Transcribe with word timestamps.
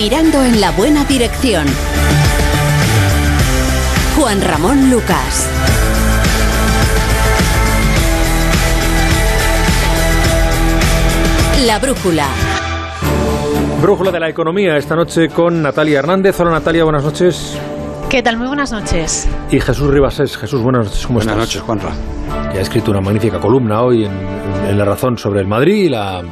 Mirando 0.00 0.42
en 0.42 0.62
la 0.62 0.70
buena 0.70 1.04
dirección. 1.04 1.66
Juan 4.16 4.40
Ramón 4.40 4.90
Lucas. 4.90 5.46
La 11.66 11.78
brújula. 11.78 12.26
Brújula 13.82 14.10
de 14.10 14.20
la 14.20 14.28
economía 14.30 14.78
esta 14.78 14.96
noche 14.96 15.28
con 15.28 15.60
Natalia 15.62 15.98
Hernández. 15.98 16.40
Hola 16.40 16.52
Natalia, 16.52 16.84
buenas 16.84 17.04
noches. 17.04 17.58
¿Qué 18.08 18.22
tal? 18.22 18.38
Muy 18.38 18.46
buenas 18.46 18.72
noches. 18.72 19.28
Y 19.50 19.60
Jesús 19.60 19.90
Ribasés. 19.90 20.36
Jesús, 20.36 20.62
buenas 20.62 20.86
noches. 20.86 21.06
¿Cómo 21.06 21.18
buenas 21.18 21.34
estás? 21.34 21.46
noches, 21.46 21.62
Juanra. 21.62 22.50
Que 22.52 22.58
ha 22.58 22.62
escrito 22.62 22.90
una 22.90 23.02
magnífica 23.02 23.38
columna 23.38 23.82
hoy 23.82 24.06
en, 24.06 24.12
en 24.66 24.78
La 24.78 24.86
Razón 24.86 25.18
sobre 25.18 25.40
el 25.40 25.46
Madrid 25.46 25.84
y 25.84 25.88
la, 25.90 26.22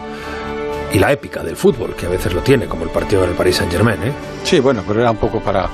y 0.93 0.99
la 0.99 1.13
épica 1.13 1.43
del 1.43 1.57
fútbol, 1.57 1.95
que 1.95 2.07
a 2.07 2.09
veces 2.09 2.33
lo 2.33 2.41
tiene, 2.41 2.67
como 2.67 2.85
el 2.85 2.91
partido 2.91 3.23
del 3.23 3.33
Paris 3.33 3.57
Saint-Germain. 3.57 4.03
¿eh? 4.05 4.13
Sí, 4.45 4.61
bueno, 4.61 4.83
pero 4.87 5.01
era 5.01 5.11
un 5.11 5.19
poco 5.19 5.41
para 5.41 5.69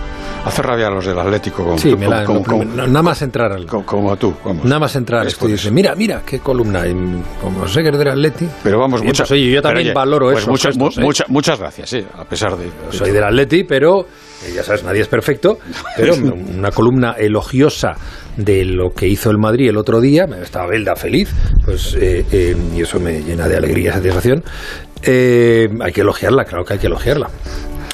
hacer 0.45 0.66
rabia 0.66 0.89
a 0.89 0.91
los 0.91 1.06
del 1.06 1.19
Atlético. 1.19 1.65
Como, 1.65 1.79
Sí, 1.79 1.95
me 1.97 2.09
la- 2.09 2.25
como- 2.25 2.45
no, 2.65 2.87
nada 2.87 3.02
más 3.02 3.23
entrar 3.23 3.53
al... 3.53 3.66
como- 3.66 4.16
tú, 4.16 4.34
vamos. 4.45 4.65
Nada 4.65 4.80
más 4.80 4.97
entrar 4.97 5.20
al 5.23 5.29
estudio 5.29 5.53
y 5.53 5.55
eso. 5.55 5.65
dice, 5.69 5.75
mira, 5.75 5.95
mira, 5.95 6.23
qué 6.27 6.41
columna. 6.41 6.87
Y 6.87 6.95
como 7.41 7.66
sé 7.69 7.83
que 7.83 7.89
eres 7.89 7.98
del 7.98 8.09
Atleti, 8.09 8.48
Pero 8.62 8.79
vamos, 8.80 9.01
Bien, 9.01 9.09
muchas 9.09 9.29
pues, 9.29 9.41
oye, 9.41 9.51
yo 9.53 9.62
también 9.62 9.95
valoro 9.95 10.27
pues 10.27 10.39
esos 10.39 10.48
muchas, 10.51 10.75
gestos, 10.75 10.97
mu- 10.97 11.01
¿eh? 11.03 11.05
mucha- 11.05 11.25
muchas 11.28 11.59
gracias, 11.59 11.89
sí, 11.91 12.05
a 12.19 12.25
pesar 12.25 12.56
de... 12.56 12.65
de- 12.65 12.70
soy 12.91 13.11
del 13.12 13.25
Atleti, 13.25 13.65
pero 13.65 14.01
eh, 14.47 14.53
ya 14.55 14.62
sabes, 14.62 14.83
nadie 14.84 15.01
es 15.03 15.09
perfecto, 15.09 15.59
pero 15.97 16.15
una 16.15 16.70
columna 16.73 17.12
elogiosa 17.12 17.95
de 18.37 18.65
lo 18.65 18.91
que 18.91 19.06
hizo 19.06 19.31
el 19.31 19.39
Madrid 19.39 19.69
el 19.70 19.77
otro 19.77 20.01
día, 20.01 20.25
estaba 20.42 20.67
Belda 20.67 20.97
feliz, 20.97 21.31
pues 21.65 21.95
eh, 21.98 22.27
eh, 22.33 22.56
y 22.77 22.83
eso 22.83 22.98
me 23.01 23.23
llena 23.23 23.47
de 23.48 23.56
alegría 23.56 23.91
y 23.91 23.92
satisfacción. 23.95 24.42
Eh, 25.07 25.69
hay 25.81 25.93
que 25.93 26.01
elogiarla, 26.01 26.45
claro 26.45 26.65
que 26.65 26.75
hay 26.75 26.79
que 26.79 26.87
elogiarla. 26.87 27.29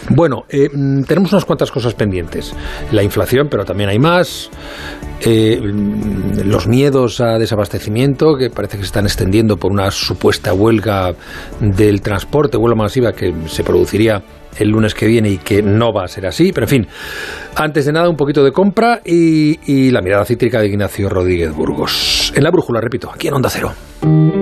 Bueno, 0.08 0.44
eh, 0.48 0.68
mm, 0.72 1.02
tenemos 1.02 1.32
unas 1.32 1.44
cuantas 1.44 1.70
cosas 1.70 1.94
pendientes. 1.94 2.54
La 2.90 3.02
inflación, 3.02 3.48
pero 3.50 3.64
también 3.64 3.90
hay 3.90 3.98
más. 3.98 4.50
Eh, 5.20 5.60
mm, 5.60 6.48
los 6.48 6.66
miedos 6.66 7.20
a 7.20 7.38
desabastecimiento 7.38 8.36
que 8.36 8.50
parece 8.50 8.76
que 8.76 8.82
se 8.82 8.86
están 8.86 9.04
extendiendo 9.04 9.56
por 9.56 9.70
una 9.70 9.90
supuesta 9.90 10.52
huelga 10.52 11.12
del 11.60 12.00
transporte, 12.00 12.56
huelga 12.56 12.76
masiva 12.76 13.12
que 13.12 13.32
se 13.46 13.62
produciría 13.62 14.22
el 14.58 14.68
lunes 14.68 14.94
que 14.94 15.06
viene 15.06 15.30
y 15.30 15.38
que 15.38 15.62
no 15.62 15.92
va 15.92 16.04
a 16.04 16.08
ser 16.08 16.26
así. 16.26 16.52
Pero 16.52 16.66
en 16.66 16.70
fin, 16.70 16.86
antes 17.54 17.86
de 17.86 17.92
nada, 17.92 18.08
un 18.08 18.16
poquito 18.16 18.44
de 18.44 18.52
compra 18.52 19.00
y, 19.04 19.90
la 19.90 20.02
mirada 20.02 20.24
cítrica 20.24 20.60
de 20.60 20.68
Ignacio 20.68 21.08
Rodríguez 21.08 21.52
Burgos. 21.52 22.32
En 22.34 22.44
la 22.44 22.50
brújula, 22.50 22.80
repito, 22.80 23.10
aquí 23.12 23.28
en 23.28 23.34
Onda 23.34 23.50
Cero. 23.50 23.72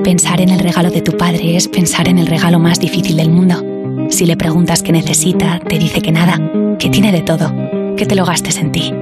Pensar 0.05 0.41
en 0.41 0.51
el 0.51 0.61
regalo 0.61 0.91
de 0.91 1.03
tu 1.03 1.17
padre 1.17 1.57
es 1.57 1.69
pensar 1.69 2.09
en 2.09 2.19
el 2.19 2.27
regalo 2.27 2.59
más 2.59 2.81
difícil 2.81 3.17
del 3.17 3.31
mundo. 3.31 3.63
Si 4.11 4.27
le 4.27 4.37
preguntas 4.37 4.83
qué 4.83 4.93
necesita, 4.93 5.59
te 5.61 5.79
dice 5.79 6.01
que 6.01 6.13
nada, 6.13 6.39
que 6.79 6.89
tiene 6.91 7.13
de 7.13 7.23
todo, 7.23 7.53
que 7.97 8.07
te 8.07 8.15
lo 8.15 8.25
gastes 8.25 8.59
en 8.59 8.73
ti. 8.73 8.93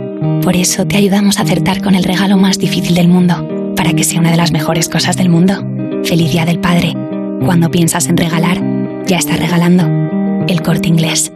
Por 0.43 0.57
eso 0.57 0.87
te 0.87 0.97
ayudamos 0.97 1.39
a 1.39 1.43
acertar 1.43 1.83
con 1.83 1.95
el 1.95 2.05
regalo 2.05 2.37
más 2.37 2.59
difícil 2.59 2.95
del 2.95 3.09
mundo, 3.09 3.75
para 3.77 3.93
que 3.93 4.05
sea 4.05 4.21
una 4.21 4.31
de 4.31 4.37
las 4.37 4.53
mejores 4.53 4.89
cosas 4.89 5.17
del 5.17 5.29
mundo. 5.29 5.55
Feliz 6.05 6.33
Día 6.33 6.45
del 6.45 6.61
Padre. 6.61 6.95
Cuando 7.45 7.71
piensas 7.71 8.09
en 8.09 8.17
regalar, 8.17 8.61
ya 9.07 9.19
estás 9.19 9.39
regalando. 9.39 10.16
El 10.49 10.63
corte 10.63 10.87
inglés. 10.87 11.33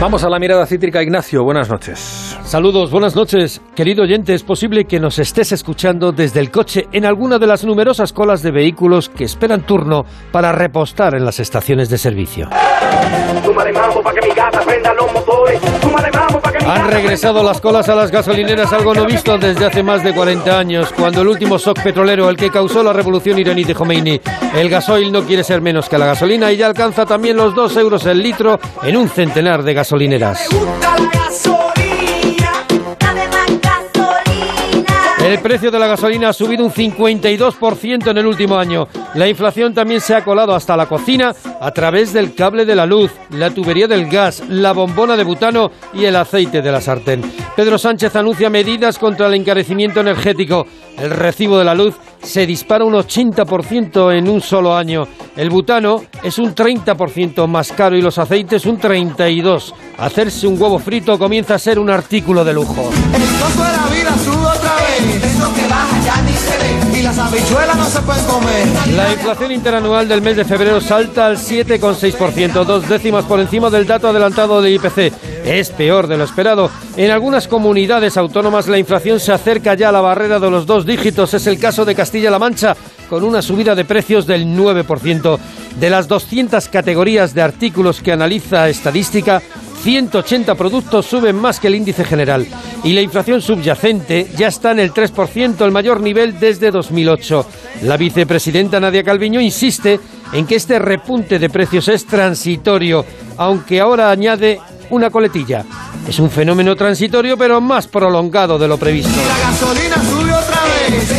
Vamos 0.00 0.24
a 0.24 0.30
la 0.30 0.38
mirada 0.38 0.64
cítrica, 0.64 1.02
Ignacio. 1.02 1.44
Buenas 1.44 1.68
noches. 1.68 2.38
Saludos, 2.42 2.90
buenas 2.90 3.14
noches. 3.14 3.60
Querido 3.76 4.04
oyente, 4.04 4.32
es 4.32 4.42
posible 4.42 4.86
que 4.86 4.98
nos 4.98 5.18
estés 5.18 5.52
escuchando 5.52 6.10
desde 6.10 6.40
el 6.40 6.50
coche 6.50 6.88
en 6.90 7.04
alguna 7.04 7.38
de 7.38 7.46
las 7.46 7.66
numerosas 7.66 8.14
colas 8.14 8.42
de 8.42 8.50
vehículos 8.50 9.10
que 9.10 9.24
esperan 9.24 9.66
turno 9.66 10.06
para 10.32 10.52
repostar 10.52 11.14
en 11.14 11.26
las 11.26 11.38
estaciones 11.38 11.90
de 11.90 11.98
servicio. 11.98 12.48
Han 16.66 16.90
regresado 16.90 17.42
las 17.42 17.60
colas 17.60 17.88
a 17.88 17.94
las 17.94 18.10
gasolineras, 18.10 18.72
algo 18.72 18.94
no 18.94 19.04
visto 19.04 19.36
desde 19.38 19.66
hace 19.66 19.82
más 19.82 20.04
de 20.04 20.14
40 20.14 20.58
años, 20.58 20.92
cuando 20.92 21.22
el 21.22 21.28
último 21.28 21.58
shock 21.58 21.82
petrolero, 21.82 22.30
el 22.30 22.36
que 22.36 22.48
causó 22.48 22.82
la 22.82 22.92
revolución 22.92 23.38
iraní 23.38 23.64
de 23.64 23.74
Khomeini, 23.74 24.20
el 24.54 24.68
gasoil 24.70 25.10
no 25.10 25.22
quiere 25.22 25.42
ser 25.42 25.60
menos 25.60 25.88
que 25.88 25.98
la 25.98 26.06
gasolina 26.06 26.52
y 26.52 26.56
ya 26.56 26.66
alcanza 26.66 27.04
también 27.06 27.36
los 27.36 27.54
2 27.54 27.76
euros 27.76 28.06
el 28.06 28.22
litro 28.22 28.60
en 28.82 28.96
un 28.96 29.08
centenar 29.08 29.62
de 29.64 29.74
gasolineras. 30.00 31.59
El 35.30 35.38
precio 35.38 35.70
de 35.70 35.78
la 35.78 35.86
gasolina 35.86 36.30
ha 36.30 36.32
subido 36.32 36.64
un 36.64 36.72
52% 36.72 38.10
en 38.10 38.18
el 38.18 38.26
último 38.26 38.56
año. 38.56 38.88
La 39.14 39.28
inflación 39.28 39.72
también 39.72 40.00
se 40.00 40.12
ha 40.12 40.24
colado 40.24 40.56
hasta 40.56 40.76
la 40.76 40.86
cocina 40.86 41.32
a 41.60 41.70
través 41.70 42.12
del 42.12 42.34
cable 42.34 42.64
de 42.64 42.74
la 42.74 42.84
luz, 42.84 43.12
la 43.30 43.50
tubería 43.50 43.86
del 43.86 44.08
gas, 44.08 44.42
la 44.48 44.72
bombona 44.72 45.16
de 45.16 45.22
butano 45.22 45.70
y 45.94 46.04
el 46.04 46.16
aceite 46.16 46.62
de 46.62 46.72
la 46.72 46.80
sartén. 46.80 47.22
Pedro 47.54 47.78
Sánchez 47.78 48.16
anuncia 48.16 48.50
medidas 48.50 48.98
contra 48.98 49.28
el 49.28 49.34
encarecimiento 49.34 50.00
energético. 50.00 50.66
El 50.98 51.10
recibo 51.10 51.58
de 51.58 51.64
la 51.64 51.76
luz 51.76 51.94
se 52.20 52.44
dispara 52.44 52.84
un 52.84 52.94
80% 52.94 54.12
en 54.12 54.28
un 54.28 54.40
solo 54.40 54.74
año. 54.74 55.06
El 55.36 55.48
butano 55.48 56.02
es 56.24 56.40
un 56.40 56.56
30% 56.56 57.46
más 57.46 57.70
caro 57.70 57.96
y 57.96 58.02
los 58.02 58.18
aceites 58.18 58.66
un 58.66 58.80
32%. 58.80 59.74
Hacerse 59.96 60.48
un 60.48 60.60
huevo 60.60 60.80
frito 60.80 61.16
comienza 61.20 61.54
a 61.54 61.58
ser 61.60 61.78
un 61.78 61.88
artículo 61.88 62.44
de 62.44 62.52
lujo. 62.52 62.90
La 63.60 63.94
vida 63.94 64.16
La 68.94 69.12
inflación 69.12 69.52
interanual 69.52 70.08
del 70.08 70.22
mes 70.22 70.36
de 70.36 70.44
febrero 70.44 70.80
salta 70.80 71.26
al 71.26 71.36
7,6%, 71.36 72.64
dos 72.64 72.88
décimas 72.88 73.24
por 73.24 73.40
encima 73.40 73.70
del 73.70 73.86
dato 73.86 74.08
adelantado 74.08 74.60
del 74.60 74.74
IPC. 74.74 75.12
Es 75.44 75.70
peor 75.70 76.06
de 76.06 76.16
lo 76.16 76.24
esperado. 76.24 76.70
En 76.96 77.10
algunas 77.10 77.48
comunidades 77.48 78.16
autónomas 78.16 78.68
la 78.68 78.78
inflación 78.78 79.20
se 79.20 79.32
acerca 79.32 79.74
ya 79.74 79.88
a 79.88 79.92
la 79.92 80.00
barrera 80.00 80.38
de 80.38 80.50
los 80.50 80.66
dos 80.66 80.84
dígitos. 80.84 81.32
Es 81.34 81.46
el 81.46 81.58
caso 81.58 81.84
de 81.84 81.94
Castilla-La 81.94 82.38
Mancha, 82.38 82.76
con 83.08 83.24
una 83.24 83.42
subida 83.42 83.74
de 83.74 83.84
precios 83.84 84.26
del 84.26 84.46
9%. 84.46 85.38
De 85.78 85.90
las 85.90 86.08
200 86.08 86.68
categorías 86.68 87.34
de 87.34 87.42
artículos 87.42 88.00
que 88.00 88.12
analiza 88.12 88.68
estadística, 88.68 89.40
180 89.82 90.54
productos 90.54 91.06
suben 91.06 91.36
más 91.36 91.58
que 91.58 91.68
el 91.68 91.74
índice 91.74 92.04
general 92.04 92.46
y 92.84 92.92
la 92.92 93.00
inflación 93.00 93.40
subyacente 93.40 94.28
ya 94.36 94.48
está 94.48 94.72
en 94.72 94.80
el 94.80 94.92
3%, 94.92 95.64
el 95.64 95.70
mayor 95.70 96.00
nivel 96.00 96.38
desde 96.38 96.70
2008. 96.70 97.46
La 97.82 97.96
vicepresidenta 97.96 98.78
Nadia 98.78 99.02
Calviño 99.02 99.40
insiste 99.40 99.98
en 100.32 100.46
que 100.46 100.56
este 100.56 100.78
repunte 100.78 101.38
de 101.38 101.50
precios 101.50 101.88
es 101.88 102.06
transitorio, 102.06 103.04
aunque 103.36 103.80
ahora 103.80 104.10
añade 104.10 104.60
una 104.90 105.10
coletilla. 105.10 105.64
Es 106.08 106.18
un 106.18 106.30
fenómeno 106.30 106.76
transitorio 106.76 107.36
pero 107.36 107.60
más 107.60 107.86
prolongado 107.86 108.58
de 108.58 108.68
lo 108.68 108.78
previsto. 108.78 109.10
La 109.10 109.50
gasolina 109.50 109.96
otra 110.38 110.60
vez. 110.64 111.10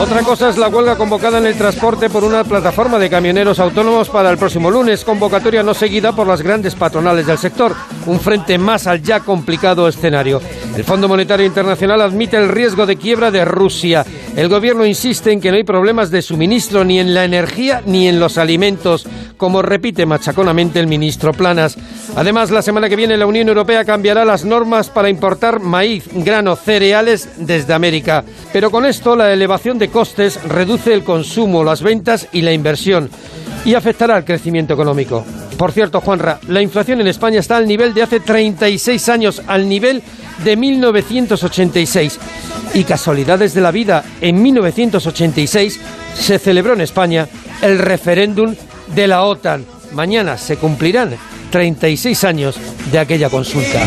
Otra 0.00 0.22
cosa 0.22 0.48
es 0.48 0.58
la 0.58 0.68
huelga 0.68 0.96
convocada 0.96 1.38
en 1.38 1.46
el 1.46 1.56
transporte 1.56 2.08
por 2.08 2.24
una 2.24 2.44
plataforma 2.44 2.98
de 2.98 3.10
camioneros 3.10 3.58
autónomos 3.58 4.08
para 4.08 4.30
el 4.30 4.38
próximo 4.38 4.70
lunes, 4.70 5.04
convocatoria 5.04 5.62
no 5.62 5.74
seguida 5.74 6.12
por 6.12 6.26
las 6.26 6.42
grandes 6.42 6.74
patronales 6.74 7.26
del 7.26 7.38
sector, 7.38 7.74
un 8.06 8.18
frente 8.18 8.58
más 8.58 8.86
al 8.86 9.02
ya 9.02 9.20
complicado 9.20 9.86
escenario. 9.86 10.40
El 10.76 10.84
Fondo 10.84 11.08
Monetario 11.08 11.46
Internacional 11.46 12.00
admite 12.00 12.36
el 12.36 12.48
riesgo 12.48 12.86
de 12.86 12.96
quiebra 12.96 13.30
de 13.30 13.44
Rusia. 13.44 14.04
El 14.34 14.48
gobierno 14.48 14.86
insiste 14.86 15.30
en 15.30 15.40
que 15.40 15.50
no 15.50 15.56
hay 15.56 15.64
problemas 15.64 16.10
de 16.10 16.22
suministro 16.22 16.84
ni 16.84 16.98
en 16.98 17.12
la 17.12 17.24
energía 17.24 17.82
ni 17.84 18.08
en 18.08 18.18
los 18.18 18.38
alimentos, 18.38 19.06
como 19.36 19.60
repite 19.60 20.06
machaconamente 20.06 20.80
el 20.80 20.86
ministro 20.86 21.32
Planas. 21.32 21.76
Además, 22.16 22.50
la 22.50 22.62
semana 22.62 22.88
que 22.88 22.96
viene 22.96 23.16
la 23.16 23.26
Unión 23.26 23.48
Europea 23.48 23.84
cambiará 23.84 24.24
las 24.24 24.44
normas 24.44 24.88
para 24.88 25.10
importar 25.10 25.60
maíz, 25.60 26.04
grano, 26.12 26.56
cereales 26.56 27.28
desde 27.36 27.74
América. 27.74 28.24
Pero 28.52 28.70
con 28.70 28.86
esto 28.86 29.16
la 29.16 29.32
elevación 29.32 29.71
de 29.78 29.88
costes 29.88 30.42
reduce 30.44 30.92
el 30.92 31.04
consumo, 31.04 31.64
las 31.64 31.82
ventas 31.82 32.28
y 32.32 32.42
la 32.42 32.52
inversión 32.52 33.10
y 33.64 33.74
afectará 33.74 34.16
al 34.16 34.24
crecimiento 34.24 34.74
económico. 34.74 35.24
Por 35.56 35.72
cierto, 35.72 36.00
Juanra, 36.00 36.40
la 36.48 36.60
inflación 36.62 37.00
en 37.00 37.06
España 37.06 37.40
está 37.40 37.56
al 37.56 37.68
nivel 37.68 37.94
de 37.94 38.02
hace 38.02 38.20
36 38.20 39.08
años, 39.08 39.42
al 39.46 39.68
nivel 39.68 40.02
de 40.44 40.56
1986. 40.56 42.18
Y 42.74 42.84
casualidades 42.84 43.54
de 43.54 43.60
la 43.60 43.70
vida, 43.70 44.02
en 44.20 44.42
1986 44.42 45.80
se 46.14 46.38
celebró 46.38 46.72
en 46.72 46.80
España 46.80 47.28
el 47.60 47.78
referéndum 47.78 48.54
de 48.94 49.06
la 49.06 49.24
OTAN. 49.24 49.64
Mañana 49.92 50.38
se 50.38 50.56
cumplirán 50.56 51.16
36 51.50 52.24
años 52.24 52.56
de 52.90 52.98
aquella 52.98 53.28
consulta. 53.28 53.80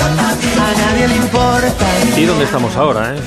A 0.00 0.74
nadie 0.76 1.08
le 1.08 1.16
importa. 1.16 1.86
¿Y 2.16 2.24
dónde 2.24 2.44
estamos 2.44 2.76
ahora, 2.76 3.14
eh? 3.14 3.18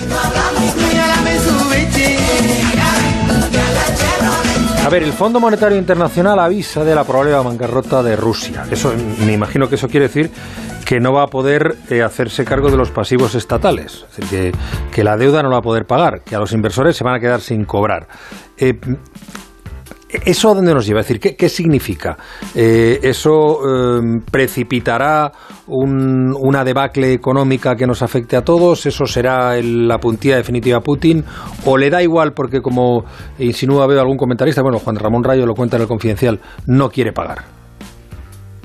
A 4.85 4.89
ver, 4.89 5.03
el 5.03 5.13
Fondo 5.13 5.39
Monetario 5.39 5.77
Internacional 5.77 6.39
avisa 6.39 6.83
de 6.83 6.95
la 6.95 7.03
probable 7.03 7.33
bancarrota 7.33 8.01
de 8.03 8.15
Rusia. 8.15 8.65
Eso, 8.71 8.93
me 9.25 9.33
imagino 9.33 9.69
que 9.69 9.75
eso 9.75 9.87
quiere 9.87 10.07
decir 10.07 10.31
que 10.85 10.99
no 10.99 11.13
va 11.13 11.23
a 11.23 11.27
poder 11.27 11.77
eh, 11.89 12.01
hacerse 12.01 12.43
cargo 12.43 12.69
de 12.69 12.77
los 12.77 12.91
pasivos 12.91 13.35
estatales, 13.35 14.05
es 14.09 14.17
decir, 14.17 14.51
que, 14.51 14.57
que, 14.91 15.03
la 15.03 15.15
deuda 15.15 15.41
no 15.41 15.49
la 15.49 15.55
va 15.55 15.59
a 15.59 15.63
poder 15.63 15.85
pagar, 15.85 16.21
que 16.23 16.35
a 16.35 16.39
los 16.39 16.51
inversores 16.51 16.97
se 16.97 17.03
van 17.03 17.15
a 17.15 17.19
quedar 17.19 17.39
sin 17.39 17.63
cobrar. 17.63 18.07
Eh, 18.57 18.77
¿Eso 20.25 20.51
a 20.51 20.55
dónde 20.55 20.73
nos 20.73 20.85
lleva? 20.85 20.99
Es 20.99 21.07
decir, 21.07 21.19
¿qué, 21.19 21.35
qué 21.35 21.47
significa? 21.47 22.17
Eh, 22.53 22.99
¿Eso 23.01 23.59
eh, 23.63 24.21
precipitará 24.29 25.31
un, 25.67 26.35
una 26.37 26.63
debacle 26.63 27.13
económica 27.13 27.75
que 27.75 27.87
nos 27.87 28.01
afecte 28.01 28.35
a 28.35 28.41
todos? 28.41 28.85
¿Eso 28.85 29.05
será 29.05 29.61
la 29.61 29.97
puntilla 29.99 30.35
definitiva 30.35 30.77
a 30.77 30.81
Putin? 30.81 31.23
¿O 31.65 31.77
le 31.77 31.89
da 31.89 32.03
igual 32.03 32.33
porque, 32.33 32.61
como 32.61 33.05
insinúa 33.39 33.87
veo 33.87 34.01
algún 34.01 34.17
comentarista, 34.17 34.61
bueno, 34.61 34.79
Juan 34.79 34.97
Ramón 34.97 35.23
Rayo 35.23 35.45
lo 35.45 35.53
cuenta 35.53 35.77
en 35.77 35.83
el 35.83 35.87
Confidencial, 35.87 36.39
no 36.67 36.89
quiere 36.89 37.13
pagar? 37.13 37.60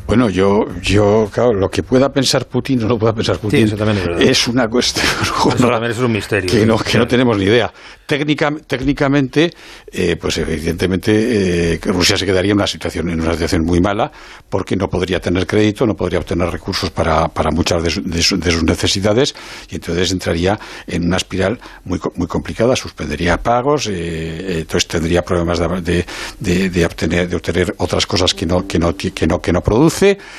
Bueno, 0.07 0.31
yo, 0.31 0.67
yo, 0.81 1.29
claro, 1.33 1.53
lo 1.53 1.69
que 1.69 1.83
pueda 1.83 2.13
pensar 2.13 2.47
Putin 2.47 2.79
no 2.81 2.87
lo 2.87 2.99
pueda 2.99 3.13
pensar 3.13 3.39
Putin. 3.39 3.61
Sí, 3.61 3.65
eso 3.65 3.77
también 3.77 3.99
es, 3.99 4.07
verdad. 4.07 4.23
es 4.23 4.47
una 4.47 4.69
cuestión 4.69 5.05
eso 5.23 5.69
también 5.69 5.91
es 5.91 5.99
un 5.99 6.13
misterio. 6.13 6.49
Que 6.49 6.65
no, 6.65 6.79
que 6.79 6.97
no 6.97 7.09
tenemos 7.09 7.37
ni 7.37 7.47
idea. 7.47 7.73
Técnica, 8.07 8.55
técnicamente, 8.69 9.53
eh, 9.91 10.15
pues 10.15 10.39
evidentemente 10.39 11.73
eh, 11.75 11.81
Rusia 11.87 12.17
se 12.17 12.25
quedaría 12.25 12.53
en 12.53 12.59
una 12.59 12.69
situación, 12.69 13.11
en 13.11 13.21
una 13.21 13.33
situación 13.33 13.65
muy 13.65 13.81
mala, 13.81 14.13
porque 14.49 14.77
no 14.77 14.89
podría 14.89 15.19
tener 15.19 15.45
crédito, 15.45 15.85
no 15.85 15.97
podría 15.97 16.21
obtener 16.21 16.49
recursos 16.51 16.91
para, 16.91 17.27
para 17.27 17.51
muchas 17.51 17.83
de, 17.83 17.91
su, 17.91 18.03
de, 18.03 18.23
su, 18.23 18.39
de, 18.39 18.53
sus 18.53 18.63
necesidades, 18.63 19.35
y 19.69 19.75
entonces 19.75 20.13
entraría 20.13 20.57
en 20.87 21.05
una 21.05 21.17
espiral 21.17 21.59
muy, 21.85 21.99
muy 22.15 22.29
complicada, 22.29 22.77
suspendería 22.77 23.39
pagos, 23.39 23.89
eh, 23.89 24.61
entonces 24.61 24.87
tendría 24.87 25.23
problemas 25.23 25.59
de, 25.59 26.07
de, 26.39 26.87
obtener, 26.87 27.29
de 27.29 27.35
obtener 27.35 27.75
otras 27.79 28.07
cosas 28.07 28.35
que 28.35 28.47
no, 28.47 28.69
que 28.69 28.79
no, 28.79 28.95
que 28.97 29.27
no, 29.27 29.41
que 29.41 29.53
no 29.53 29.63
produce 29.63 29.96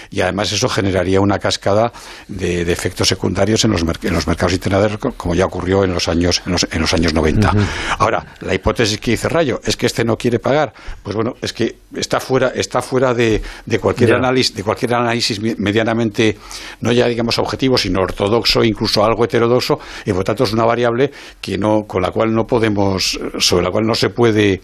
y 0.09 0.21
además 0.21 0.51
eso 0.51 0.69
generaría 0.69 1.19
una 1.21 1.39
cascada 1.39 1.91
de, 2.27 2.65
de 2.65 2.71
efectos 2.71 3.07
secundarios 3.07 3.63
en 3.65 3.71
los, 3.71 3.81
en 3.81 4.13
los, 4.13 4.27
mercados 4.27 4.53
internacionales 4.53 4.99
como 5.17 5.35
ya 5.35 5.45
ocurrió 5.45 5.83
en 5.83 5.93
los 5.93 6.07
años, 6.07 6.41
en 6.45 6.51
los, 6.51 6.67
en 6.71 6.81
los 6.81 6.93
años 6.93 7.13
90. 7.13 7.49
Uh 7.49 7.53
-huh. 7.53 7.65
Ahora, 7.99 8.25
la 8.41 8.53
hipótesis 8.53 8.99
que 8.99 9.11
dice 9.11 9.29
Rayo 9.29 9.59
es 9.63 9.75
que 9.77 9.85
este 9.85 10.03
no 10.03 10.17
quiere 10.17 10.39
pagar, 10.39 10.73
pues 11.03 11.15
bueno, 11.15 11.33
es 11.41 11.53
que 11.53 11.77
está 11.95 12.19
fuera, 12.19 12.49
está 12.55 12.81
fuera 12.81 13.13
de, 13.13 13.41
de 13.65 13.79
cualquier 13.79 14.09
yeah. 14.09 14.17
análisis, 14.17 14.55
de 14.55 14.63
cualquier 14.63 14.93
análisis 14.95 15.39
medianamente, 15.41 16.37
no 16.81 16.91
ya 16.91 17.07
digamos 17.07 17.37
objetivo, 17.39 17.77
sino 17.77 18.01
ortodoxo, 18.01 18.63
incluso 18.63 19.03
algo 19.03 19.23
heterodoxo, 19.23 19.79
y 20.05 20.13
por 20.13 20.23
tanto 20.23 20.43
es 20.43 20.53
una 20.53 20.65
variable 20.65 21.11
que 21.41 21.57
no, 21.57 21.83
con 21.87 22.01
la 22.01 22.11
cual 22.11 22.33
no 22.33 22.45
podemos, 22.45 23.19
sobre 23.39 23.63
la 23.63 23.71
cual 23.71 23.85
no 23.85 23.95
se 23.95 24.09
puede, 24.09 24.61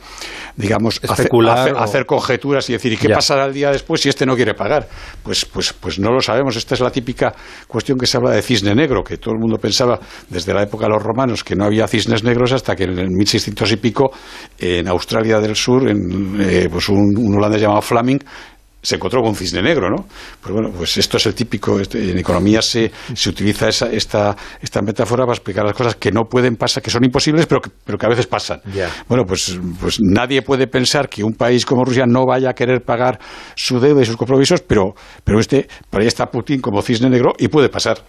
digamos, 0.56 1.00
Especular 1.02 1.60
hacer, 1.60 1.74
o... 1.74 1.80
hacer, 1.80 2.06
conjeturas 2.06 2.70
y 2.70 2.74
decir, 2.74 2.94
¿y 2.94 2.98
qué 2.98 3.08
yeah. 3.08 3.16
pasará 3.16 3.46
el 3.46 3.54
día 3.54 3.72
después 3.72 4.02
si 4.02 4.10
este 4.10 4.26
no 4.26 4.36
quiere 4.36 4.54
pagar? 4.54 4.83
Pues, 5.24 5.46
pues, 5.46 5.74
pues 5.74 6.00
no 6.00 6.12
lo 6.12 6.22
sabemos. 6.22 6.56
Esta 6.56 6.76
es 6.76 6.82
la 6.82 6.92
típica 6.92 7.34
cuestión 7.68 7.98
que 7.98 8.06
se 8.06 8.18
habla 8.18 8.32
de 8.32 8.42
cisne 8.42 8.76
negro, 8.76 9.04
que 9.04 9.18
todo 9.18 9.34
el 9.34 9.40
mundo 9.40 9.58
pensaba 9.58 10.00
desde 10.30 10.54
la 10.54 10.64
época 10.64 10.86
de 10.86 10.94
los 10.94 11.04
romanos 11.04 11.44
que 11.44 11.56
no 11.56 11.66
había 11.66 11.88
cisnes 11.88 12.24
negros 12.24 12.52
hasta 12.52 12.76
que 12.76 12.84
en 12.84 13.00
el 13.00 13.10
1600 13.10 13.72
y 13.72 13.76
pico 13.78 14.12
en 14.58 14.88
Australia 14.88 15.40
del 15.40 15.56
Sur, 15.56 15.90
en, 15.90 16.42
eh, 16.42 16.68
pues 16.72 16.90
un, 16.90 17.14
un 17.18 17.36
holandés 17.36 17.62
llamado 17.62 17.82
Flaming 17.82 18.20
se 18.84 18.96
encontró 18.96 19.22
con 19.22 19.30
un 19.30 19.36
cisne 19.36 19.62
negro, 19.62 19.90
¿no? 19.90 20.06
Pues 20.42 20.54
bueno, 20.54 20.70
pues 20.76 20.98
esto 20.98 21.16
es 21.16 21.26
el 21.26 21.34
típico, 21.34 21.80
en 21.80 22.18
economía 22.18 22.62
se, 22.62 22.92
se 23.16 23.30
utiliza 23.30 23.70
esa, 23.70 23.90
esta, 23.90 24.36
esta 24.62 24.82
metáfora 24.82 25.24
para 25.24 25.34
explicar 25.34 25.66
las 25.66 25.74
cosas 25.74 25.96
que 25.96 26.12
no 26.12 26.26
pueden 26.30 26.58
pasar, 26.58 26.84
que 26.84 26.92
son 26.92 27.04
imposibles, 27.06 27.46
pero 27.46 27.62
que, 27.62 27.70
pero 27.86 27.98
que 27.98 28.06
a 28.06 28.10
veces 28.10 28.28
pasan. 28.28 28.60
Yeah. 28.74 28.90
Bueno, 29.08 29.24
pues, 29.26 29.58
pues 29.80 30.00
nadie 30.02 30.42
puede 30.42 30.68
pensar 30.68 31.08
que 31.08 31.24
un 31.24 31.34
país 31.34 31.66
como 31.66 31.86
Rusia 31.86 32.06
no 32.06 32.26
vaya 32.26 32.50
a 32.50 32.54
querer 32.54 32.82
pagar 32.82 33.20
su 33.56 33.80
deuda 33.80 34.02
y 34.02 34.06
sus 34.06 34.18
compromisos, 34.18 34.62
pero, 34.62 34.94
pero 35.24 35.40
este, 35.40 35.68
por 35.90 36.02
ahí 36.02 36.08
está 36.08 36.26
Putin 36.26 36.60
como 36.60 36.82
cisne 36.82 37.10
negro 37.10 37.34
y 37.40 37.48
puede 37.48 37.70
pasar. 37.70 38.04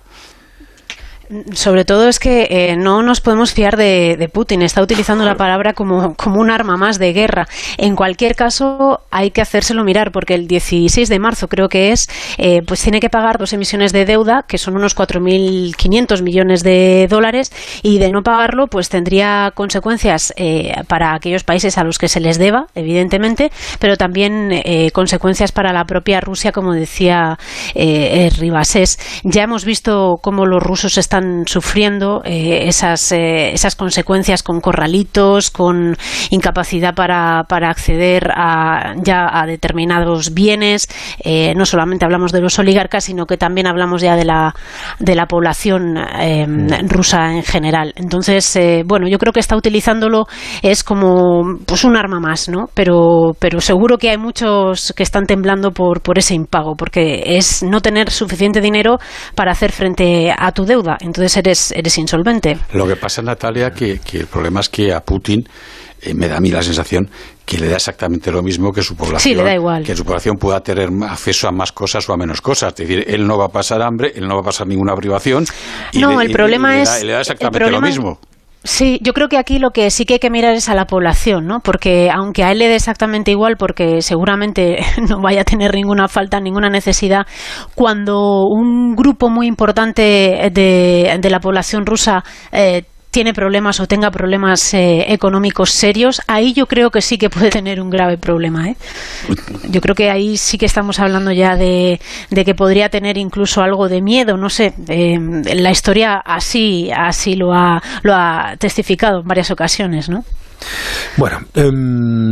Sobre 1.52 1.84
todo 1.84 2.08
es 2.08 2.18
que 2.18 2.46
eh, 2.50 2.76
no 2.76 3.02
nos 3.02 3.20
podemos 3.20 3.52
fiar 3.52 3.76
de, 3.76 4.28
Putin. 4.32 4.62
Está 4.62 4.82
utilizando 4.82 5.24
la 5.24 5.36
palabra 5.36 5.72
como, 5.72 6.14
como 6.14 6.40
un 6.40 6.50
arma 6.50 6.76
más 6.76 6.98
de 6.98 7.12
guerra. 7.12 7.46
En 7.78 7.96
cualquier 7.96 8.34
caso, 8.34 9.00
hay 9.10 9.30
que 9.30 9.40
hacérselo 9.40 9.84
mirar, 9.84 10.10
porque 10.12 10.34
el 10.34 10.46
16 10.46 11.08
de 11.08 11.18
marzo, 11.18 11.48
creo 11.48 11.68
que 11.68 11.92
es, 11.92 12.08
eh, 12.38 12.62
pues 12.66 12.82
tiene 12.82 13.00
que 13.00 13.10
pagar 13.10 13.38
dos 13.38 13.52
emisiones 13.52 13.92
de 13.92 14.04
deuda, 14.04 14.44
que 14.46 14.58
son 14.58 14.76
unos 14.76 14.96
4.500 14.96 16.22
millones 16.22 16.62
de 16.62 17.06
dólares, 17.08 17.52
y 17.82 17.98
de 17.98 18.10
no 18.10 18.22
pagarlo, 18.22 18.66
pues 18.66 18.88
tendría 18.88 19.52
consecuencias 19.54 20.32
eh, 20.36 20.74
para 20.88 21.14
aquellos 21.14 21.44
países 21.44 21.78
a 21.78 21.84
los 21.84 21.98
que 21.98 22.08
se 22.08 22.20
les 22.20 22.38
deba, 22.38 22.66
evidentemente, 22.74 23.50
pero 23.78 23.96
también 23.96 24.50
eh, 24.52 24.90
consecuencias 24.92 25.52
para 25.52 25.72
la 25.72 25.84
propia 25.84 26.20
Rusia, 26.20 26.52
como 26.52 26.72
decía 26.72 27.38
Ribasés. 27.74 28.98
Ya 29.22 29.44
hemos 29.44 29.64
visto 29.64 30.16
cómo 30.20 30.46
los 30.46 30.62
rusos 30.62 30.98
están 30.98 31.13
están 31.14 31.44
sufriendo 31.46 32.22
eh, 32.24 32.66
esas, 32.66 33.12
eh, 33.12 33.52
esas 33.52 33.76
consecuencias 33.76 34.42
con 34.42 34.60
corralitos, 34.60 35.50
con 35.50 35.96
incapacidad 36.30 36.92
para, 36.92 37.44
para 37.48 37.70
acceder 37.70 38.32
a, 38.34 38.94
ya 38.96 39.28
a 39.32 39.46
determinados 39.46 40.34
bienes. 40.34 40.88
Eh, 41.20 41.54
no 41.56 41.66
solamente 41.66 42.04
hablamos 42.04 42.32
de 42.32 42.40
los 42.40 42.58
oligarcas, 42.58 43.04
sino 43.04 43.26
que 43.26 43.36
también 43.36 43.68
hablamos 43.68 44.02
ya 44.02 44.16
de 44.16 44.24
la, 44.24 44.56
de 44.98 45.14
la 45.14 45.26
población 45.26 45.94
rusa 46.88 47.32
en 47.32 47.44
general. 47.44 47.92
Entonces, 47.94 48.58
bueno, 48.84 49.06
yo 49.06 49.18
creo 49.18 49.32
que 49.32 49.40
está 49.40 49.56
utilizándolo 49.56 50.26
es 50.62 50.82
como 50.82 51.58
pues 51.64 51.84
un 51.84 51.96
arma 51.96 52.18
más, 52.18 52.48
¿no? 52.48 52.68
Pero, 52.74 53.36
pero 53.38 53.60
seguro 53.60 53.98
que 53.98 54.10
hay 54.10 54.18
muchos 54.18 54.92
que 54.96 55.04
están 55.04 55.26
temblando 55.26 55.70
por, 55.70 56.00
por 56.00 56.18
ese 56.18 56.34
impago, 56.34 56.74
porque 56.76 57.36
es 57.36 57.62
no 57.62 57.80
tener 57.80 58.10
suficiente 58.10 58.60
dinero 58.60 58.98
para 59.36 59.52
hacer 59.52 59.70
frente 59.70 60.34
a 60.36 60.50
tu 60.50 60.64
deuda 60.64 60.98
entonces 61.04 61.36
eres, 61.36 61.72
eres 61.72 61.98
insolvente. 61.98 62.58
Lo 62.72 62.86
que 62.86 62.96
pasa, 62.96 63.22
Natalia, 63.22 63.70
que, 63.70 64.00
que 64.00 64.20
el 64.20 64.26
problema 64.26 64.60
es 64.60 64.68
que 64.68 64.92
a 64.92 65.00
Putin 65.00 65.46
eh, 66.02 66.14
me 66.14 66.28
da 66.28 66.38
a 66.38 66.40
mí 66.40 66.50
la 66.50 66.62
sensación 66.62 67.08
que 67.44 67.58
le 67.58 67.68
da 67.68 67.76
exactamente 67.76 68.32
lo 68.32 68.42
mismo 68.42 68.72
que 68.72 68.82
su 68.82 68.96
población. 68.96 69.20
Sí, 69.20 69.34
le 69.34 69.42
da 69.42 69.54
igual. 69.54 69.84
Que 69.84 69.94
su 69.94 70.04
población 70.04 70.36
pueda 70.36 70.60
tener 70.60 70.88
acceso 71.08 71.46
a 71.46 71.52
más 71.52 71.72
cosas 71.72 72.08
o 72.08 72.12
a 72.14 72.16
menos 72.16 72.40
cosas. 72.40 72.72
Es 72.72 72.88
decir, 72.88 73.04
él 73.06 73.26
no 73.26 73.36
va 73.36 73.46
a 73.46 73.48
pasar 73.48 73.82
hambre, 73.82 74.12
él 74.14 74.26
no 74.26 74.34
va 74.34 74.40
a 74.40 74.44
pasar 74.44 74.66
ninguna 74.66 74.94
privación. 74.94 75.44
Y 75.92 75.98
no, 75.98 76.18
le, 76.18 76.26
el 76.26 76.32
problema 76.32 76.78
y, 76.78 76.80
es. 76.80 76.88
Le 76.88 76.94
da, 76.94 77.04
le 77.04 77.12
da 77.12 77.20
exactamente 77.20 77.70
lo 77.70 77.80
mismo. 77.80 78.18
Sí, 78.66 78.98
yo 79.02 79.12
creo 79.12 79.28
que 79.28 79.36
aquí 79.36 79.58
lo 79.58 79.72
que 79.72 79.90
sí 79.90 80.06
que 80.06 80.14
hay 80.14 80.18
que 80.18 80.30
mirar 80.30 80.54
es 80.54 80.70
a 80.70 80.74
la 80.74 80.86
población, 80.86 81.46
¿no? 81.46 81.60
Porque 81.60 82.10
aunque 82.10 82.44
a 82.44 82.50
él 82.50 82.60
le 82.60 82.68
dé 82.68 82.76
exactamente 82.76 83.30
igual, 83.30 83.56
porque 83.58 84.00
seguramente 84.00 84.78
no 85.08 85.20
vaya 85.20 85.42
a 85.42 85.44
tener 85.44 85.74
ninguna 85.74 86.08
falta, 86.08 86.40
ninguna 86.40 86.70
necesidad, 86.70 87.26
cuando 87.74 88.46
un 88.46 88.96
grupo 88.96 89.28
muy 89.28 89.46
importante 89.48 90.02
de, 90.50 91.28
la 91.30 91.40
población 91.40 91.84
rusa 91.84 92.24
eh, 92.52 92.84
tiene 93.14 93.32
problemas 93.32 93.78
o 93.78 93.86
tenga 93.86 94.10
problemas 94.10 94.74
eh, 94.74 95.12
económicos 95.12 95.70
serios, 95.70 96.20
ahí 96.26 96.52
yo 96.52 96.66
creo 96.66 96.90
que 96.90 97.00
sí 97.00 97.16
que 97.16 97.30
puede 97.30 97.48
tener 97.48 97.80
un 97.80 97.88
grave 97.88 98.18
problema. 98.18 98.68
¿eh? 98.68 98.76
Yo 99.70 99.80
creo 99.80 99.94
que 99.94 100.10
ahí 100.10 100.36
sí 100.36 100.58
que 100.58 100.66
estamos 100.66 100.98
hablando 100.98 101.30
ya 101.30 101.54
de, 101.54 102.00
de 102.30 102.44
que 102.44 102.56
podría 102.56 102.88
tener 102.88 103.16
incluso 103.16 103.62
algo 103.62 103.88
de 103.88 104.02
miedo, 104.02 104.36
no 104.36 104.50
sé. 104.50 104.74
Eh, 104.88 105.16
la 105.54 105.70
historia 105.70 106.16
así, 106.16 106.90
así 106.92 107.36
lo 107.36 107.54
ha, 107.54 107.80
lo 108.02 108.14
ha 108.16 108.56
testificado 108.58 109.20
en 109.20 109.28
varias 109.28 109.52
ocasiones, 109.52 110.08
¿no? 110.08 110.24
Bueno, 111.16 111.38
eh, 111.54 111.70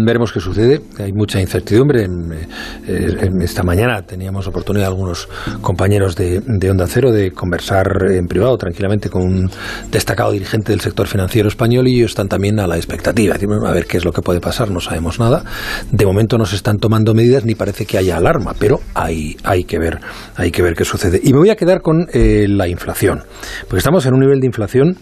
veremos 0.05 0.33
qué 0.33 0.41
sucede. 0.41 0.81
Hay 0.99 1.13
mucha 1.13 1.41
incertidumbre. 1.41 2.05
En, 2.05 2.33
eh, 2.33 3.17
en, 3.21 3.43
esta 3.43 3.63
mañana 3.63 4.03
teníamos 4.03 4.47
oportunidad 4.47 4.89
algunos 4.89 5.29
compañeros 5.61 6.17
de, 6.17 6.41
de, 6.45 6.71
Onda 6.71 6.87
Cero 6.87 7.13
de 7.13 7.31
conversar 7.31 7.87
en 8.11 8.27
privado 8.27 8.57
tranquilamente 8.57 9.09
con 9.09 9.23
un 9.23 9.51
destacado 9.91 10.33
dirigente 10.33 10.73
del 10.73 10.81
sector 10.81 11.07
financiero 11.07 11.49
español 11.49 11.87
y 11.89 11.99
ellos 11.99 12.13
están 12.13 12.29
también 12.29 12.59
a 12.59 12.67
la 12.67 12.77
expectativa. 12.77 13.37
A 13.37 13.73
ver 13.73 13.87
qué 13.87 13.99
es 13.99 14.05
lo 14.05 14.13
que 14.13 14.23
puede 14.23 14.41
pasar, 14.41 14.71
no 14.71 14.81
sabemos 14.81 15.21
nada. 15.21 15.45
De 15.91 16.05
momento 16.05 16.39
no 16.39 16.47
se 16.47 16.57
están 16.57 16.79
tomando 16.79 17.15
medidas 17.15 17.45
ni 17.45 17.55
parece 17.55 17.87
que 17.87 17.99
haya 17.99 18.17
alarma, 18.17 18.55
pero 18.59 18.81
hay, 18.95 19.37
hay, 19.45 19.65
que, 19.65 19.79
ver, 19.79 20.01
hay 20.37 20.51
que 20.51 20.63
ver 20.63 20.75
qué 20.75 20.85
sucede. 20.85 21.21
Y 21.23 21.33
me 21.33 21.39
voy 21.39 21.51
a 21.51 21.57
quedar 21.57 21.83
con 21.83 22.07
eh, 22.13 22.47
la 22.49 22.69
inflación, 22.69 23.23
porque 23.63 23.79
estamos 23.79 24.05
en 24.07 24.15
un 24.15 24.21
nivel 24.21 24.41
de 24.41 24.47
inflación 24.47 24.97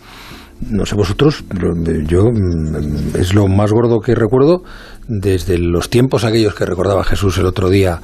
no 0.69 0.85
sé 0.87 0.95
vosotros, 0.95 1.45
pero 1.49 1.73
yo 2.07 2.25
es 3.19 3.35
lo 3.35 3.47
más 3.49 3.73
gordo 3.73 4.00
que 4.00 4.14
recuerdo 4.14 4.62
desde 5.09 5.59
los 5.59 5.90
tiempos 5.90 6.25
aquellos 6.25 6.55
que 6.55 6.67
recordaba 6.67 7.05
Jesús 7.05 7.38
el 7.38 7.47
otro 7.47 7.71
día 7.71 8.00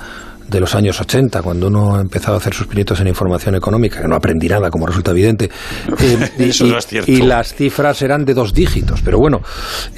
de 0.48 0.60
los 0.60 0.74
años 0.74 1.00
80, 1.00 1.42
cuando 1.42 1.66
uno 1.66 2.00
empezaba 2.00 2.36
a 2.36 2.38
hacer 2.38 2.54
sus 2.54 2.66
pinitos 2.66 3.00
en 3.00 3.08
información 3.08 3.56
económica, 3.56 4.00
que 4.00 4.08
no 4.08 4.14
aprendí 4.14 4.48
nada, 4.48 4.70
como 4.70 4.86
resulta 4.86 5.10
evidente, 5.10 5.46
eh, 6.00 6.30
y, 6.38 6.42
Eso 6.44 6.66
no 6.66 6.78
es 6.78 6.86
cierto. 6.86 7.10
y, 7.10 7.22
las 7.22 7.54
cifras 7.54 8.00
eran 8.02 8.24
de 8.24 8.34
dos 8.34 8.54
dígitos. 8.54 9.02
Pero 9.02 9.18
bueno, 9.18 9.40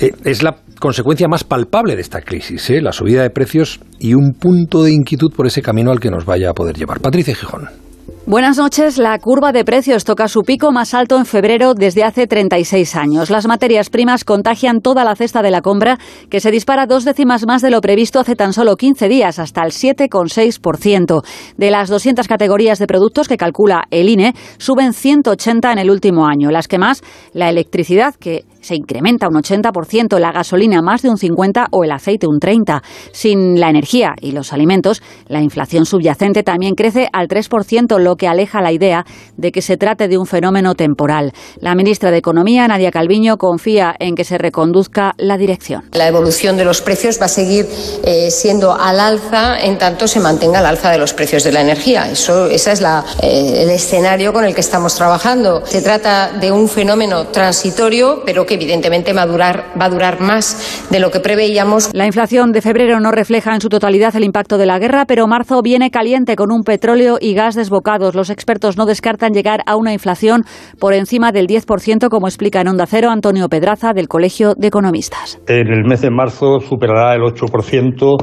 eh, 0.01 0.13
es 0.25 0.43
la 0.43 0.57
consecuencia 0.79 1.29
más 1.29 1.45
palpable 1.45 1.97
de 1.97 2.03
esta 2.03 2.23
crisis, 2.23 2.71
¿eh? 2.71 2.81
la 2.81 2.93
subida 2.93 3.23
de 3.23 3.31
precios 3.31 3.81
y 3.99 4.15
un 4.15 4.35
punto 4.39 4.83
de 4.83 4.93
inquietud 4.93 5.33
por 5.35 5.47
ese 5.47 5.61
camino 5.61 5.91
al 5.91 6.01
que 6.01 6.11
nos 6.11 6.25
vaya 6.25 6.51
a 6.51 6.55
poder 6.55 6.77
llevar. 6.77 7.01
Patricia 7.01 7.35
Gijón. 7.35 7.88
Buenas 8.29 8.59
noches. 8.59 8.99
La 8.99 9.19
curva 9.19 9.53
de 9.53 9.65
precios 9.65 10.05
toca 10.05 10.29
su 10.29 10.43
pico 10.43 10.71
más 10.71 10.93
alto 10.93 11.17
en 11.17 11.25
febrero 11.25 11.73
desde 11.73 12.05
hace 12.05 12.27
36 12.27 12.95
años. 12.95 13.31
Las 13.31 13.47
materias 13.47 13.89
primas 13.89 14.23
contagian 14.25 14.83
toda 14.83 15.03
la 15.03 15.17
cesta 15.17 15.41
de 15.41 15.51
la 15.51 15.63
compra, 15.63 15.99
que 16.29 16.41
se 16.41 16.51
dispara 16.51 16.85
dos 16.85 17.07
décimas 17.07 17.47
más 17.47 17.63
de 17.63 17.71
lo 17.71 17.81
previsto 17.81 18.21
hace 18.21 18.37
tan 18.37 18.53
solo 18.53 18.77
15 18.77 19.09
días, 19.09 19.39
hasta 19.39 19.63
el 19.63 19.71
7,6%. 19.71 21.23
De 21.57 21.71
las 21.71 21.89
200 21.89 22.29
categorías 22.29 22.79
de 22.79 22.87
productos 22.87 23.29
que 23.29 23.39
calcula 23.39 23.85
el 23.91 24.11
INE, 24.11 24.35
suben 24.59 24.93
180 24.93 25.73
en 25.73 25.79
el 25.79 25.91
último 25.91 26.27
año. 26.27 26.51
Las 26.51 26.69
que 26.69 26.77
más, 26.77 27.03
la 27.33 27.49
electricidad, 27.49 28.15
que 28.15 28.45
se 28.61 28.75
incrementa 28.75 29.29
un 29.29 29.35
80%, 29.35 30.19
la 30.19 30.33
gasolina 30.33 30.83
más 30.83 31.03
de 31.03 31.11
un 31.11 31.17
50% 31.17 31.69
o 31.71 31.85
el 31.85 31.93
aceite 31.93 32.27
un 32.27 32.41
30%. 32.41 32.83
Sin 33.13 33.61
la 33.61 33.71
energía 33.71 34.15
y 34.21 34.33
los 34.33 34.53
alimentos, 34.53 35.03
la 35.27 35.41
inflación 35.41 35.87
subyacente 35.87 36.43
también 36.43 36.75
crece 36.75 37.09
al 37.13 37.29
3%, 37.29 37.99
lo 37.99 38.17
que 38.17 38.29
aleja 38.29 38.61
la 38.61 38.73
idea 38.73 39.05
de 39.37 39.53
que 39.53 39.63
se 39.63 39.77
trate 39.77 40.09
de 40.09 40.19
un 40.19 40.27
fenómeno 40.27 40.75
temporal. 40.75 41.33
La 41.61 41.75
ministra 41.75 42.11
de 42.11 42.19
Economía, 42.19 42.67
Nadia 42.69 42.91
Calviño, 42.91 43.37
confía 43.37 43.95
en 43.99 44.15
que 44.15 44.25
se 44.25 44.39
reconduzca 44.39 45.15
la 45.17 45.37
dirección. 45.37 45.85
La 45.93 46.09
evolución 46.09 46.57
de 46.57 46.65
los 46.65 46.81
precios 46.81 47.21
va 47.21 47.27
a 47.27 47.29
seguir 47.29 47.67
eh, 48.05 48.31
siendo 48.31 48.75
al 48.75 49.01
alza 49.01 49.59
en 49.61 49.79
tanto 49.79 50.09
se 50.09 50.21
mantenga 50.21 50.61
el 50.61 50.67
alza 50.67 50.91
de 50.91 50.99
los 50.99 51.15
precios 51.15 51.45
de 51.45 51.53
la 51.53 51.61
energía. 51.61 52.11
Eso, 52.11 52.47
ese 52.47 52.73
es 52.73 52.81
la, 52.81 53.05
eh, 53.23 53.63
el 53.63 53.71
escenario 53.71 54.33
con 54.33 54.45
el 54.45 54.55
que 54.55 54.61
estamos 54.61 54.95
trabajando. 54.95 55.65
Se 55.65 55.83
trata 55.83 56.33
de 56.33 56.51
un 56.51 56.69
fenómeno 56.69 57.29
transitorio, 57.29 58.23
pero 58.25 58.47
que 58.49 58.55
evidentemente 58.55 59.13
va 59.13 59.23
a 59.23 59.27
durar, 59.27 59.67
va 59.81 59.85
a 59.85 59.89
durar 59.91 60.21
más 60.21 60.89
de 60.91 60.99
lo 60.99 61.13
que 61.13 61.21
preveíamos. 61.21 61.91
La 61.95 62.07
inflación 62.07 62.51
de 62.51 62.63
febrero 62.63 62.99
no 62.99 63.13
refleja 63.13 63.55
en 63.55 63.61
su 63.61 63.69
totalidad 63.69 64.17
el 64.17 64.25
impacto 64.25 64.59
de 64.59 64.67
la 64.67 64.81
guerra, 64.81 65.05
pero 65.07 65.29
marzo 65.29 65.63
viene 65.63 65.91
caliente 65.91 66.35
con 66.35 66.51
un 66.51 66.65
petróleo 66.65 67.19
y 67.21 67.35
gas 67.35 67.55
desbocados. 67.55 68.17
Los 68.17 68.31
expertos 68.31 68.77
no 68.77 68.87
descartan 68.87 69.33
llegar 69.33 69.61
a 69.67 69.77
una 69.77 69.93
inflación 69.93 70.43
por 70.81 70.95
encima 70.95 71.31
del 71.31 71.47
10%, 71.47 72.09
como 72.09 72.27
explica 72.27 72.61
en 72.61 72.69
Onda 72.69 72.87
Cero 72.87 73.11
Antonio 73.11 73.49
Pedraza 73.49 73.93
del 73.93 74.09
Colegio 74.09 74.55
de 74.57 74.69
Economistas. 74.69 75.39
En 75.47 75.69
el 75.69 75.85
mes 75.85 76.01
de 76.01 76.11
marzo 76.11 76.59
superará 76.61 77.15
el 77.15 77.21
8% 77.21 78.17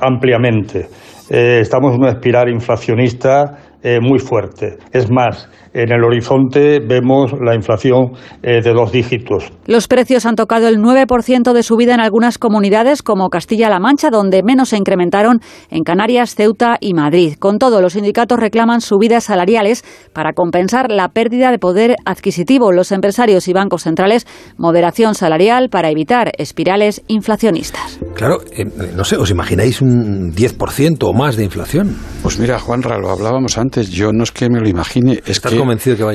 ampliamente. 0.00 0.88
Eh, 1.28 1.58
estamos 1.60 1.92
en 1.94 2.02
una 2.02 2.10
espiral 2.10 2.48
inflacionista 2.48 3.76
eh, 3.82 3.98
muy 4.00 4.18
fuerte. 4.18 4.78
Es 4.92 5.10
más, 5.10 5.48
en 5.76 5.92
el 5.92 6.02
horizonte 6.02 6.80
vemos 6.80 7.32
la 7.38 7.54
inflación 7.54 8.12
eh, 8.42 8.62
de 8.62 8.72
dos 8.72 8.92
dígitos. 8.92 9.52
Los 9.66 9.88
precios 9.88 10.24
han 10.24 10.34
tocado 10.34 10.68
el 10.68 10.78
9% 10.78 11.52
de 11.52 11.62
subida 11.62 11.92
en 11.92 12.00
algunas 12.00 12.38
comunidades 12.38 13.02
como 13.02 13.28
Castilla-La 13.28 13.78
Mancha, 13.78 14.08
donde 14.08 14.42
menos 14.42 14.70
se 14.70 14.78
incrementaron 14.78 15.40
en 15.70 15.82
Canarias, 15.82 16.34
Ceuta 16.34 16.78
y 16.80 16.94
Madrid. 16.94 17.34
Con 17.38 17.58
todo, 17.58 17.82
los 17.82 17.92
sindicatos 17.92 18.38
reclaman 18.38 18.80
subidas 18.80 19.24
salariales 19.24 19.84
para 20.14 20.32
compensar 20.32 20.90
la 20.90 21.08
pérdida 21.08 21.50
de 21.50 21.58
poder 21.58 21.96
adquisitivo. 22.06 22.72
Los 22.72 22.90
empresarios 22.90 23.46
y 23.46 23.52
bancos 23.52 23.82
centrales, 23.82 24.26
moderación 24.56 25.14
salarial 25.14 25.68
para 25.68 25.90
evitar 25.90 26.32
espirales 26.38 27.02
inflacionistas. 27.06 28.00
Claro, 28.14 28.38
eh, 28.56 28.64
no 28.96 29.04
sé, 29.04 29.18
¿os 29.18 29.30
imagináis 29.30 29.82
un 29.82 30.32
10% 30.34 31.02
o 31.02 31.12
más 31.12 31.36
de 31.36 31.44
inflación? 31.44 31.96
Pues 32.22 32.38
mira, 32.38 32.58
Juanra, 32.58 32.98
lo 32.98 33.10
hablábamos 33.10 33.58
antes. 33.58 33.90
Yo 33.90 34.12
no 34.12 34.22
es 34.22 34.32
que 34.32 34.48
me 34.48 34.60
lo 34.60 34.68
imagine, 34.68 35.20
es 35.26 35.28
¿Estás 35.28 35.52
que 35.52 35.65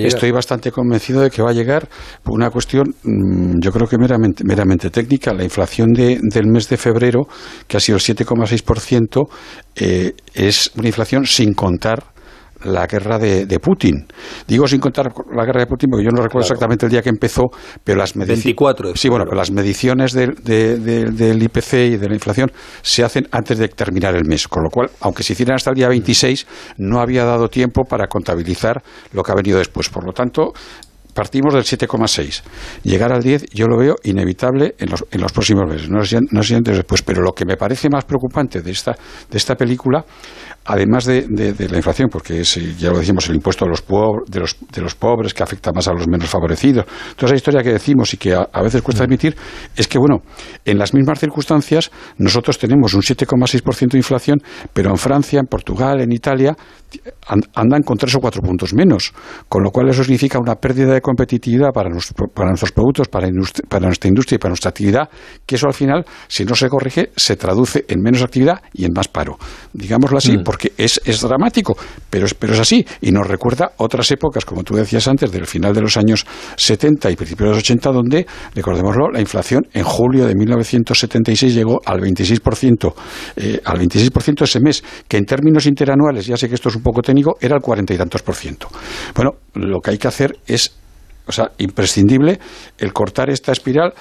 Estoy 0.08 0.32
bastante 0.32 0.72
convencido 0.72 1.22
de 1.22 1.30
que 1.30 1.42
va 1.42 1.50
a 1.52 1.54
llegar 1.54 1.88
por 2.24 2.34
una 2.36 2.50
cuestión, 2.50 2.94
mm, 3.04 3.60
yo 3.62 3.72
creo 3.72 3.88
que 3.88 3.98
meramente, 3.98 4.44
meramente 4.46 4.90
técnica. 4.90 5.34
La 5.34 5.44
inflación 5.44 5.90
de- 5.94 6.20
del 6.22 6.48
mes 6.48 6.68
de 6.70 6.78
febrero, 6.78 7.28
que 7.68 7.78
ha 7.78 7.80
sido 7.80 7.98
el 7.98 8.02
7,6%, 8.02 9.28
eh, 9.76 10.14
es 10.34 10.72
una 10.78 10.88
inflación 10.88 11.26
sin 11.26 11.54
contar 11.54 12.11
la 12.64 12.88
guerra 12.88 13.18
de, 13.20 13.46
de 13.46 13.60
Putin. 13.60 14.06
Digo 14.48 14.68
sin 14.68 14.80
contar 14.80 15.12
la 15.36 15.46
guerra 15.46 15.62
de 15.62 15.68
Putin 15.68 15.90
porque 15.92 16.06
yo 16.06 16.12
no 16.12 16.22
recuerdo 16.22 16.46
exactamente 16.48 16.86
el 16.86 16.92
día 16.92 17.02
que 17.02 17.10
empezó, 17.10 17.44
pero 17.84 17.98
las 17.98 18.16
mediciones... 18.16 18.44
24 18.46 18.90
de 18.90 18.96
Sí, 18.98 19.10
bueno, 19.10 19.26
pero 19.26 19.38
las 19.38 19.52
mediciones 19.52 20.14
del, 20.14 20.36
de- 20.44 20.78
de- 20.78 21.12
del 21.12 21.42
IPC 21.44 21.74
y 21.74 21.98
de 21.98 22.08
la 22.08 22.14
inflación 22.16 22.52
se 22.82 23.04
hacen 23.04 23.28
antes 23.32 23.58
de 23.58 23.68
terminar 23.70 24.16
el 24.16 24.26
mes, 24.26 24.48
con 24.48 24.64
lo 24.64 24.70
cual, 24.70 24.90
aunque 25.02 25.24
se 25.24 25.34
hicieran 25.34 25.56
hasta 25.56 25.72
el 25.72 25.76
día 25.76 25.88
26, 25.88 26.48
no 26.78 27.00
había 27.00 27.26
dado 27.26 27.48
tiempo 27.50 27.84
para 27.84 28.08
contabilizar 28.08 28.82
lo 29.14 29.24
que 29.24 29.32
ha 29.32 29.36
venido 29.36 29.58
después. 29.58 29.90
Por 29.90 30.06
lo 30.06 30.12
tanto, 30.14 30.54
partimos 31.14 31.54
del 31.54 31.64
7,6. 31.64 32.42
Llegar 32.84 33.12
al 33.12 33.22
10 33.22 33.46
yo 33.54 33.68
lo 33.68 33.78
veo 33.78 33.96
inevitable 34.04 34.76
en 34.78 34.90
los, 34.92 35.04
en 35.12 35.20
los 35.22 35.32
próximos 35.34 35.66
meses, 35.70 35.90
no 35.90 36.04
sé, 36.06 36.20
no 36.32 36.42
sé 36.42 36.56
antes 36.56 36.74
o 36.74 36.78
después. 36.78 37.02
Pero 37.02 37.22
lo 37.22 37.34
que 37.34 37.46
me 37.46 37.58
parece 37.58 37.90
más 37.90 38.06
preocupante 38.06 38.62
de 38.62 38.72
esta, 38.72 38.94
de 39.30 39.38
esta 39.38 39.56
película, 39.56 40.06
además 40.66 41.06
de, 41.06 41.26
de- 41.28 41.54
de 41.54 41.70
la 41.70 41.78
inflación, 41.78 42.10
porque 42.10 42.42
es, 42.42 42.58
eh, 42.58 42.76
ya 42.78 42.92
lo 42.92 43.00
decimos, 43.00 43.28
el 43.30 43.36
impuesto 43.36 43.66
a 43.66 43.68
los 43.68 43.84
de, 44.28 44.40
los, 44.40 44.56
de 44.72 44.82
los 44.82 44.96
pobres 44.96 45.34
que 45.34 45.44
afecta 45.44 45.72
más 45.74 45.88
a 45.88 45.94
los 45.94 46.08
menos 46.08 46.30
favorecidos, 46.30 46.86
toda 47.16 47.28
esa 47.30 47.36
historia 47.36 47.64
que 47.64 47.72
decimos 47.74 48.14
y 48.14 48.18
que 48.18 48.34
a, 48.34 48.48
a 48.52 48.62
veces 48.62 48.82
cuesta 48.82 49.04
admitir, 49.04 49.36
es 49.76 49.88
que, 49.88 49.98
bueno, 49.98 50.22
en 50.66 50.78
las 50.78 50.94
mismas 50.94 51.20
circunstancias 51.20 51.92
nosotros 52.18 52.58
tenemos 52.58 52.94
un 52.94 53.02
7,6% 53.02 53.92
de 53.92 53.98
inflación, 53.98 54.40
pero 54.74 54.90
en 54.92 54.98
Francia, 54.98 55.40
en 55.40 55.48
Portugal, 55.48 56.02
en 56.02 56.12
Italia, 56.12 56.56
an- 57.28 57.42
andan 57.56 57.82
con 57.84 57.98
tres 57.98 58.14
o 58.16 58.20
cuatro 58.20 58.42
puntos 58.42 58.74
menos, 58.74 59.14
con 59.50 59.64
lo 59.64 59.72
cual 59.72 59.90
eso 59.90 60.04
significa 60.04 60.38
una 60.40 60.56
pérdida 60.56 60.94
de 60.94 61.02
competitividad 61.02 61.70
para, 61.74 61.90
nuestro- 61.90 62.28
para 62.28 62.50
nuestros 62.50 62.72
productos, 62.72 63.08
para, 63.08 63.28
nuestra 63.30 64.08
industria 64.08 64.36
y 64.36 64.40
para 64.40 64.50
nuestra 64.52 64.70
actividad, 64.70 65.10
que 65.46 65.56
eso 65.56 65.68
al 65.68 65.74
final, 65.74 66.06
si 66.28 66.46
no 66.46 66.54
se 66.56 66.68
corrige, 66.70 67.10
se 67.16 67.36
traduce 67.36 67.86
en 67.88 68.02
menos 68.02 68.22
actividad 68.22 68.62
y 68.74 68.86
en 68.86 68.92
más 68.96 69.08
paro. 69.08 69.38
Digámoslo 69.74 70.18
así, 70.18 70.38
porque 70.52 70.74
es, 70.78 71.00
es 71.06 71.22
dramático, 71.22 71.78
pero 72.10 72.26
es, 72.26 72.34
pero 72.34 72.52
es 72.52 72.60
así 72.60 72.86
y 73.00 73.14
nos 73.14 73.26
recuerda 73.26 73.72
otras 73.78 74.12
épocas, 74.12 74.44
como 74.44 74.66
tú 74.66 74.76
decías 74.76 75.08
antes, 75.08 75.32
del 75.32 75.46
final 75.46 75.74
de 75.74 75.80
los 75.80 75.96
años 75.96 76.26
70 76.58 77.10
y 77.10 77.16
principios 77.16 77.48
de 77.48 77.56
los 77.56 77.60
80, 77.60 77.92
donde, 77.94 78.28
recordémoslo, 78.54 79.10
la 79.14 79.22
inflación 79.22 79.66
en 79.72 79.86
julio 79.86 80.28
de 80.28 80.36
1976 80.36 81.56
llegó 81.56 81.80
al 81.86 82.02
26%, 82.02 82.94
eh, 83.38 83.62
al 83.64 83.80
26% 83.80 84.42
ese 84.42 84.60
mes, 84.60 84.84
que 85.08 85.16
en 85.16 85.24
términos 85.24 85.66
interanuales, 85.68 86.26
ya 86.26 86.36
sé 86.36 86.50
que 86.50 86.56
esto 86.56 86.68
es 86.68 86.76
un 86.76 86.84
poco 86.84 87.02
técnico, 87.02 87.38
era 87.40 87.56
el 87.56 87.62
cuarenta 87.62 87.94
y 87.94 87.98
tantos 87.98 88.22
por 88.22 88.36
ciento. 88.36 88.68
Bueno, 89.16 89.36
lo 89.54 89.80
que 89.80 89.92
hay 89.92 89.98
que 89.98 90.10
hacer 90.10 90.38
es, 90.48 90.76
o 91.28 91.32
sea, 91.32 91.52
imprescindible 91.60 92.42
el 92.78 92.92
cortar 92.92 93.30
esta 93.30 93.54
espiral 93.54 93.94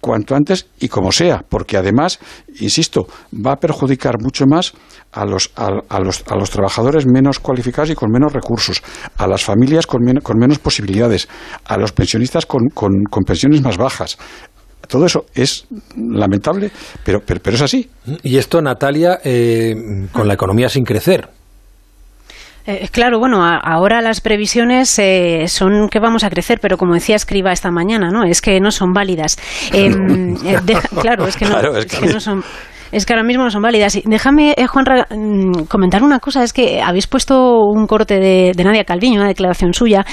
cuanto 0.00 0.34
antes 0.34 0.66
y 0.78 0.88
como 0.88 1.10
sea, 1.12 1.44
porque 1.48 1.76
además, 1.76 2.18
insisto, 2.60 3.06
va 3.34 3.52
a 3.52 3.56
perjudicar 3.56 4.20
mucho 4.22 4.46
más 4.46 4.72
a 5.12 5.24
los, 5.24 5.50
a, 5.56 5.70
a 5.88 6.00
los, 6.00 6.22
a 6.28 6.36
los 6.36 6.50
trabajadores 6.50 7.06
menos 7.06 7.38
cualificados 7.40 7.90
y 7.90 7.94
con 7.94 8.10
menos 8.10 8.32
recursos, 8.32 8.82
a 9.16 9.26
las 9.26 9.42
familias 9.44 9.86
con, 9.86 10.02
men- 10.04 10.20
con 10.20 10.38
menos 10.38 10.58
posibilidades, 10.58 11.28
a 11.64 11.76
los 11.76 11.92
pensionistas 11.92 12.46
con, 12.46 12.68
con, 12.68 12.92
pensiones 13.24 13.62
más 13.62 13.76
bajas. 13.76 14.18
Todo 14.86 15.04
eso 15.06 15.26
es 15.34 15.66
lamentable, 15.96 16.70
pero, 17.04 17.20
pero, 17.20 17.40
pero 17.42 17.56
es 17.56 17.62
así. 17.62 17.90
Y 18.22 18.38
esto, 18.38 18.62
Natalia, 18.62 19.18
eh, 19.22 19.74
con 20.12 20.26
la 20.26 20.34
economía 20.34 20.68
sin 20.68 20.84
crecer. 20.84 21.28
Eh, 22.70 22.86
claro, 22.92 23.18
bueno, 23.18 23.42
a- 23.42 23.56
ahora 23.56 24.02
las 24.02 24.20
previsiones 24.20 24.98
eh, 24.98 25.46
son 25.48 25.88
que 25.88 26.00
vamos 26.00 26.22
a 26.22 26.28
crecer, 26.28 26.58
pero 26.60 26.76
como 26.76 26.92
decía 26.92 27.16
Escriba 27.16 27.50
esta 27.50 27.70
mañana, 27.70 28.10
¿no? 28.10 28.24
Es 28.24 28.42
que 28.42 28.60
no 28.60 28.70
son 28.70 28.92
válidas. 28.92 29.38
Em, 29.72 30.36
eh, 30.44 30.58
deja- 30.62 30.88
claro, 31.00 31.26
es 31.26 31.36
que 31.38 31.46
no, 31.46 31.52
Claro, 31.52 31.76
es 31.78 31.86
es 31.86 31.92
que- 31.92 32.06
que 32.06 32.12
no 32.12 32.20
son. 32.20 32.44
Es 32.92 33.06
que 33.06 33.12
ahora 33.12 33.24
mismo 33.24 33.44
no 33.44 33.50
son 33.50 33.62
válidas. 33.62 33.98
Déjame, 34.04 34.54
eh, 34.56 34.66
Juanra, 34.66 35.06
mm, 35.10 35.64
comentar 35.68 36.02
una 36.02 36.20
cosa. 36.20 36.42
Es 36.42 36.52
que 36.52 36.80
habéis 36.80 37.06
puesto 37.06 37.60
un 37.60 37.86
corte 37.86 38.18
de, 38.18 38.52
Nadia 38.64 38.84
Calviño, 38.84 39.20
una 39.20 39.28
declaración 39.28 39.72
suya. 39.72 40.04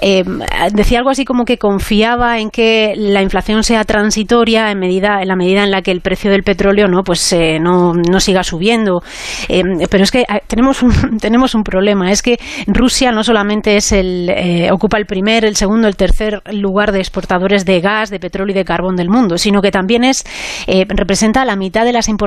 Eh, 0.00 0.24
decía 0.72 0.98
algo 0.98 1.10
así 1.10 1.24
como 1.24 1.44
que 1.44 1.58
confiaba 1.58 2.38
en 2.38 2.50
que 2.50 2.94
la 2.96 3.22
inflación 3.22 3.62
sea 3.62 3.84
transitoria 3.84 4.70
en 4.70 4.78
medida 4.78 5.22
en 5.22 5.28
la 5.28 5.36
medida 5.36 5.64
en 5.64 5.70
la 5.70 5.82
que 5.82 5.90
el 5.90 6.00
precio 6.00 6.30
del 6.30 6.42
petróleo 6.42 6.86
no 6.88 7.02
pues 7.02 7.32
eh, 7.32 7.58
no, 7.60 7.92
no 7.94 8.20
siga 8.20 8.42
subiendo. 8.42 9.00
Eh, 9.48 9.62
pero 9.90 10.04
es 10.04 10.10
que 10.10 10.20
eh, 10.20 10.40
tenemos 10.46 10.82
un, 10.82 11.18
tenemos 11.20 11.54
un 11.54 11.62
problema. 11.62 12.10
Es 12.10 12.22
que 12.22 12.38
Rusia 12.66 13.12
no 13.12 13.24
solamente 13.24 13.76
es 13.76 13.92
el 13.92 14.30
eh, 14.30 14.70
ocupa 14.72 14.98
el 14.98 15.06
primer, 15.06 15.44
el 15.44 15.56
segundo, 15.56 15.88
el 15.88 15.96
tercer 15.96 16.42
lugar 16.52 16.92
de 16.92 16.98
exportadores 16.98 17.64
de 17.64 17.80
gas, 17.80 18.10
de 18.10 18.18
petróleo 18.18 18.52
y 18.52 18.58
de 18.58 18.64
carbón 18.64 18.96
del 18.96 19.08
mundo, 19.08 19.38
sino 19.38 19.62
que 19.62 19.70
también 19.70 20.04
es 20.04 20.24
representa 20.88 21.44
la 21.44 21.56
mitad 21.56 21.84
de 21.84 21.92
las 21.92 22.08
importaciones 22.08 22.23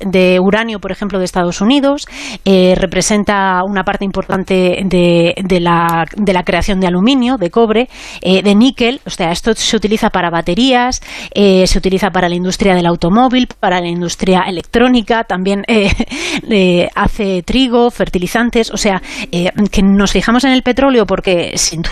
de 0.00 0.38
uranio, 0.40 0.78
por 0.80 0.92
ejemplo, 0.92 1.18
de 1.18 1.24
Estados 1.24 1.60
Unidos, 1.60 2.06
eh, 2.44 2.74
representa 2.76 3.62
una 3.64 3.82
parte 3.84 4.04
importante 4.04 4.80
de, 4.84 5.34
de 5.42 5.60
la, 5.60 6.04
de 6.16 6.32
la 6.32 6.42
creación 6.42 6.80
de 6.80 6.86
aluminio, 6.86 7.36
de 7.36 7.50
cobre, 7.50 7.88
eh, 8.20 8.42
de 8.42 8.54
níquel. 8.54 9.00
O 9.06 9.10
sea, 9.10 9.30
esto 9.32 9.54
se 9.54 9.76
utiliza 9.76 10.10
para 10.10 10.30
baterías, 10.30 11.00
eh, 11.34 11.66
se 11.66 11.78
utiliza 11.78 12.10
para 12.10 12.28
la 12.28 12.34
industria 12.34 12.74
del 12.74 12.86
automóvil, 12.86 13.48
para 13.60 13.80
la 13.80 13.88
industria 13.88 14.42
electrónica, 14.46 15.24
también 15.24 15.62
hace 16.94 17.42
trigo, 17.42 17.90
fertilizantes. 17.90 18.70
O 18.70 18.76
sea, 18.76 19.00
que 19.70 19.82
nos 19.82 20.12
fijamos 20.12 20.44
en 20.44 20.52
el 20.52 20.62
petróleo 20.62 21.06
porque 21.06 21.52
sin, 21.56 21.82
du- 21.82 21.90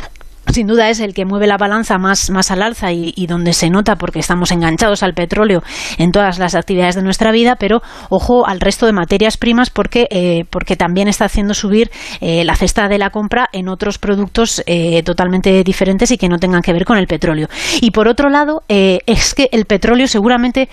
sin 0.53 0.67
duda 0.67 0.89
es 0.91 1.01
el 1.01 1.15
que 1.15 1.25
mueve 1.25 1.47
la 1.47 1.57
balanza 1.57 1.99
más, 1.99 2.31
más 2.31 2.51
al 2.51 2.63
alza 2.63 2.93
y, 2.93 3.27
donde 3.27 3.53
se 3.53 3.71
nota 3.71 3.97
porque 3.97 4.19
estamos 4.19 4.51
enganchados 4.51 5.03
al 5.03 5.15
petróleo 5.15 5.63
en 5.99 6.11
todas 6.11 6.39
las 6.39 6.55
actividades 6.55 6.97
de 6.97 7.03
nuestra 7.03 7.31
vida, 7.31 7.57
pero 7.57 7.83
ojo 8.09 8.47
al 8.47 8.61
resto 8.61 8.87
de 8.87 8.93
materias 8.93 9.37
primas 9.37 9.71
porque, 9.71 10.09
eh, 10.11 10.45
porque 10.51 10.77
también 10.77 11.09
está 11.09 11.27
haciendo 11.27 11.55
subir 11.55 11.91
eh, 12.21 12.45
la 12.45 12.57
cesta 12.57 12.89
de 12.89 12.99
la 12.99 13.11
compra 13.11 13.49
en 13.53 13.69
otros 13.69 13.99
productos 13.99 14.63
eh, 14.67 15.03
totalmente 15.05 15.63
diferentes 15.63 16.11
y 16.11 16.19
que 16.19 16.29
no 16.29 16.39
tengan 16.39 16.63
que 16.63 16.73
ver 16.73 16.85
con 16.85 16.99
el 16.99 17.07
petróleo. 17.07 17.49
Y 17.81 17.91
por 17.93 18.09
otro 18.09 18.29
lado, 18.29 18.63
es 18.69 19.35
que 19.35 19.49
el 19.53 19.65
petróleo 19.67 20.07
seguramente 20.09 20.69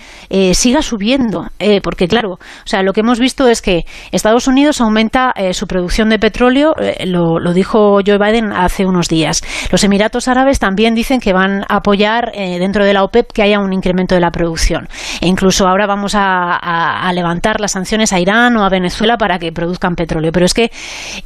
siga 0.52 0.82
subiendo, 0.82 1.48
porque 1.82 2.08
claro, 2.08 2.32
o 2.32 2.38
sea, 2.66 2.82
lo 2.82 2.92
que 2.92 3.00
hemos 3.00 3.18
visto 3.18 3.48
es 3.48 3.62
que 3.62 3.84
Estados 4.12 4.46
Unidos 4.46 4.80
aumenta 4.80 5.32
su 5.52 5.66
producción 5.66 6.08
de 6.08 6.18
petróleo, 6.18 6.74
lo, 7.04 7.38
lo 7.38 7.52
dijo 7.52 8.00
Joe 8.04 8.18
Biden 8.18 8.52
hace 8.52 8.86
unos 8.86 9.08
días. 9.08 9.42
Los 9.70 9.84
Emiratos 9.84 10.28
Árabes 10.28 10.58
también 10.58 10.94
dicen 10.94 11.20
que 11.20 11.32
van 11.32 11.62
a 11.68 11.76
apoyar 11.76 12.32
eh, 12.34 12.58
dentro 12.58 12.84
de 12.84 12.92
la 12.92 13.04
OPEP 13.04 13.32
que 13.32 13.42
haya 13.42 13.58
un 13.60 13.72
incremento 13.72 14.14
de 14.14 14.20
la 14.20 14.30
producción. 14.30 14.88
E 15.20 15.26
incluso 15.26 15.66
ahora 15.66 15.86
vamos 15.86 16.12
a, 16.14 17.10
levantar 17.12 17.60
las 17.60 17.72
sanciones 17.72 18.12
a 18.12 18.20
Irán 18.20 18.56
o 18.56 18.64
a 18.64 18.68
Venezuela 18.68 19.16
para 19.16 19.38
que 19.38 19.50
produzcan 19.50 19.94
petróleo. 19.94 20.30
Pero 20.32 20.46
es 20.46 20.54
que 20.54 20.70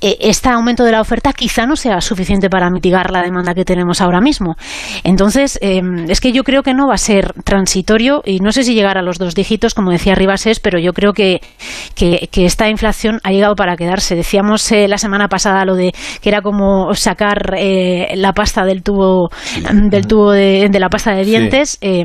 eh, 0.01 0.17
este 0.21 0.49
aumento 0.49 0.85
de 0.85 0.93
la 0.93 1.01
oferta 1.01 1.33
quizá 1.33 1.67
no 1.67 1.77
sea 1.77 2.01
suficiente 2.01 2.49
para 2.49 2.71
mitigar 2.71 3.11
la 3.11 3.23
demanda 3.23 3.55
que 3.55 3.65
tenemos 3.65 4.01
ahora 4.01 4.21
mismo. 4.21 4.57
Entonces, 5.05 5.59
em, 5.61 6.09
es 6.09 6.21
que 6.21 6.33
yo 6.33 6.45
creo 6.45 6.63
que 6.63 6.75
no 6.75 6.89
va 6.89 6.95
a 6.95 6.99
ser 6.99 7.33
transitorio 7.45 8.23
y 8.25 8.39
no 8.39 8.53
sé 8.53 8.65
si 8.65 8.75
llegar 8.75 8.99
a 8.99 9.03
los 9.03 9.19
dos 9.19 9.35
dígitos, 9.35 9.75
como 9.75 9.91
decía 9.91 10.15
Ribasés, 10.15 10.61
pero 10.61 10.79
yo 10.79 10.93
creo 10.93 11.13
que, 11.13 11.41
que, 11.95 12.29
esta 12.45 12.69
inflación 12.69 13.21
ha 13.23 13.31
llegado 13.31 13.55
para 13.55 13.77
quedarse. 13.77 14.17
Decíamos 14.17 14.71
eh, 14.73 14.89
la 14.89 14.99
semana 14.99 15.29
pasada 15.29 15.65
lo 15.65 15.77
de 15.77 15.93
que 16.21 16.29
era 16.29 16.43
como 16.43 16.93
sacar 16.95 17.55
eh, 17.57 18.15
la 18.33 18.35
pasta 18.35 18.65
del 18.65 18.83
tubo 18.83 19.29
del 19.91 20.07
tubo 20.07 20.33
de, 20.33 20.69
la 20.81 20.89
pasta 20.89 21.15
de 21.15 21.25
dientes, 21.25 21.77
eh, 21.81 22.05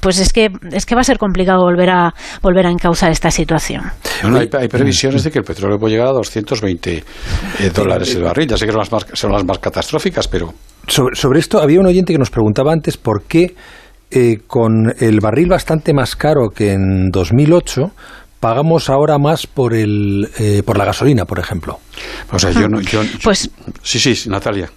pues 0.00 0.18
es 0.18 0.32
que 0.32 0.50
es 0.72 0.84
que 0.84 0.94
va 0.94 1.02
a 1.02 1.04
ser 1.04 1.18
complicado 1.18 1.62
volver 1.62 1.90
a 1.90 2.12
volver 2.42 2.66
a 2.66 2.70
encauzar 2.70 3.10
esta 3.10 3.30
situación. 3.30 3.82
hay, 4.22 4.68
previsiones 4.68 5.22
de 5.22 5.30
que 5.30 5.38
el 5.38 5.44
petróleo 5.44 5.78
puede 5.78 5.94
llegar 5.94 6.08
a 6.08 6.12
220 6.12 6.96
eh, 6.96 7.70
dólares 7.74 8.14
el 8.14 8.24
barril. 8.24 8.48
Ya 8.48 8.56
sé 8.56 8.66
que 8.66 8.72
son 8.72 8.80
las 8.80 8.92
más, 8.92 9.06
son 9.12 9.32
las 9.32 9.44
más 9.44 9.58
catastróficas, 9.58 10.26
pero 10.26 10.52
sobre, 10.88 11.14
sobre 11.14 11.38
esto 11.38 11.60
había 11.60 11.78
un 11.78 11.86
oyente 11.86 12.12
que 12.12 12.18
nos 12.18 12.30
preguntaba 12.30 12.72
antes 12.72 12.96
por 12.96 13.22
qué 13.24 13.54
con 14.46 14.94
el 14.98 15.20
barril 15.20 15.48
bastante 15.48 15.92
más 15.92 16.16
caro 16.16 16.48
que 16.48 16.72
en 16.72 17.10
2008 17.12 17.90
pagamos 18.40 18.88
ahora 18.88 19.18
más 19.18 19.46
por 19.46 19.74
el 19.74 20.28
por 20.64 20.78
la 20.78 20.86
gasolina, 20.86 21.24
por 21.24 21.38
ejemplo. 21.38 21.78
O 22.32 22.38
sea, 22.38 22.50
yo 22.50 22.68
no, 22.68 22.80
pues 23.22 23.50
sí, 23.82 23.98
sí, 23.98 24.28
Natalia. 24.28 24.70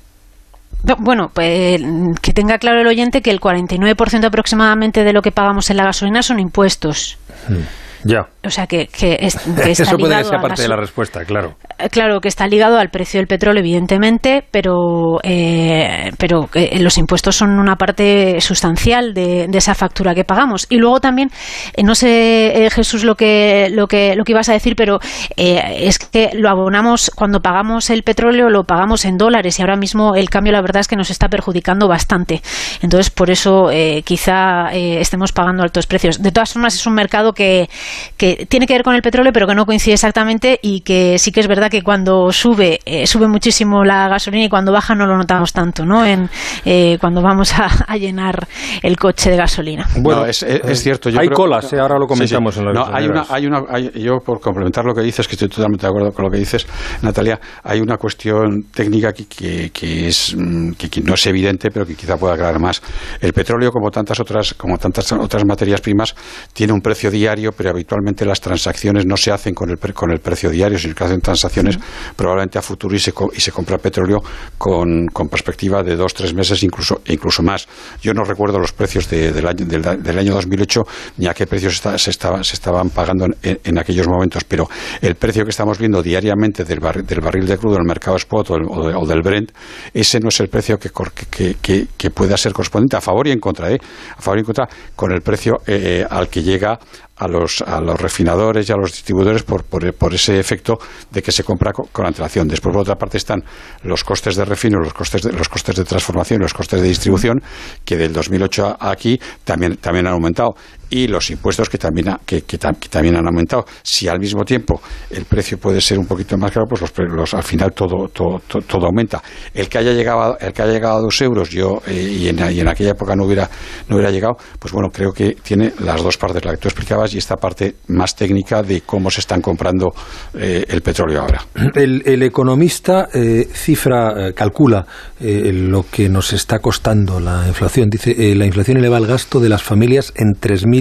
Bueno, 0.83 1.31
pues 1.33 1.81
que 2.21 2.33
tenga 2.33 2.57
claro 2.57 2.81
el 2.81 2.87
oyente 2.87 3.21
que 3.21 3.31
el 3.31 3.39
49% 3.39 4.25
aproximadamente 4.25 5.03
de 5.03 5.13
lo 5.13 5.21
que 5.21 5.31
pagamos 5.31 5.69
en 5.69 5.77
la 5.77 5.83
gasolina 5.83 6.23
son 6.23 6.39
impuestos. 6.39 7.17
Hmm. 7.47 7.61
Ya. 8.03 8.27
O 8.43 8.49
sea, 8.49 8.65
que, 8.65 8.87
que, 8.87 9.17
es, 9.19 9.35
Eso 9.65 9.97
puede 9.97 10.23
ser 10.23 10.39
parte 10.41 10.63
de 10.63 10.67
la 10.67 10.75
respuesta, 10.75 11.23
claro. 11.25 11.55
Eh, 11.77 11.89
claro, 11.89 12.19
que 12.21 12.27
está 12.27 12.47
ligado 12.47 12.77
al 12.77 12.89
precio 12.89 13.19
del 13.19 13.27
petróleo, 13.27 13.61
evidentemente, 13.61 14.43
pero, 14.49 15.19
eh, 15.23 16.11
pero 16.17 16.49
los 16.79 16.97
impuestos 16.97 17.35
son 17.35 17.59
una 17.59 17.75
parte 17.75 18.41
sustancial 18.41 19.13
de, 19.13 19.47
esa 19.53 19.75
factura 19.75 20.15
que 20.15 20.23
pagamos. 20.23 20.65
Y 20.69 20.77
luego 20.77 20.99
también, 20.99 21.29
eh, 21.73 21.83
no 21.83 21.93
sé, 21.93 22.69
Jesús, 22.71 23.03
lo 23.03 23.15
que, 23.15 23.69
lo, 23.71 23.87
que, 23.87 24.15
lo 24.15 24.23
que 24.23 24.31
ibas 24.31 24.49
a 24.49 24.53
decir, 24.53 24.75
pero 24.75 24.99
es 25.35 25.99
que 25.99 26.31
lo 26.33 26.49
abonamos, 26.49 27.11
cuando 27.15 27.41
pagamos 27.41 27.89
el 27.91 28.01
petróleo, 28.01 28.49
lo 28.49 28.63
pagamos 28.63 29.05
en 29.05 29.17
dólares 29.17 29.59
y 29.59 29.61
ahora 29.61 29.75
mismo 29.75 30.15
el 30.15 30.29
cambio, 30.29 30.51
la 30.51 30.61
verdad 30.61 30.81
es 30.81 30.87
que 30.87 30.95
nos 30.95 31.11
está 31.11 31.29
perjudicando 31.29 31.87
bastante. 31.87 32.41
Entonces, 32.81 33.11
por 33.11 33.29
eso 33.29 33.69
quizá 34.03 34.71
estemos 34.71 35.31
pagando 35.31 35.61
altos 35.61 35.85
precios. 35.85 36.21
De 36.21 36.31
todas 36.31 36.53
formas, 36.53 36.73
es 36.73 36.85
un 36.87 36.93
mercado 36.93 37.33
que 37.33 37.69
que 38.17 38.45
tiene 38.47 38.67
que 38.67 38.73
ver 38.73 38.83
con 38.83 38.95
el 38.95 39.01
petróleo, 39.01 39.31
pero 39.33 39.47
que 39.47 39.55
no 39.55 39.65
coincide 39.65 39.93
exactamente 39.93 40.59
y 40.61 40.81
que 40.81 41.17
sí 41.17 41.31
que 41.31 41.39
es 41.39 41.47
verdad 41.47 41.69
que 41.69 41.81
cuando 41.81 42.31
sube, 42.31 42.79
eh, 42.85 43.07
sube 43.07 43.27
muchísimo 43.27 43.83
la 43.83 44.07
gasolina 44.07 44.45
y 44.45 44.49
cuando 44.49 44.71
baja 44.71 44.95
no 44.95 45.05
lo 45.05 45.17
notamos 45.17 45.53
tanto, 45.53 45.85
¿no? 45.85 46.05
En, 46.05 46.29
eh, 46.65 46.97
cuando 46.99 47.21
vamos 47.21 47.53
a, 47.53 47.69
llenar 48.01 48.47
el 48.81 48.97
coche 48.97 49.29
de 49.29 49.37
gasolina. 49.37 49.85
Bueno, 49.97 50.25
es, 50.25 50.43
cierto. 50.81 51.09
hay 51.15 51.27
colas, 51.29 51.71
eh, 51.73 51.79
ahora 51.79 51.99
lo 51.99 52.07
comentamos 52.07 52.57
en 52.57 52.65
la 52.65 52.73
no, 52.73 52.85
hay 52.91 53.05
una, 53.05 53.25
hay 53.29 53.45
una, 53.45 53.61
Yo, 53.93 54.17
por 54.25 54.39
complementar 54.39 54.85
lo 54.85 54.93
que 54.93 55.01
dices, 55.01 55.27
que 55.27 55.35
estoy 55.35 55.49
totalmente 55.49 55.85
de 55.85 55.89
acuerdo 55.89 56.11
con 56.11 56.25
lo 56.25 56.31
que 56.31 56.37
dices, 56.37 56.65
Natalia, 57.01 57.39
hay 57.63 57.79
una 57.79 57.97
cuestión 57.97 58.63
técnica 58.73 59.13
que, 59.13 59.69
que, 59.71 60.07
es, 60.07 60.35
mm, 60.35 60.71
que, 60.71 61.01
no 61.01 61.13
es 61.13 61.27
evidente, 61.27 61.69
pero 61.71 61.85
que 61.85 61.95
quizá 61.95 62.17
pueda 62.17 62.33
aclarar 62.33 62.59
más. 62.59 62.81
El 63.19 63.33
petróleo, 63.33 63.71
como 63.71 63.91
tantas 63.91 64.19
otras, 64.19 64.53
como 64.53 64.77
tantas 64.77 65.11
otras 65.11 65.45
materias 65.45 65.81
primas, 65.81 66.15
tiene 66.53 66.73
un 66.73 66.81
precio 66.81 67.11
diario, 67.11 67.51
pero 67.51 67.71
habitualmente 67.81 68.25
las 68.25 68.39
transacciones 68.39 69.05
no 69.05 69.17
se 69.17 69.31
hacen 69.31 69.53
con 69.55 69.69
el, 69.69 69.77
con 69.93 70.11
el 70.11 70.19
precio 70.19 70.49
diario, 70.49 70.77
sino 70.77 70.93
que 70.93 71.03
hacen 71.03 71.19
transacciones 71.19 71.79
probablemente 72.15 72.59
a 72.59 72.61
futuro 72.61 72.95
y 72.95 72.99
se, 72.99 73.11
y 73.33 73.41
se 73.41 73.51
compra 73.51 73.77
petróleo 73.77 74.19
con, 74.57 75.07
con, 75.07 75.27
perspectiva 75.29 75.81
de 75.81 75.95
dos, 75.95 76.13
tres 76.13 76.33
meses, 76.33 76.61
incluso, 76.63 77.01
incluso 77.07 77.41
más. 77.41 77.67
Yo 78.01 78.13
no 78.13 78.23
recuerdo 78.23 78.59
los 78.59 78.71
precios 78.71 79.09
del, 79.09 79.47
año, 79.47 79.65
del, 79.65 80.19
año 80.19 80.33
2008 80.35 80.81
ni 81.17 81.27
a 81.27 81.33
qué 81.33 81.47
precios 81.47 81.81
se, 81.97 82.09
estaba, 82.09 82.43
se 82.43 82.53
estaban 82.53 82.89
pagando 82.89 83.25
en, 83.41 83.79
aquellos 83.79 84.07
momentos, 84.07 84.43
pero 84.43 84.69
el 85.01 85.15
precio 85.15 85.43
que 85.43 85.49
estamos 85.49 85.79
viendo 85.79 86.03
diariamente 86.03 86.63
del, 86.63 86.79
del 86.79 87.21
barril 87.21 87.47
de 87.47 87.57
crudo 87.57 87.75
en 87.75 87.81
el 87.81 87.87
mercado 87.87 88.17
spot 88.17 88.51
o, 88.51 89.05
del 89.07 89.21
Brent, 89.21 89.51
ese 89.93 90.19
no 90.19 90.29
es 90.29 90.39
el 90.39 90.49
precio 90.49 90.77
que, 90.77 90.91
que, 91.29 91.87
que, 91.97 92.11
pueda 92.11 92.37
ser 92.37 92.53
correspondiente 92.53 92.97
a 92.97 93.01
favor 93.01 93.27
y 93.27 93.31
en 93.31 93.39
contra, 93.39 93.71
¿eh? 93.71 93.79
a 94.17 94.21
favor 94.21 94.37
y 94.37 94.41
en 94.41 94.45
contra 94.45 94.67
con 94.95 95.11
el 95.11 95.21
precio 95.21 95.61
eh, 95.65 96.05
al 96.07 96.27
que 96.27 96.43
llega 96.43 96.77
a 97.21 97.27
los, 97.27 97.61
a 97.61 97.79
los 97.79 98.01
refinadores 98.01 98.67
y 98.67 98.73
a 98.73 98.75
los 98.75 98.91
distribuidores 98.91 99.43
por, 99.43 99.63
por, 99.63 100.13
ese 100.13 100.39
efecto 100.39 100.79
de 101.11 101.21
que 101.21 101.31
se 101.31 101.43
compra 101.43 101.71
con, 101.71 102.05
antelación. 102.05 102.47
Después, 102.47 102.73
por 102.73 102.81
otra 102.81 102.95
parte, 102.95 103.17
están 103.17 103.43
los 103.83 104.03
costes 104.03 104.35
de 104.35 104.43
refino, 104.43 104.79
los 104.79 104.93
costes 104.93 105.21
de, 105.21 105.31
los 105.31 105.47
costes 105.47 105.75
de 105.75 105.83
transformación 105.83 106.41
los 106.41 106.53
costes 106.53 106.81
de 106.81 106.87
distribución, 106.87 107.39
que 107.85 107.95
del 107.95 108.11
2008 108.11 108.77
a 108.79 108.89
aquí 108.89 109.19
también, 109.43 109.77
también 109.77 110.07
han 110.07 110.13
aumentado 110.13 110.55
y 110.91 111.07
los 111.07 111.29
impuestos 111.31 111.69
que 111.69 111.77
también, 111.77 112.17
que, 112.25 112.41
también 112.41 113.15
han 113.15 113.25
aumentado. 113.25 113.65
Si 113.81 114.07
al 114.07 114.19
mismo 114.19 114.43
tiempo 114.43 114.81
el 115.09 115.25
precio 115.25 115.57
puede 115.57 115.79
ser 115.79 115.97
un 115.97 116.05
poquito 116.05 116.37
más 116.37 116.51
caro, 116.51 116.65
pues 116.67 116.81
los, 116.97 117.33
al 117.33 117.43
final 117.43 117.71
todo, 117.71 118.09
todo, 118.09 118.41
todo, 118.45 118.85
aumenta. 118.85 119.23
El 119.53 119.69
que 119.69 119.77
haya 119.77 119.93
llegado, 119.93 120.37
el 120.39 120.51
que 120.51 120.61
haya 120.61 120.73
llegado 120.73 120.97
a 120.97 121.01
dos 121.01 121.21
euros 121.21 121.49
yo 121.49 121.81
eh, 121.87 121.93
y, 121.93 122.27
en, 122.27 122.67
aquella 122.67 122.91
época 122.91 123.15
no 123.15 123.23
hubiera, 123.23 123.49
no 123.87 123.95
hubiera 123.95 124.11
llegado, 124.11 124.35
pues 124.59 124.73
bueno, 124.73 124.89
creo 124.89 125.13
que 125.13 125.37
tiene 125.41 125.73
las 125.79 126.03
dos 126.03 126.17
partes, 126.17 126.43
la 126.43 126.51
que 126.51 126.57
tú 126.57 126.67
explicabas 126.67 127.13
y 127.13 127.17
esta 127.17 127.37
parte 127.37 127.75
más 127.87 128.15
técnica 128.15 128.61
de 128.61 128.81
cómo 128.81 129.09
se 129.09 129.21
están 129.21 129.41
comprando 129.41 129.93
eh, 130.33 130.65
el 130.67 130.81
petróleo 130.81 131.21
ahora. 131.21 131.45
El, 131.73 132.21
economista 132.21 133.07
eh, 133.13 133.47
cifra, 133.51 134.33
calcula 134.33 134.85
lo 135.19 135.85
que 135.89 136.09
nos 136.09 136.33
está 136.33 136.59
costando 136.59 137.19
la 137.19 137.47
inflación. 137.47 137.89
Dice, 137.89 138.35
la 138.35 138.45
inflación 138.45 138.77
eleva 138.77 138.97
el 138.97 139.07
gasto 139.07 139.39
de 139.39 139.49
las 139.49 139.63
familias 139.63 140.13
en 140.15 140.33
3.000 140.39 140.80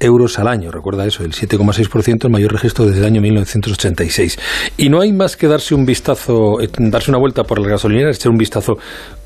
euros 0.00 0.38
al 0.38 0.48
año. 0.48 0.70
Recuerda 0.70 1.06
eso, 1.06 1.24
el 1.24 1.32
7,6%, 1.32 2.24
el 2.24 2.30
mayor 2.30 2.52
registro 2.52 2.86
desde 2.86 3.00
el 3.00 3.06
año 3.06 3.20
1986. 3.20 4.38
Y 4.76 4.88
no 4.88 5.00
hay 5.00 5.12
más 5.12 5.36
que 5.36 5.48
darse 5.48 5.74
un 5.74 5.84
vistazo, 5.84 6.60
eh, 6.60 6.68
darse 6.78 7.10
una 7.10 7.18
vuelta 7.18 7.44
por 7.44 7.58
las 7.58 7.68
gasolineras, 7.68 8.16
echar 8.16 8.30
un 8.30 8.38
vistazo 8.38 8.74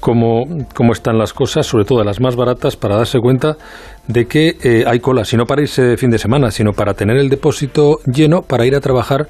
cómo, 0.00 0.44
cómo 0.74 0.92
están 0.92 1.18
las 1.18 1.32
cosas, 1.32 1.66
sobre 1.66 1.84
todo 1.84 2.04
las 2.04 2.20
más 2.20 2.36
baratas, 2.36 2.76
para 2.76 2.96
darse 2.96 3.18
cuenta 3.18 3.56
de 4.06 4.26
que 4.26 4.56
eh, 4.62 4.84
hay 4.86 5.00
cola, 5.00 5.24
si 5.24 5.36
no 5.36 5.44
para 5.44 5.62
irse 5.62 5.82
de 5.82 5.96
fin 5.96 6.10
de 6.10 6.18
semana, 6.18 6.50
sino 6.50 6.72
para 6.72 6.94
tener 6.94 7.16
el 7.16 7.28
depósito 7.28 7.98
lleno 8.06 8.42
para 8.42 8.64
ir 8.64 8.74
a 8.74 8.80
trabajar 8.80 9.26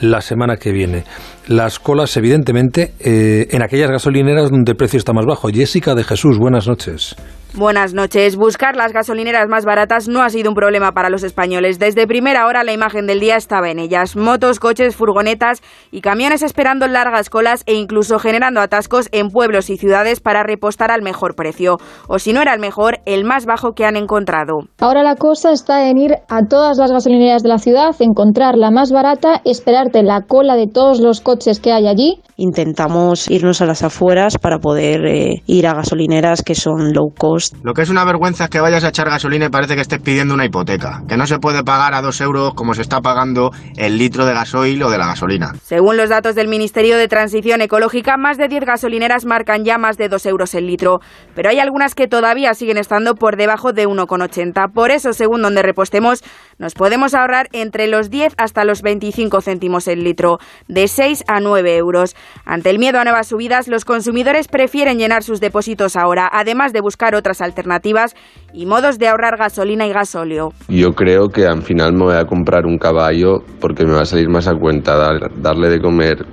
la 0.00 0.20
semana 0.20 0.56
que 0.56 0.72
viene. 0.72 1.04
Las 1.46 1.78
colas, 1.78 2.14
evidentemente, 2.16 2.92
eh, 3.00 3.46
en 3.50 3.62
aquellas 3.62 3.90
gasolineras 3.90 4.50
donde 4.50 4.72
el 4.72 4.76
precio 4.76 4.98
está 4.98 5.12
más 5.12 5.24
bajo. 5.26 5.48
Jessica 5.48 5.94
de 5.94 6.04
Jesús, 6.04 6.38
buenas 6.38 6.66
noches. 6.66 7.16
Buenas 7.58 7.94
noches. 7.94 8.36
Buscar 8.36 8.76
las 8.76 8.92
gasolineras 8.92 9.48
más 9.48 9.64
baratas 9.64 10.08
no 10.08 10.22
ha 10.22 10.30
sido 10.30 10.50
un 10.50 10.54
problema 10.54 10.92
para 10.92 11.10
los 11.10 11.22
españoles. 11.22 11.78
Desde 11.78 12.06
primera 12.06 12.46
hora 12.46 12.64
la 12.64 12.72
imagen 12.72 13.06
del 13.06 13.20
día 13.20 13.36
estaba 13.36 13.70
en 13.70 13.78
ellas. 13.78 14.16
Motos, 14.16 14.58
coches, 14.60 14.96
furgonetas 14.96 15.62
y 15.90 16.00
camiones 16.00 16.42
esperando 16.42 16.86
largas 16.88 17.30
colas 17.30 17.62
e 17.66 17.74
incluso 17.74 18.18
generando 18.18 18.60
atascos 18.60 19.08
en 19.12 19.28
pueblos 19.30 19.70
y 19.70 19.76
ciudades 19.76 20.20
para 20.20 20.42
repostar 20.42 20.90
al 20.90 21.02
mejor 21.02 21.34
precio. 21.34 21.76
O 22.08 22.18
si 22.18 22.32
no 22.32 22.42
era 22.42 22.54
el 22.54 22.60
mejor, 22.60 22.98
el 23.06 23.24
más 23.24 23.46
bajo 23.46 23.72
que 23.72 23.84
han 23.84 23.96
encontrado 23.96 24.08
encontrado. 24.08 24.60
Ahora 24.80 25.02
la 25.02 25.16
cosa 25.16 25.52
está 25.52 25.88
en 25.88 25.98
ir 25.98 26.12
a 26.28 26.46
todas 26.48 26.78
las 26.78 26.90
gasolineras 26.90 27.42
de 27.42 27.48
la 27.48 27.58
ciudad, 27.58 27.94
encontrar 28.00 28.56
la 28.56 28.70
más 28.70 28.90
barata, 28.90 29.40
esperarte 29.44 30.02
la 30.02 30.22
cola 30.22 30.56
de 30.56 30.66
todos 30.66 31.00
los 31.00 31.20
coches 31.20 31.60
que 31.60 31.72
hay 31.72 31.86
allí. 31.86 32.20
Intentamos 32.36 33.30
irnos 33.30 33.60
a 33.60 33.66
las 33.66 33.82
afueras 33.82 34.38
para 34.38 34.58
poder 34.58 35.04
eh, 35.06 35.42
ir 35.46 35.66
a 35.66 35.74
gasolineras 35.74 36.42
que 36.42 36.54
son 36.54 36.92
low 36.92 37.12
cost. 37.16 37.47
Lo 37.62 37.74
que 37.74 37.82
es 37.82 37.90
una 37.90 38.04
vergüenza 38.04 38.44
es 38.44 38.50
que 38.50 38.60
vayas 38.60 38.84
a 38.84 38.88
echar 38.88 39.08
gasolina 39.08 39.46
y 39.46 39.48
parece 39.48 39.74
que 39.74 39.80
estés 39.80 40.00
pidiendo 40.00 40.34
una 40.34 40.44
hipoteca, 40.44 41.02
que 41.08 41.16
no 41.16 41.26
se 41.26 41.38
puede 41.38 41.64
pagar 41.64 41.94
a 41.94 42.02
dos 42.02 42.20
euros 42.20 42.54
como 42.54 42.74
se 42.74 42.82
está 42.82 43.00
pagando 43.00 43.50
el 43.76 43.98
litro 43.98 44.26
de 44.26 44.34
gasoil 44.34 44.82
o 44.82 44.90
de 44.90 44.98
la 44.98 45.06
gasolina. 45.06 45.54
Según 45.62 45.96
los 45.96 46.08
datos 46.08 46.34
del 46.34 46.48
Ministerio 46.48 46.96
de 46.96 47.08
Transición 47.08 47.60
Ecológica, 47.60 48.16
más 48.16 48.38
de 48.38 48.48
10 48.48 48.64
gasolineras 48.64 49.24
marcan 49.24 49.64
ya 49.64 49.78
más 49.78 49.96
de 49.96 50.08
2 50.08 50.26
euros 50.26 50.54
el 50.54 50.66
litro, 50.66 51.00
pero 51.34 51.50
hay 51.50 51.58
algunas 51.58 51.94
que 51.94 52.08
todavía 52.08 52.54
siguen 52.54 52.78
estando 52.78 53.14
por 53.14 53.36
debajo 53.36 53.72
de 53.72 53.86
1,80. 53.86 54.72
Por 54.72 54.90
eso, 54.90 55.12
según 55.12 55.42
donde 55.42 55.62
repostemos, 55.62 56.22
nos 56.58 56.74
podemos 56.74 57.14
ahorrar 57.14 57.48
entre 57.52 57.86
los 57.86 58.10
10 58.10 58.34
hasta 58.36 58.64
los 58.64 58.82
25 58.82 59.40
céntimos 59.40 59.88
el 59.88 60.04
litro, 60.04 60.38
de 60.66 60.88
6 60.88 61.24
a 61.26 61.40
9 61.40 61.76
euros. 61.76 62.16
Ante 62.44 62.70
el 62.70 62.78
miedo 62.78 62.98
a 62.98 63.04
nuevas 63.04 63.28
subidas, 63.28 63.68
los 63.68 63.84
consumidores 63.84 64.48
prefieren 64.48 64.98
llenar 64.98 65.22
sus 65.22 65.40
depósitos 65.40 65.96
ahora, 65.96 66.28
además 66.32 66.72
de 66.72 66.80
buscar 66.80 67.14
otras 67.14 67.37
alternativas 67.40 68.14
y 68.52 68.66
modos 68.66 68.98
de 68.98 69.08
ahorrar 69.08 69.36
gasolina 69.36 69.86
y 69.86 69.92
gasóleo. 69.92 70.52
Yo 70.68 70.94
creo 70.94 71.28
que 71.28 71.46
al 71.46 71.62
final 71.62 71.92
me 71.92 72.04
voy 72.04 72.16
a 72.16 72.24
comprar 72.24 72.66
un 72.66 72.78
caballo 72.78 73.42
porque 73.60 73.84
me 73.84 73.92
va 73.92 74.02
a 74.02 74.06
salir 74.06 74.28
más 74.28 74.48
a 74.48 74.54
cuenta 74.54 74.96
darle 75.36 75.68
de 75.68 75.80
comer 75.80 76.26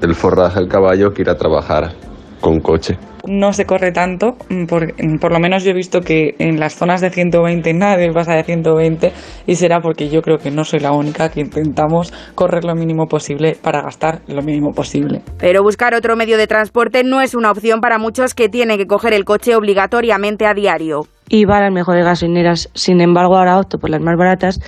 el 0.00 0.14
forraje 0.14 0.58
al 0.58 0.68
caballo 0.68 1.12
que 1.12 1.22
ir 1.22 1.30
a 1.30 1.36
trabajar 1.36 1.92
con 2.40 2.60
coche 2.60 2.98
no 3.26 3.52
se 3.52 3.66
corre 3.66 3.92
tanto, 3.92 4.36
mm, 4.48 4.66
por, 4.66 4.86
mm, 4.86 5.18
por, 5.18 5.32
lo 5.32 5.40
menos 5.40 5.64
yo 5.64 5.70
he 5.70 5.74
visto 5.74 6.00
que 6.00 6.34
en 6.38 6.58
las 6.58 6.74
zonas 6.74 7.00
de 7.00 7.10
120 7.10 7.72
nadie 7.74 8.12
pasa 8.12 8.34
de 8.34 8.44
120 8.44 9.12
y 9.46 9.54
será 9.56 9.80
porque 9.80 10.08
yo 10.08 10.22
creo 10.22 10.38
que 10.38 10.50
no 10.50 10.64
soy 10.64 10.80
la 10.80 10.92
única 10.92 11.30
que 11.30 11.40
intentamos 11.40 12.12
correr 12.34 12.64
lo 12.64 12.74
mínimo 12.74 13.06
posible 13.06 13.56
para 13.60 13.82
gastar 13.82 14.20
lo 14.26 14.42
mínimo 14.42 14.72
posible. 14.72 15.22
Pero 15.38 15.62
buscar 15.62 15.94
otro 15.94 16.16
medio 16.16 16.36
de 16.36 16.46
transporte 16.46 17.04
no 17.04 17.20
es 17.20 17.34
una 17.34 17.50
opción 17.50 17.80
para 17.80 17.98
muchos 17.98 18.34
que 18.34 18.48
tienen 18.48 18.78
que 18.78 18.86
coger 18.86 19.12
el 19.12 19.24
coche 19.24 19.54
obligatoriamente 19.54 20.46
a 20.46 20.54
diario. 20.54 21.02
Y 21.28 21.44
van 21.44 21.58
a 21.58 21.64
las 21.66 21.72
mejores 21.72 22.04
gasolineras, 22.04 22.70
sin 22.74 23.00
embargo 23.00 23.36
ahora 23.36 23.58
opto 23.58 23.78
por 23.78 23.90
las 23.90 24.00
más 24.00 24.16
baratas 24.16 24.60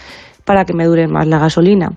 para 0.52 0.66
que 0.66 0.74
me 0.74 0.84
dure 0.84 1.08
más 1.08 1.26
la 1.26 1.38
gasolina. 1.38 1.92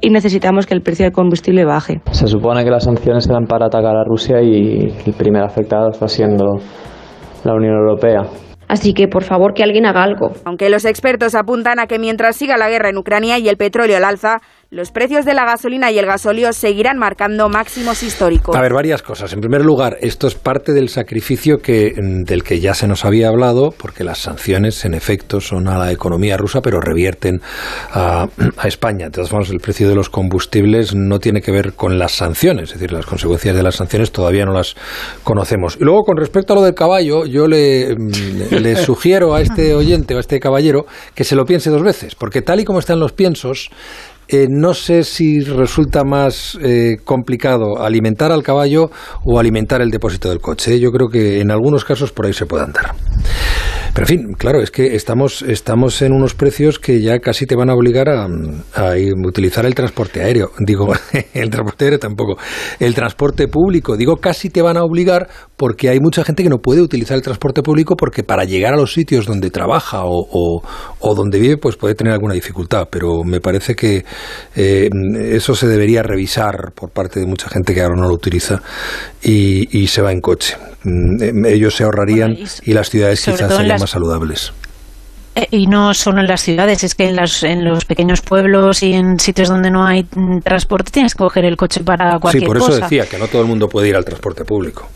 Y 0.00 0.10
necesitamos 0.10 0.64
que 0.64 0.74
el 0.74 0.80
precio 0.80 1.06
del 1.06 1.12
combustible 1.12 1.64
baje. 1.64 2.02
Se 2.12 2.28
supone 2.28 2.62
que 2.62 2.70
las 2.70 2.84
sanciones 2.84 3.28
eran 3.28 3.46
para 3.46 3.66
atacar 3.66 3.96
a 3.96 4.04
Rusia 4.04 4.40
y 4.40 4.94
el 5.04 5.12
primer 5.14 5.42
afectado 5.42 5.90
está 5.90 6.06
siendo 6.06 6.60
la 7.42 7.54
Unión 7.54 7.74
Europea. 7.74 8.22
Así 8.68 8.94
que, 8.94 9.08
por 9.08 9.24
favor, 9.24 9.54
que 9.54 9.64
alguien 9.64 9.86
haga 9.86 10.04
algo. 10.04 10.30
Aunque 10.44 10.70
los 10.70 10.84
expertos 10.84 11.34
apuntan 11.34 11.80
a 11.80 11.88
que 11.88 11.98
mientras 11.98 12.36
siga 12.36 12.56
la 12.56 12.68
guerra 12.68 12.90
en 12.90 12.96
Ucrania 12.96 13.40
y 13.40 13.48
el 13.48 13.56
petróleo 13.56 13.96
al 13.96 14.04
alza, 14.04 14.40
los 14.76 14.90
precios 14.90 15.24
de 15.24 15.32
la 15.32 15.46
gasolina 15.46 15.90
y 15.90 15.98
el 15.98 16.04
gasóleo 16.04 16.52
seguirán 16.52 16.98
marcando 16.98 17.48
máximos 17.48 18.02
históricos. 18.02 18.54
A 18.54 18.60
ver, 18.60 18.74
varias 18.74 19.00
cosas. 19.00 19.32
En 19.32 19.40
primer 19.40 19.64
lugar, 19.64 19.96
esto 20.02 20.26
es 20.26 20.34
parte 20.34 20.74
del 20.74 20.90
sacrificio 20.90 21.56
que, 21.62 21.94
mm, 21.96 22.24
del 22.24 22.44
que 22.44 22.60
ya 22.60 22.74
se 22.74 22.86
nos 22.86 23.06
había 23.06 23.28
hablado, 23.28 23.70
porque 23.70 24.04
las 24.04 24.18
sanciones, 24.18 24.84
en 24.84 24.92
efecto, 24.92 25.40
son 25.40 25.66
a 25.68 25.78
la 25.78 25.92
economía 25.92 26.36
rusa, 26.36 26.60
pero 26.60 26.78
revierten 26.82 27.40
a, 27.90 28.28
a 28.58 28.68
España. 28.68 29.06
De 29.06 29.12
todas 29.12 29.30
formas, 29.30 29.48
el 29.48 29.60
precio 29.60 29.88
de 29.88 29.94
los 29.94 30.10
combustibles 30.10 30.94
no 30.94 31.20
tiene 31.20 31.40
que 31.40 31.52
ver 31.52 31.72
con 31.72 31.98
las 31.98 32.12
sanciones, 32.12 32.64
es 32.64 32.74
decir, 32.74 32.92
las 32.92 33.06
consecuencias 33.06 33.56
de 33.56 33.62
las 33.62 33.76
sanciones 33.76 34.12
todavía 34.12 34.44
no 34.44 34.52
las 34.52 34.76
conocemos. 35.24 35.78
Y 35.80 35.84
luego, 35.84 36.02
con 36.02 36.18
respecto 36.18 36.52
a 36.52 36.56
lo 36.56 36.62
del 36.62 36.74
caballo, 36.74 37.24
yo 37.24 37.48
le, 37.48 37.94
mm, 37.96 38.54
le 38.56 38.76
sugiero 38.76 39.34
a 39.34 39.40
este 39.40 39.74
oyente 39.74 40.12
o 40.12 40.18
a 40.18 40.20
este 40.20 40.38
caballero 40.38 40.84
que 41.14 41.24
se 41.24 41.34
lo 41.34 41.46
piense 41.46 41.70
dos 41.70 41.82
veces, 41.82 42.14
porque 42.14 42.42
tal 42.42 42.60
y 42.60 42.66
como 42.66 42.78
están 42.78 43.00
los 43.00 43.12
piensos, 43.12 43.70
eh, 44.28 44.46
no 44.50 44.74
sé 44.74 45.04
si 45.04 45.40
resulta 45.40 46.02
más 46.04 46.58
eh, 46.60 46.96
complicado 47.04 47.82
alimentar 47.82 48.32
al 48.32 48.42
caballo 48.42 48.90
o 49.24 49.38
alimentar 49.38 49.80
el 49.82 49.90
depósito 49.90 50.28
del 50.30 50.40
coche. 50.40 50.80
Yo 50.80 50.90
creo 50.90 51.08
que 51.08 51.40
en 51.40 51.50
algunos 51.50 51.84
casos 51.84 52.12
por 52.12 52.26
ahí 52.26 52.32
se 52.32 52.46
puede 52.46 52.64
andar. 52.64 52.94
Pero 53.96 54.04
en 54.04 54.08
fin, 54.08 54.34
claro, 54.34 54.60
es 54.60 54.70
que 54.70 54.94
estamos, 54.94 55.40
estamos 55.40 56.02
en 56.02 56.12
unos 56.12 56.34
precios 56.34 56.78
que 56.78 57.00
ya 57.00 57.18
casi 57.18 57.46
te 57.46 57.56
van 57.56 57.70
a 57.70 57.74
obligar 57.74 58.10
a, 58.10 58.26
utilizar 59.24 59.64
el 59.64 59.74
transporte 59.74 60.20
aéreo. 60.22 60.50
Digo, 60.58 60.92
el 61.32 61.48
transporte 61.48 61.86
aéreo 61.86 61.98
tampoco. 61.98 62.36
El 62.78 62.94
transporte 62.94 63.48
público, 63.48 63.96
digo, 63.96 64.16
casi 64.16 64.50
te 64.50 64.60
van 64.60 64.76
a 64.76 64.82
obligar 64.82 65.28
porque 65.56 65.88
hay 65.88 65.98
mucha 65.98 66.24
gente 66.24 66.42
que 66.42 66.50
no 66.50 66.58
puede 66.58 66.82
utilizar 66.82 67.16
el 67.16 67.22
transporte 67.22 67.62
público 67.62 67.96
porque 67.96 68.22
para 68.22 68.44
llegar 68.44 68.74
a 68.74 68.76
los 68.76 68.92
sitios 68.92 69.24
donde 69.24 69.50
trabaja 69.50 70.02
o, 70.04 70.60
o 71.00 71.14
donde 71.14 71.38
vive, 71.38 71.56
pues 71.56 71.76
puede 71.76 71.94
tener 71.94 72.12
alguna 72.12 72.34
dificultad. 72.34 72.88
Pero 72.90 73.24
me 73.24 73.40
parece 73.40 73.74
que 73.74 74.04
eh, 74.54 74.88
eso 75.30 75.54
se 75.54 75.66
debería 75.66 76.02
revisar 76.02 76.72
por 76.74 76.90
parte 76.90 77.20
de 77.20 77.26
mucha 77.26 77.48
gente 77.48 77.74
que 77.74 77.82
ahora 77.82 77.96
no 77.96 78.08
lo 78.08 78.14
utiliza 78.14 78.62
y, 79.22 79.86
se 79.86 80.02
va 80.02 80.12
en 80.12 80.20
coche. 80.20 80.56
Mm, 80.84 81.46
ellos 81.46 81.76
se 81.76 81.84
ahorrarían 81.84 82.36
y, 82.62 82.72
las 82.72 82.90
ciudades 82.90 83.24
quizás 83.24 83.54
serían 83.54 83.80
más 83.80 83.90
saludables. 83.90 84.52
Eh, 85.34 85.46
y 85.50 85.66
no 85.66 85.92
solo 85.92 86.20
en 86.20 86.26
las 86.26 86.40
ciudades, 86.40 86.82
es 86.82 86.94
que 86.94 87.08
en, 87.08 87.18
en 87.18 87.64
los 87.64 87.84
pequeños 87.84 88.22
pueblos 88.22 88.82
y 88.82 88.94
en 88.94 89.20
sitios 89.20 89.48
donde 89.48 89.70
no 89.70 89.86
hay 89.86 90.02
mm, 90.02 90.40
transporte 90.40 90.90
tienes 90.90 91.14
que 91.14 91.18
coger 91.18 91.44
el 91.44 91.56
coche 91.56 91.84
para 91.84 92.18
cualquier 92.18 92.46
cosa. 92.46 92.58
Sí, 92.58 92.66
por 92.66 92.72
eso 92.72 92.82
decía 92.82 93.06
que 93.06 93.18
no 93.18 93.28
todo 93.28 93.42
el 93.42 93.48
mundo 93.48 93.68
puede 93.68 93.88
ir 93.88 93.96
al 93.96 94.04
transporte 94.04 94.44
público. 94.44 94.88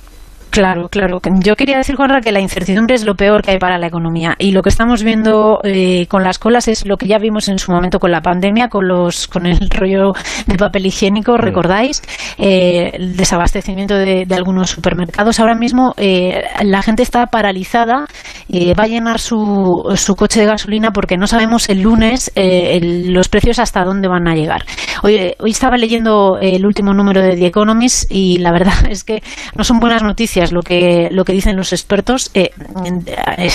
Claro, 0.50 0.88
claro. 0.88 1.20
Yo 1.40 1.54
quería 1.54 1.78
decir, 1.78 1.94
Juanra, 1.94 2.20
que 2.20 2.32
la 2.32 2.40
incertidumbre 2.40 2.96
es 2.96 3.04
lo 3.04 3.14
peor 3.14 3.42
que 3.42 3.52
hay 3.52 3.58
para 3.58 3.78
la 3.78 3.86
economía. 3.86 4.34
Y 4.38 4.50
lo 4.50 4.62
que 4.62 4.68
estamos 4.68 5.04
viendo 5.04 5.60
eh, 5.62 6.06
con 6.08 6.24
las 6.24 6.38
colas 6.38 6.66
es 6.66 6.86
lo 6.86 6.96
que 6.96 7.06
ya 7.06 7.18
vimos 7.18 7.48
en 7.48 7.58
su 7.58 7.70
momento 7.70 8.00
con 8.00 8.10
la 8.10 8.20
pandemia, 8.20 8.68
con 8.68 8.88
los 8.88 9.28
con 9.28 9.46
el 9.46 9.58
rollo 9.70 10.12
de 10.46 10.56
papel 10.56 10.86
higiénico. 10.86 11.36
¿recordáis? 11.36 12.02
Eh, 12.36 12.90
el 12.94 13.16
desabastecimiento 13.16 13.94
de, 13.94 14.26
algunos 14.34 14.70
supermercados. 14.70 15.38
Ahora 15.38 15.54
mismo 15.54 15.94
eh, 15.96 16.42
la 16.62 16.82
gente 16.82 17.02
está 17.02 17.26
paralizada, 17.26 18.06
va 18.50 18.82
a 18.82 18.88
llenar 18.88 19.20
su, 19.20 19.92
su 19.96 20.16
coche 20.16 20.40
de 20.40 20.46
gasolina 20.46 20.90
porque 20.90 21.16
no 21.16 21.26
sabemos 21.26 21.68
el 21.68 21.82
lunes 21.82 22.32
los 22.34 23.28
precios 23.28 23.58
hasta 23.58 23.84
dónde 23.84 24.08
van 24.08 24.26
a 24.26 24.34
llegar. 24.34 24.64
Hoy, 25.02 25.34
hoy 25.38 25.50
estaba 25.50 25.76
leyendo 25.76 26.38
el 26.40 26.66
último 26.66 26.92
número 26.92 27.22
de 27.22 27.36
The 27.36 27.46
Economist 27.46 28.10
y 28.10 28.38
la 28.38 28.52
verdad 28.52 28.74
es 28.90 29.04
que 29.04 29.22
no 29.54 29.64
son 29.64 29.80
buenas 29.80 30.02
noticias 30.02 30.52
lo 30.52 30.62
que, 30.62 31.08
lo 31.10 31.24
que 31.24 31.32
dicen 31.32 31.56
los 31.56 31.72
expertos. 31.72 32.30
Eh, 32.34 32.50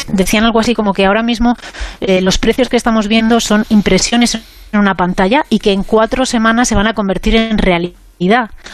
decían 0.09 0.43
algo 0.43 0.59
así 0.59 0.73
como 0.73 0.93
que 0.93 1.05
ahora 1.05 1.23
mismo 1.23 1.55
eh, 2.01 2.21
los 2.21 2.37
precios 2.37 2.69
que 2.69 2.77
estamos 2.77 3.07
viendo 3.07 3.39
son 3.39 3.65
impresiones 3.69 4.35
en 4.71 4.79
una 4.79 4.95
pantalla 4.95 5.45
y 5.49 5.59
que 5.59 5.71
en 5.71 5.83
cuatro 5.83 6.25
semanas 6.25 6.67
se 6.67 6.75
van 6.75 6.87
a 6.87 6.93
convertir 6.93 7.35
en 7.35 7.57
realidad 7.57 7.95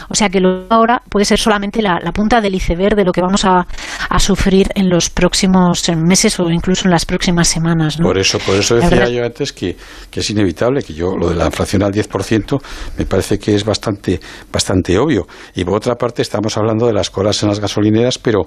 o 0.08 0.14
sea 0.14 0.28
que 0.28 0.40
lo 0.40 0.66
ahora 0.70 1.02
puede 1.08 1.24
ser 1.24 1.38
solamente 1.38 1.82
la, 1.82 1.98
punta 2.12 2.40
del 2.40 2.54
iceberg 2.54 2.94
de 2.94 3.04
lo 3.04 3.12
que 3.12 3.20
vamos 3.20 3.44
a, 3.44 3.66
sufrir 4.18 4.68
en 4.74 4.88
los 4.88 5.10
próximos 5.10 5.88
meses 5.96 6.38
o 6.40 6.50
incluso 6.50 6.84
en 6.84 6.90
las 6.90 7.04
próximas 7.04 7.48
semanas. 7.48 7.96
Por 7.96 8.18
eso, 8.18 8.38
por 8.38 8.56
eso 8.56 8.76
decía 8.76 9.08
yo 9.08 9.24
antes 9.24 9.52
que, 9.52 9.76
es 10.12 10.30
inevitable, 10.30 10.82
que 10.82 10.94
yo 10.94 11.16
lo 11.16 11.28
de 11.28 11.36
la 11.36 11.46
inflación 11.46 11.82
al 11.82 11.92
10% 11.92 12.60
me 12.98 13.06
parece 13.06 13.38
que 13.38 13.54
es 13.54 13.64
bastante, 13.64 14.20
bastante 14.52 14.98
obvio. 14.98 15.26
Y 15.54 15.64
por 15.64 15.76
otra 15.76 15.94
parte 15.94 16.22
estamos 16.22 16.56
hablando 16.56 16.86
de 16.86 16.92
las 16.92 17.10
colas 17.10 17.42
en 17.42 17.48
las 17.48 17.60
gasolineras, 17.60 18.18
pero 18.18 18.42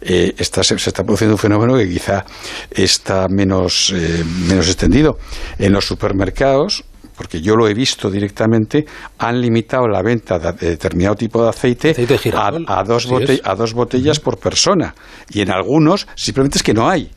eh, 0.00 0.34
está, 0.38 0.62
se, 0.62 0.74
está 0.74 1.02
produciendo 1.02 1.34
un 1.34 1.38
fenómeno 1.38 1.76
que 1.76 1.88
quizá 1.88 2.24
está 2.70 3.26
menos, 3.28 3.92
eh, 3.94 4.24
menos 4.48 4.66
extendido. 4.66 5.18
En 5.58 5.72
los 5.72 5.86
supermercados 5.86 6.84
porque 7.18 7.40
yo 7.40 7.56
lo 7.56 7.66
he 7.66 7.74
visto 7.74 8.08
directamente, 8.08 8.86
han 9.18 9.40
limitado 9.40 9.88
la 9.88 10.02
venta 10.02 10.38
de 10.38 10.52
determinado 10.70 11.16
tipo 11.16 11.42
de 11.42 11.48
aceite, 11.48 11.94
a, 12.68 12.84
dos 12.84 13.08
a, 13.42 13.54
dos 13.56 13.74
botellas 13.74 14.20
por 14.20 14.38
persona. 14.38 14.94
Y 15.28 15.40
en 15.40 15.50
algunos 15.50 16.06
simplemente 16.14 16.58
es 16.58 16.62
que 16.62 16.72
no 16.72 16.88
hay. 16.88 17.10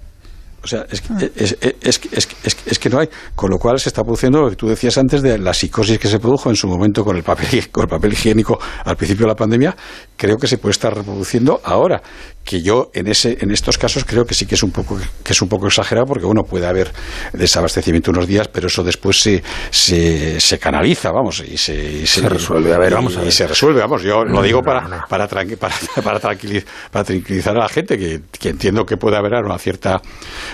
O 0.63 0.67
sea, 0.67 0.85
es, 0.89 1.03
es, 1.35 1.57
es, 1.81 2.27
es, 2.65 2.79
que 2.79 2.89
no 2.89 2.99
hay. 2.99 3.09
Con 3.35 3.51
lo 3.51 3.57
cual 3.57 3.79
se 3.79 3.89
está 3.89 4.03
produciendo 4.03 4.41
lo 4.41 4.49
que 4.49 4.55
tú 4.55 4.67
decías 4.67 4.97
antes 4.97 5.21
de 5.21 5.37
la 5.37 5.53
psicosis 5.53 5.99
que 5.99 6.07
se 6.07 6.19
produjo 6.19 6.49
en 6.49 6.55
su 6.55 6.67
momento 6.67 7.03
con 7.03 7.15
el 7.15 7.23
papel, 7.23 7.69
con 7.71 7.83
el 7.83 7.89
papel 7.89 8.13
higiénico 8.13 8.59
al 8.83 8.95
principio 8.95 9.25
de 9.25 9.29
la 9.29 9.35
pandemia, 9.35 9.75
creo 10.17 10.37
que 10.37 10.47
se 10.47 10.57
puede 10.57 10.71
estar 10.71 10.95
reproduciendo 10.95 11.61
ahora 11.63 12.01
que 12.43 12.61
yo 12.61 12.89
en 12.93 13.07
ese 13.07 13.37
en 13.39 13.51
estos 13.51 13.77
casos 13.77 14.03
creo 14.05 14.25
que 14.25 14.33
sí 14.33 14.45
que 14.45 14.55
es 14.55 14.63
un 14.63 14.71
poco 14.71 14.97
que 15.23 15.33
es 15.33 15.41
un 15.41 15.49
poco 15.49 15.67
exagerado 15.67 16.07
porque 16.07 16.25
bueno 16.25 16.43
puede 16.43 16.65
haber 16.65 16.91
desabastecimiento 17.33 18.11
unos 18.11 18.27
días 18.27 18.47
pero 18.47 18.67
eso 18.67 18.83
después 18.83 19.21
se 19.21 19.43
se, 19.69 20.39
se 20.39 20.59
canaliza 20.59 21.11
vamos 21.11 21.43
y 21.47 21.57
se, 21.57 22.05
se, 22.05 22.27
resuelve. 22.27 22.73
A 22.73 22.77
ver 22.77 22.93
vamos 22.93 23.17
y, 23.25 23.31
se 23.31 23.47
resuelve 23.47 23.79
vamos. 23.81 24.01
Yo 24.03 24.23
lo 24.23 24.41
digo 24.41 24.61
para 24.61 25.05
para, 25.07 25.27
para, 25.27 25.45
para, 26.01 26.19
tranquilizar, 26.19 27.57
a 27.57 27.61
la 27.61 27.69
gente 27.69 27.97
que, 27.97 28.21
que, 28.39 28.49
entiendo 28.49 28.85
que 28.85 28.97
puede 28.97 29.17
haber 29.17 29.33
una 29.43 29.57
cierta 29.57 30.01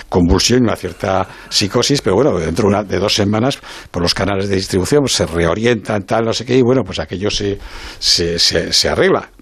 convulsión 0.08 0.62
una 0.62 0.76
cierta 0.76 1.26
psicosis 1.48 2.02
pero 2.02 2.16
bueno 2.16 2.38
dentro 2.38 2.68
de, 2.70 2.84
de 2.84 2.98
dos 2.98 3.14
semanas 3.14 3.58
por 3.90 4.02
los 4.02 4.14
canales 4.14 4.48
de 4.48 4.56
distribución 4.56 5.02
pues, 5.02 5.12
se 5.12 5.26
reorientan 5.26 6.04
tal 6.04 6.24
no 6.24 6.32
sé 6.32 6.44
qué 6.44 6.56
y 6.56 6.62
bueno 6.62 6.82
pues 6.84 6.98
aquello 6.98 7.30
se 7.30 7.58
se, 7.98 8.38
se, 8.38 8.88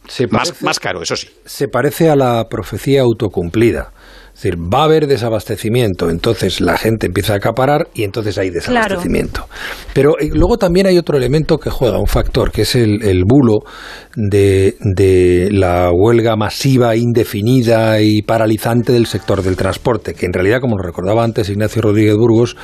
se 0.09 0.27
más, 0.29 0.63
más 0.63 0.79
caro, 0.81 1.03
eso 1.03 1.17
sí. 1.17 1.29
Se 1.45 1.69
parece 1.69 2.11
a 2.11 2.17
la 2.17 2.49
profecía 2.49 3.03
autocumplida. 3.03 3.93
Es 4.37 4.43
decir, 4.43 4.59
va 4.59 4.81
a 4.81 4.85
haber 4.85 5.07
desabastecimiento, 5.07 6.11
entonces 6.11 6.61
la 6.61 6.77
gente 6.77 7.07
empieza 7.07 7.33
a 7.33 7.37
acaparar 7.37 7.89
y 7.95 8.03
entonces 8.03 8.37
hay 8.37 8.51
desabastecimiento. 8.51 9.49
Pero 9.95 10.19
eh, 10.21 10.29
luego 10.31 10.59
también 10.59 10.87
hay 10.87 10.99
otro 10.99 11.17
elemento 11.17 11.57
que 11.57 11.71
juega, 11.71 11.99
un 11.99 12.07
factor, 12.07 12.53
que 12.53 12.63
es 12.63 12.75
el, 12.75 13.03
el 13.03 13.25
bulo 13.25 13.61
de, 14.15 14.77
de 14.81 15.49
la 15.51 15.91
huelga 15.91 16.37
masiva, 16.37 16.97
indefinida 16.97 18.03
y 18.03 18.21
paralizante 18.21 18.93
del 18.93 19.07
sector 19.07 19.43
del 19.43 19.57
transporte, 19.57 20.13
que 20.13 20.27
en 20.27 20.35
realidad, 20.35 20.61
como 20.61 20.77
lo 20.77 20.83
recordaba 20.83 21.25
antes 21.25 21.49
Ignacio 21.49 21.81
Rodríguez 21.81 22.17
Burgos, 22.17 22.59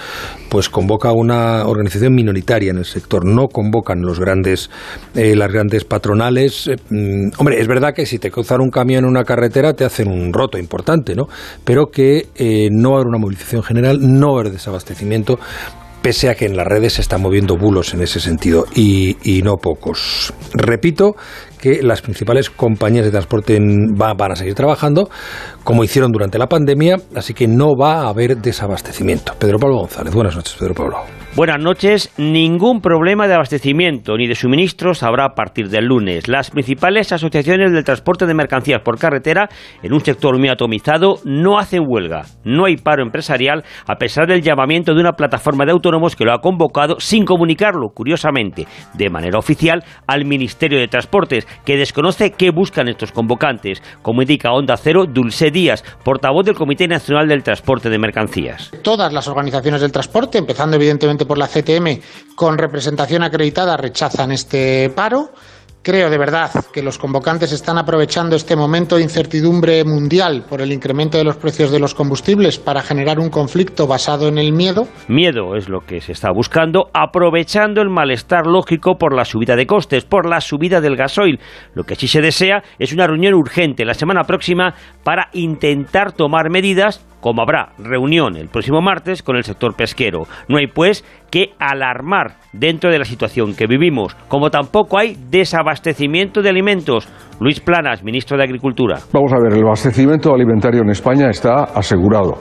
pues 0.50 0.68
convoca 0.68 1.12
una 1.12 1.64
organización 1.66 2.14
minoritaria 2.14 2.70
en 2.70 2.78
el 2.78 2.84
sector, 2.84 3.24
no 3.24 3.48
convocan 3.48 4.02
los 4.02 4.20
grandes, 4.20 4.68
eh, 5.14 5.34
las 5.34 5.50
grandes 5.50 5.84
patronales. 5.84 6.68
Eh, 6.68 6.76
mm, 6.90 7.30
hombre, 7.38 7.62
es 7.62 7.66
verdad 7.66 7.94
que 7.94 8.04
si 8.04 8.18
te 8.18 8.30
cruzan 8.30 8.60
un 8.60 8.70
camión 8.70 9.04
en 9.04 9.10
una 9.10 9.24
carretera 9.24 9.72
te 9.72 9.86
hacen 9.86 10.08
un 10.08 10.34
roto 10.34 10.58
importante, 10.58 11.14
¿no? 11.14 11.28
Pero 11.64 11.86
que 11.86 12.28
eh, 12.34 12.68
no 12.70 12.90
va 12.90 12.96
haber 12.96 13.08
una 13.08 13.18
movilización 13.18 13.62
general, 13.62 13.98
no 14.00 14.34
va 14.34 14.40
haber 14.40 14.52
desabastecimiento, 14.52 15.38
pese 16.02 16.28
a 16.28 16.34
que 16.34 16.46
en 16.46 16.56
las 16.56 16.66
redes 16.66 16.94
se 16.94 17.00
están 17.00 17.22
moviendo 17.22 17.56
bulos 17.56 17.94
en 17.94 18.02
ese 18.02 18.20
sentido 18.20 18.66
y 18.74 19.40
no 19.44 19.56
pocos. 19.56 20.34
Repito 20.52 21.14
que 21.62 21.80
las 21.80 22.02
principales 22.02 22.50
compañías 22.50 23.04
de 23.04 23.12
transporte 23.12 23.56
van 23.60 24.32
a 24.32 24.36
seguir 24.36 24.54
trabajando 24.54 25.08
como 25.62 25.84
hicieron 25.84 26.10
durante 26.10 26.36
la 26.36 26.48
pandemia, 26.48 26.96
así 27.14 27.34
que 27.34 27.46
no 27.46 27.76
va 27.76 28.02
a 28.02 28.08
haber 28.08 28.38
desabastecimiento. 28.38 29.32
Pedro 29.38 29.58
Pablo 29.60 29.76
González, 29.76 30.12
buenas 30.12 30.34
noches, 30.34 30.56
Pedro 30.58 30.74
Pablo. 30.74 30.96
Buenas 31.34 31.60
noches. 31.60 32.12
Ningún 32.18 32.82
problema 32.82 33.26
de 33.26 33.32
abastecimiento 33.32 34.18
ni 34.18 34.26
de 34.26 34.34
suministros 34.34 35.02
habrá 35.02 35.24
a 35.24 35.34
partir 35.34 35.70
del 35.70 35.86
lunes. 35.86 36.28
Las 36.28 36.50
principales 36.50 37.10
asociaciones 37.10 37.72
del 37.72 37.84
transporte 37.84 38.26
de 38.26 38.34
mercancías 38.34 38.82
por 38.82 38.98
carretera, 38.98 39.48
en 39.82 39.94
un 39.94 40.00
sector 40.00 40.38
muy 40.38 40.50
atomizado, 40.50 41.20
no 41.24 41.58
hacen 41.58 41.84
huelga. 41.86 42.26
No 42.44 42.66
hay 42.66 42.76
paro 42.76 43.02
empresarial, 43.02 43.64
a 43.86 43.96
pesar 43.96 44.26
del 44.26 44.42
llamamiento 44.42 44.92
de 44.92 45.00
una 45.00 45.12
plataforma 45.12 45.64
de 45.64 45.72
autónomos 45.72 46.16
que 46.16 46.26
lo 46.26 46.34
ha 46.34 46.42
convocado 46.42 46.96
sin 47.00 47.24
comunicarlo, 47.24 47.88
curiosamente, 47.94 48.66
de 48.92 49.08
manera 49.08 49.38
oficial, 49.38 49.82
al 50.06 50.26
Ministerio 50.26 50.78
de 50.80 50.88
Transportes, 50.88 51.46
que 51.64 51.76
desconoce 51.76 52.32
qué 52.32 52.50
buscan 52.50 52.88
estos 52.88 53.12
convocantes, 53.12 53.82
como 54.02 54.22
indica 54.22 54.52
Onda 54.52 54.76
Cero 54.76 55.06
Dulce 55.06 55.50
Díaz, 55.50 55.84
portavoz 56.04 56.44
del 56.44 56.54
Comité 56.54 56.88
Nacional 56.88 57.28
del 57.28 57.42
Transporte 57.42 57.90
de 57.90 57.98
Mercancías. 57.98 58.70
Todas 58.82 59.12
las 59.12 59.28
organizaciones 59.28 59.80
del 59.80 59.92
transporte, 59.92 60.38
empezando 60.38 60.76
evidentemente 60.76 61.26
por 61.26 61.38
la 61.38 61.48
CTM, 61.48 62.00
con 62.34 62.58
representación 62.58 63.22
acreditada, 63.22 63.76
rechazan 63.76 64.32
este 64.32 64.90
paro. 64.90 65.30
Creo 65.84 66.10
de 66.10 66.18
verdad 66.18 66.48
que 66.72 66.80
los 66.80 66.96
convocantes 66.96 67.50
están 67.50 67.76
aprovechando 67.76 68.36
este 68.36 68.54
momento 68.54 68.94
de 68.94 69.02
incertidumbre 69.02 69.82
mundial 69.84 70.44
por 70.48 70.60
el 70.60 70.72
incremento 70.72 71.18
de 71.18 71.24
los 71.24 71.36
precios 71.36 71.72
de 71.72 71.80
los 71.80 71.92
combustibles 71.92 72.60
para 72.60 72.82
generar 72.82 73.18
un 73.18 73.30
conflicto 73.30 73.88
basado 73.88 74.28
en 74.28 74.38
el 74.38 74.52
miedo. 74.52 74.86
Miedo 75.08 75.56
es 75.56 75.68
lo 75.68 75.80
que 75.80 76.00
se 76.00 76.12
está 76.12 76.30
buscando, 76.30 76.88
aprovechando 76.94 77.82
el 77.82 77.90
malestar 77.90 78.46
lógico 78.46 78.94
por 78.96 79.12
la 79.12 79.24
subida 79.24 79.56
de 79.56 79.66
costes, 79.66 80.04
por 80.04 80.24
la 80.28 80.40
subida 80.40 80.80
del 80.80 80.94
gasoil. 80.94 81.40
Lo 81.74 81.82
que 81.82 81.96
sí 81.96 82.06
se 82.06 82.20
desea 82.20 82.62
es 82.78 82.92
una 82.92 83.08
reunión 83.08 83.34
urgente 83.34 83.84
la 83.84 83.94
semana 83.94 84.22
próxima 84.22 84.74
para 85.02 85.30
intentar 85.32 86.12
tomar 86.12 86.48
medidas, 86.48 87.04
como 87.22 87.40
habrá 87.40 87.70
reunión 87.78 88.36
el 88.36 88.48
próximo 88.48 88.82
martes 88.82 89.22
con 89.22 89.36
el 89.36 89.44
sector 89.44 89.74
pesquero. 89.74 90.24
No 90.48 90.58
hay, 90.58 90.66
pues, 90.66 91.02
que 91.30 91.54
alarmar 91.58 92.36
dentro 92.52 92.90
de 92.90 92.98
la 92.98 93.06
situación 93.06 93.54
que 93.54 93.66
vivimos, 93.66 94.14
como 94.28 94.50
tampoco 94.50 94.98
hay 94.98 95.16
desabastecimiento 95.30 96.42
de 96.42 96.50
alimentos. 96.50 97.08
Luis 97.40 97.60
Planas, 97.60 98.04
ministro 98.04 98.36
de 98.36 98.44
Agricultura. 98.44 98.98
Vamos 99.12 99.32
a 99.32 99.38
ver, 99.42 99.54
el 99.54 99.64
abastecimiento 99.64 100.34
alimentario 100.34 100.82
en 100.82 100.90
España 100.90 101.30
está 101.30 101.64
asegurado. 101.74 102.34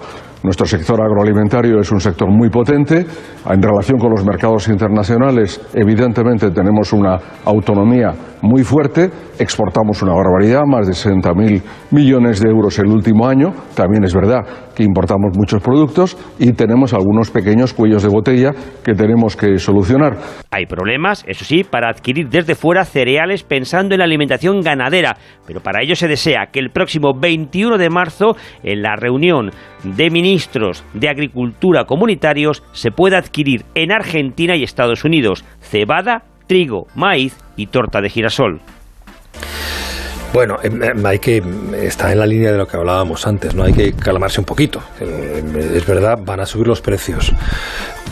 Nuestro 0.43 0.65
sector 0.65 0.99
agroalimentario 0.99 1.79
es 1.79 1.91
un 1.91 1.99
sector 1.99 2.27
muy 2.27 2.49
potente. 2.49 3.05
En 3.47 3.61
relación 3.61 3.99
con 3.99 4.09
los 4.09 4.25
mercados 4.25 4.67
internacionales, 4.69 5.61
evidentemente 5.75 6.49
tenemos 6.49 6.93
una 6.93 7.19
autonomía 7.45 8.11
muy 8.41 8.63
fuerte. 8.63 9.07
Exportamos 9.37 10.01
una 10.01 10.13
barbaridad, 10.13 10.61
más 10.65 10.87
de 10.87 10.93
60.000 10.93 11.61
millones 11.91 12.39
de 12.41 12.49
euros 12.49 12.79
el 12.79 12.87
último 12.87 13.27
año. 13.27 13.51
También 13.75 14.03
es 14.03 14.15
verdad 14.15 14.71
que 14.75 14.83
importamos 14.83 15.37
muchos 15.37 15.61
productos 15.61 16.17
y 16.39 16.53
tenemos 16.53 16.93
algunos 16.93 17.29
pequeños 17.29 17.73
cuellos 17.73 18.01
de 18.01 18.09
botella 18.09 18.51
que 18.83 18.93
tenemos 18.93 19.35
que 19.35 19.59
solucionar. 19.59 20.17
Hay 20.49 20.65
problemas, 20.65 21.23
eso 21.27 21.45
sí, 21.45 21.63
para 21.63 21.89
adquirir 21.89 22.29
desde 22.29 22.55
fuera 22.55 22.83
cereales 22.83 23.43
pensando 23.43 23.93
en 23.93 23.99
la 23.99 24.05
alimentación 24.05 24.61
ganadera, 24.61 25.17
pero 25.45 25.59
para 25.59 25.83
ello 25.83 25.95
se 25.95 26.07
desea 26.07 26.47
que 26.51 26.59
el 26.59 26.71
próximo 26.71 27.13
21 27.13 27.77
de 27.77 27.89
marzo, 27.89 28.35
en 28.63 28.81
la 28.81 28.95
reunión 28.95 29.51
de 29.83 30.09
ministros 30.09 30.30
de 30.93 31.09
Agricultura 31.09 31.83
comunitarios, 31.83 32.63
se 32.71 32.89
pueda 32.89 33.17
adquirir 33.17 33.65
en 33.75 33.91
Argentina 33.91 34.55
y 34.55 34.63
Estados 34.63 35.03
Unidos 35.03 35.43
cebada, 35.59 36.23
trigo, 36.47 36.87
maíz 36.95 37.35
y 37.57 37.67
torta 37.67 37.99
de 37.99 38.09
girasol. 38.09 38.61
Bueno, 40.31 40.57
em, 40.63 40.81
em, 40.81 41.05
hay 41.05 41.19
que 41.19 41.43
está 41.81 42.13
en 42.13 42.19
la 42.19 42.25
línea 42.25 42.53
de 42.53 42.57
lo 42.57 42.65
que 42.65 42.77
hablábamos 42.77 43.27
antes, 43.27 43.53
no 43.53 43.63
hay 43.63 43.73
que 43.73 43.91
calmarse 43.91 44.39
un 44.39 44.45
poquito. 44.45 44.81
Em, 45.01 45.57
Es 45.75 45.85
verdad, 45.85 46.17
van 46.23 46.39
a 46.39 46.45
subir 46.45 46.67
los 46.67 46.79
precios, 46.79 47.33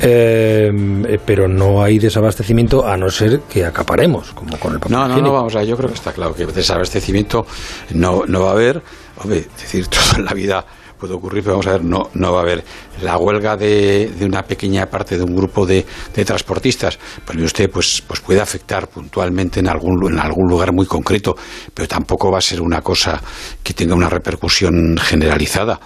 eh, 0.01 1.17
pero 1.25 1.47
no 1.47 1.81
hay 1.81 1.99
desabastecimiento 1.99 2.85
a 2.85 2.97
no 2.97 3.09
ser 3.09 3.41
que 3.49 3.63
acaparemos, 3.63 4.33
como 4.33 4.59
con 4.59 4.73
el 4.73 4.79
papel 4.79 4.97
No, 4.97 5.07
no, 5.07 5.21
no, 5.21 5.31
vamos 5.31 5.55
a 5.55 5.59
ver, 5.59 5.67
yo 5.69 5.77
creo 5.77 5.87
que 5.87 5.95
está 5.95 6.11
claro 6.11 6.35
que 6.35 6.45
desabastecimiento 6.45 7.47
no, 7.91 8.23
no 8.27 8.41
va 8.41 8.49
a 8.49 8.53
haber. 8.53 8.81
Hombre, 9.23 9.39
es 9.39 9.61
decir, 9.61 9.87
todo 9.95 10.17
en 10.17 10.25
la 10.25 10.33
vida 10.33 10.65
puede 10.99 11.13
ocurrir, 11.13 11.43
pero 11.43 11.53
vamos 11.53 11.67
a 11.67 11.71
ver, 11.71 11.83
no, 11.83 12.09
no 12.13 12.33
va 12.33 12.39
a 12.39 12.41
haber 12.43 12.63
la 13.01 13.17
huelga 13.17 13.55
de, 13.55 14.11
una 14.21 14.43
pequeña 14.43 14.85
parte 14.87 15.17
de 15.17 15.23
un 15.23 15.35
grupo 15.35 15.65
de, 15.65 15.85
de 16.13 16.25
transportistas. 16.25 16.99
Mire 17.31 17.45
usted, 17.45 17.69
pues, 17.69 18.03
pues 18.05 18.19
puede 18.19 18.41
afectar 18.41 18.89
puntualmente 18.89 19.61
en 19.61 19.67
algún, 19.67 20.11
en 20.11 20.19
algún 20.19 20.47
lugar 20.49 20.73
muy 20.73 20.85
concreto, 20.85 21.35
pero 21.73 21.87
tampoco 21.87 22.29
va 22.31 22.39
a 22.39 22.41
ser 22.41 22.61
una 22.61 22.81
cosa 22.81 23.21
que 23.63 23.73
tenga 23.73 23.95
una 23.95 24.09
repercusión 24.09 24.97
generalizada. 24.97 25.79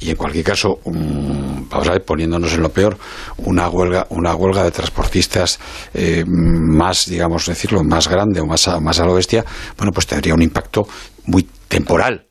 Y 0.00 0.10
en 0.10 0.16
cualquier 0.16 0.44
caso, 0.44 0.78
mm, 0.84 1.68
vamos 1.68 1.88
a 1.88 1.92
ver, 1.92 2.04
poniéndonos 2.04 2.52
en 2.52 2.62
lo 2.62 2.68
peor, 2.68 2.96
una 3.38 3.68
huelga, 3.68 4.06
una 4.10 4.34
huelga 4.34 4.62
de 4.62 4.70
transportistas 4.70 5.58
eh, 5.94 6.24
más, 6.26 7.06
digamos, 7.06 7.46
decirlo, 7.46 7.82
más 7.82 8.06
grande 8.06 8.40
o 8.40 8.46
más 8.46 8.68
a, 8.68 8.78
más 8.78 9.00
a 9.00 9.06
lo 9.06 9.14
bestia, 9.14 9.44
bueno, 9.76 9.92
pues 9.92 10.06
tendría 10.06 10.34
un 10.34 10.42
impacto 10.42 10.86
muy 11.24 11.48
temporal 11.68 12.27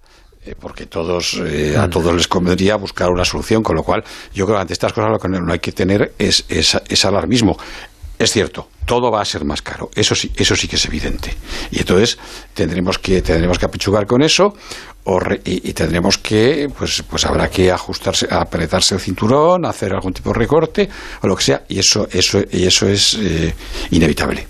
porque 0.56 0.86
todos 0.86 1.40
eh, 1.46 1.76
a 1.78 1.90
todos 1.90 2.14
les 2.14 2.28
convendría 2.28 2.76
buscar 2.76 3.10
una 3.10 3.26
solución, 3.26 3.64
con 3.64 3.76
lo 3.76 3.84
cual 3.84 4.04
yo 4.34 4.46
creo 4.46 4.58
que 4.58 4.62
ante 4.62 4.74
estas 4.74 4.94
cosas 4.94 5.12
lo 5.12 5.20
que 5.20 5.28
no 5.28 5.52
hay 5.52 5.60
que 5.60 5.72
tener 5.72 6.14
es, 6.18 6.46
es, 6.50 6.78
es 6.88 7.06
alarmismo. 7.06 7.58
Es 8.20 8.32
cierto, 8.32 8.68
todo 8.86 9.12
va 9.12 9.22
a 9.22 9.26
ser 9.26 9.46
más 9.46 9.62
caro, 9.62 9.92
eso 9.94 10.16
sí, 10.16 10.32
eso 10.36 10.56
sí 10.56 10.68
que 10.68 10.76
es 10.78 10.86
evidente. 10.86 11.36
Y 11.70 11.80
entonces 11.80 12.18
tendremos 12.56 12.98
que 12.98 13.22
tendremos 13.22 13.60
que 13.60 13.66
apechugar 13.66 14.08
con 14.08 14.24
eso 14.24 14.56
o 15.04 15.20
re- 15.20 15.40
y, 15.46 15.70
y 15.70 15.74
tendremos 15.74 16.18
que 16.18 16.68
pues 16.76 17.04
pues 17.08 17.26
habrá 17.28 17.48
que 17.48 17.72
ajustarse, 17.72 18.28
apretarse 18.32 18.96
el 18.96 19.02
cinturón, 19.02 19.66
hacer 19.66 19.94
algún 19.94 20.14
tipo 20.14 20.32
de 20.32 20.40
recorte 20.40 20.90
o 21.22 21.28
lo 21.28 21.36
que 21.36 21.44
sea 21.44 21.64
y 21.70 21.78
eso 21.78 22.08
eso 22.12 22.42
y 22.52 22.66
eso 22.66 22.88
es 22.90 23.14
eh, 23.22 23.54
inevitable. 23.92 24.48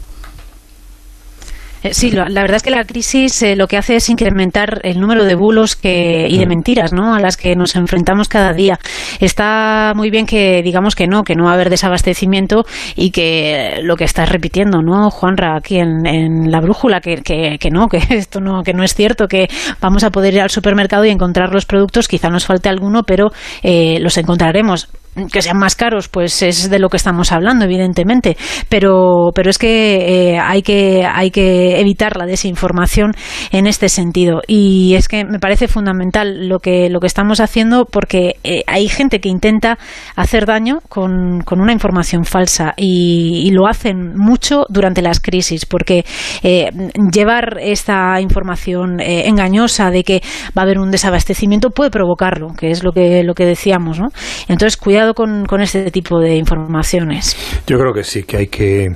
Eh, 1.88 1.94
Sí, 1.94 2.12
la 2.12 2.26
verdad 2.26 2.58
es 2.58 2.64
que 2.64 2.70
la 2.70 2.84
crisis 2.86 3.42
eh, 3.42 3.56
lo 3.56 3.68
que 3.68 3.78
hace 3.78 3.96
es 3.96 4.10
incrementar 4.10 4.82
el 4.84 5.00
número 5.00 5.26
de 5.26 5.36
bulos 5.36 5.76
que, 5.76 6.28
y 6.30 6.38
de 6.38 6.46
mentiras 6.46 6.94
¿no? 6.94 7.16
a 7.16 7.20
las 7.20 7.38
que 7.38 7.56
nos 7.56 7.76
enfrentamos 7.76 8.28
cada 8.28 8.54
día. 8.54 8.80
Está 9.20 9.94
muy 9.96 10.10
bien 10.10 10.26
que 10.26 10.62
digamos 10.64 10.96
que 10.96 11.08
no, 11.08 11.24
que 11.24 11.36
no 11.36 11.46
va 11.46 11.52
a 11.52 11.54
haber 11.54 11.70
desabastecimiento 11.70 12.66
y 12.96 13.12
que 13.12 13.80
lo 13.84 13.96
que 13.96 14.04
estás 14.04 14.30
repitiendo, 14.30 14.82
¿no, 14.82 15.10
Juanra, 15.10 15.56
aquí 15.56 15.78
en, 15.78 16.06
en 16.06 16.52
la 16.52 16.60
brújula, 16.60 17.02
que, 17.02 17.18
que, 17.18 17.58
que 17.60 17.70
no, 17.70 17.88
que 17.88 17.98
esto 18.10 18.40
no, 18.42 18.64
que 18.64 18.74
no 18.74 18.84
es 18.84 18.94
cierto, 18.94 19.28
que 19.28 19.48
vamos 19.82 20.04
a 20.04 20.10
poder 20.10 20.34
ir 20.34 20.42
al 20.42 20.50
supermercado 20.50 21.06
y 21.06 21.10
encontrar 21.10 21.54
los 21.54 21.66
productos, 21.66 22.08
quizá 22.08 22.30
nos 22.30 22.46
falte 22.46 22.70
alguno, 22.70 23.04
pero 23.04 23.30
eh, 23.64 24.00
los 24.02 24.18
encontraremos 24.18 24.90
que 25.32 25.42
sean 25.42 25.58
más 25.58 25.76
caros, 25.76 26.08
pues 26.10 26.42
es 26.42 26.70
de 26.70 26.80
lo 26.80 26.90
que 26.90 26.98
estamos 26.98 27.32
hablando, 27.32 27.66
evidentemente. 27.66 28.38
Pero, 28.70 29.32
pero 29.34 29.50
es 29.50 29.58
que 29.58 30.34
eh, 30.34 30.40
hay 30.40 30.62
que 30.62 31.06
hay 31.06 31.32
que 31.32 31.80
evitar 31.80 32.18
la 32.18 32.26
desinformación 32.26 33.14
en 33.52 33.68
este 33.68 33.90
sentido. 33.90 34.42
Y 34.48 34.96
es 34.96 35.08
que 35.08 35.26
me 35.26 35.40
parece 35.40 35.68
fundamental 35.68 36.48
lo 36.48 36.60
que 36.60 36.90
lo 36.90 37.00
que 37.00 37.08
estamos 37.08 37.40
haciendo 37.40 37.86
porque 37.86 38.36
eh, 38.44 38.64
hay 38.68 38.88
gente 38.88 39.20
que 39.20 39.30
intenta 39.30 39.78
hacer 40.16 40.46
daño 40.46 40.80
con, 40.90 41.42
con 41.42 41.62
una 41.62 41.74
información 41.74 42.26
falsa 42.26 42.74
y, 42.78 43.44
y 43.46 43.52
lo 43.52 43.68
hacen 43.68 44.16
mucho 44.16 44.66
durante 44.70 45.02
las 45.02 45.20
crisis 45.20 45.66
porque 45.66 46.06
eh, 46.44 46.70
llevar 47.12 47.58
esta 47.62 48.20
información 48.22 49.00
engañosa 49.00 49.90
de 49.90 50.04
que 50.04 50.22
va 50.58 50.62
a 50.62 50.66
haber 50.66 50.80
un 50.80 50.92
desabastecimiento 50.92 51.70
puede 51.70 51.92
provocarlo, 51.92 52.50
que 52.58 52.72
es 52.72 52.84
lo 52.84 52.92
que 52.92 53.24
lo 53.24 53.34
que 53.34 53.46
decíamos, 53.46 54.00
¿no? 54.00 54.08
Entonces 54.48 54.78
cuidado 54.78 55.07
cuidado 55.08 55.14
con, 55.14 55.46
con 55.46 55.62
este 55.62 55.90
tipo 55.92 56.20
de 56.20 56.36
informaciones. 56.36 57.36
Yo 57.68 57.78
creo 57.78 57.94
que 57.94 58.04
sí, 58.04 58.24
que 58.24 58.38
hay 58.38 58.48
que, 58.48 58.88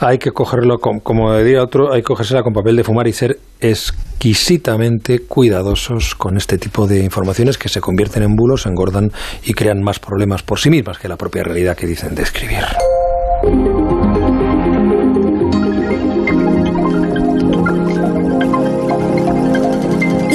hay 0.00 0.18
que 0.18 0.30
cogerlo, 0.30 0.78
con, 0.78 1.00
como 1.00 1.36
diría 1.38 1.62
otro, 1.62 1.92
hay 1.92 2.00
que 2.00 2.06
cogérsela 2.06 2.42
con 2.42 2.52
papel 2.52 2.76
de 2.76 2.84
fumar 2.84 3.06
y 3.06 3.12
ser 3.12 3.38
exquisitamente 3.60 5.20
cuidadosos 5.20 6.14
con 6.14 6.36
este 6.36 6.58
tipo 6.58 6.86
de 6.86 7.02
informaciones 7.02 7.58
que 7.58 7.68
se 7.68 7.80
convierten 7.80 8.22
en 8.22 8.34
bulos, 8.34 8.66
engordan 8.66 9.10
y 9.44 9.52
crean 9.52 9.80
más 9.82 9.98
problemas 9.98 10.42
por 10.42 10.58
sí 10.58 10.70
mismas 10.70 10.98
que 10.98 11.08
la 11.08 11.16
propia 11.16 11.42
realidad 11.42 11.76
que 11.76 11.86
dicen 11.86 12.14
describir. 12.14 12.64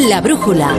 La 0.10 0.20
brújula. 0.22 0.76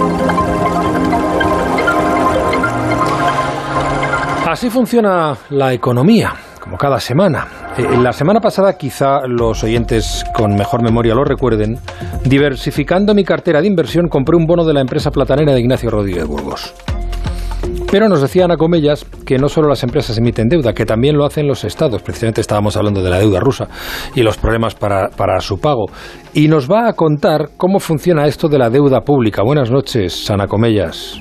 Así 4.62 4.70
funciona 4.70 5.37
la 5.51 5.72
economía, 5.72 6.35
como 6.61 6.79
cada 6.79 7.01
semana. 7.01 7.48
Eh, 7.77 7.98
la 8.01 8.12
semana 8.12 8.38
pasada, 8.38 8.75
quizá 8.75 9.27
los 9.27 9.64
oyentes 9.64 10.25
con 10.33 10.55
mejor 10.55 10.85
memoria 10.85 11.16
lo 11.16 11.25
recuerden, 11.25 11.81
diversificando 12.25 13.12
mi 13.12 13.25
cartera 13.25 13.61
de 13.61 13.66
inversión, 13.66 14.07
compré 14.07 14.37
un 14.37 14.46
bono 14.46 14.64
de 14.64 14.72
la 14.72 14.81
empresa 14.81 15.11
platanera 15.11 15.53
de 15.53 15.59
Ignacio 15.59 15.90
Rodríguez 15.90 16.29
Burgos. 16.29 16.75
Pero 17.90 18.09
nos 18.09 18.22
decía 18.22 18.44
Ana 18.44 18.57
Comellas 18.57 19.05
que 19.27 19.37
no 19.37 19.48
solo 19.48 19.68
las 19.68 19.83
empresas 19.83 20.16
emiten 20.16 20.48
deuda, 20.48 20.72
que 20.72 20.87
también 20.87 21.16
lo 21.16 21.27
hacen 21.27 21.48
los 21.48 21.64
estados. 21.64 22.01
Precisamente 22.01 22.40
estábamos 22.40 22.77
hablando 22.77 23.03
de 23.03 23.11
la 23.11 23.18
deuda 23.18 23.40
rusa 23.40 23.66
y 24.14 24.22
los 24.22 24.38
problemas 24.38 24.77
para, 24.77 25.09
para 25.09 25.40
su 25.40 25.59
pago. 25.59 25.87
Y 26.35 26.46
nos 26.46 26.70
va 26.70 26.87
a 26.87 26.92
contar 26.92 27.48
cómo 27.57 27.81
funciona 27.81 28.27
esto 28.27 28.46
de 28.46 28.59
la 28.59 28.70
deuda 28.70 29.01
pública. 29.01 29.42
Buenas 29.42 29.72
noches, 29.72 30.31
Ana 30.31 30.46
Comellas. 30.46 31.20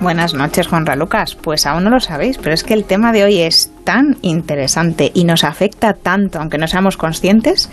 Buenas 0.00 0.32
noches, 0.32 0.68
Juanra 0.68 0.94
Lucas. 0.94 1.34
Pues 1.34 1.66
aún 1.66 1.82
no 1.82 1.90
lo 1.90 1.98
sabéis, 1.98 2.38
pero 2.38 2.54
es 2.54 2.62
que 2.62 2.72
el 2.72 2.84
tema 2.84 3.12
de 3.12 3.24
hoy 3.24 3.40
es 3.40 3.72
tan 3.82 4.16
interesante 4.22 5.10
y 5.12 5.24
nos 5.24 5.42
afecta 5.42 5.92
tanto, 5.92 6.38
aunque 6.38 6.56
no 6.56 6.68
seamos 6.68 6.96
conscientes. 6.96 7.68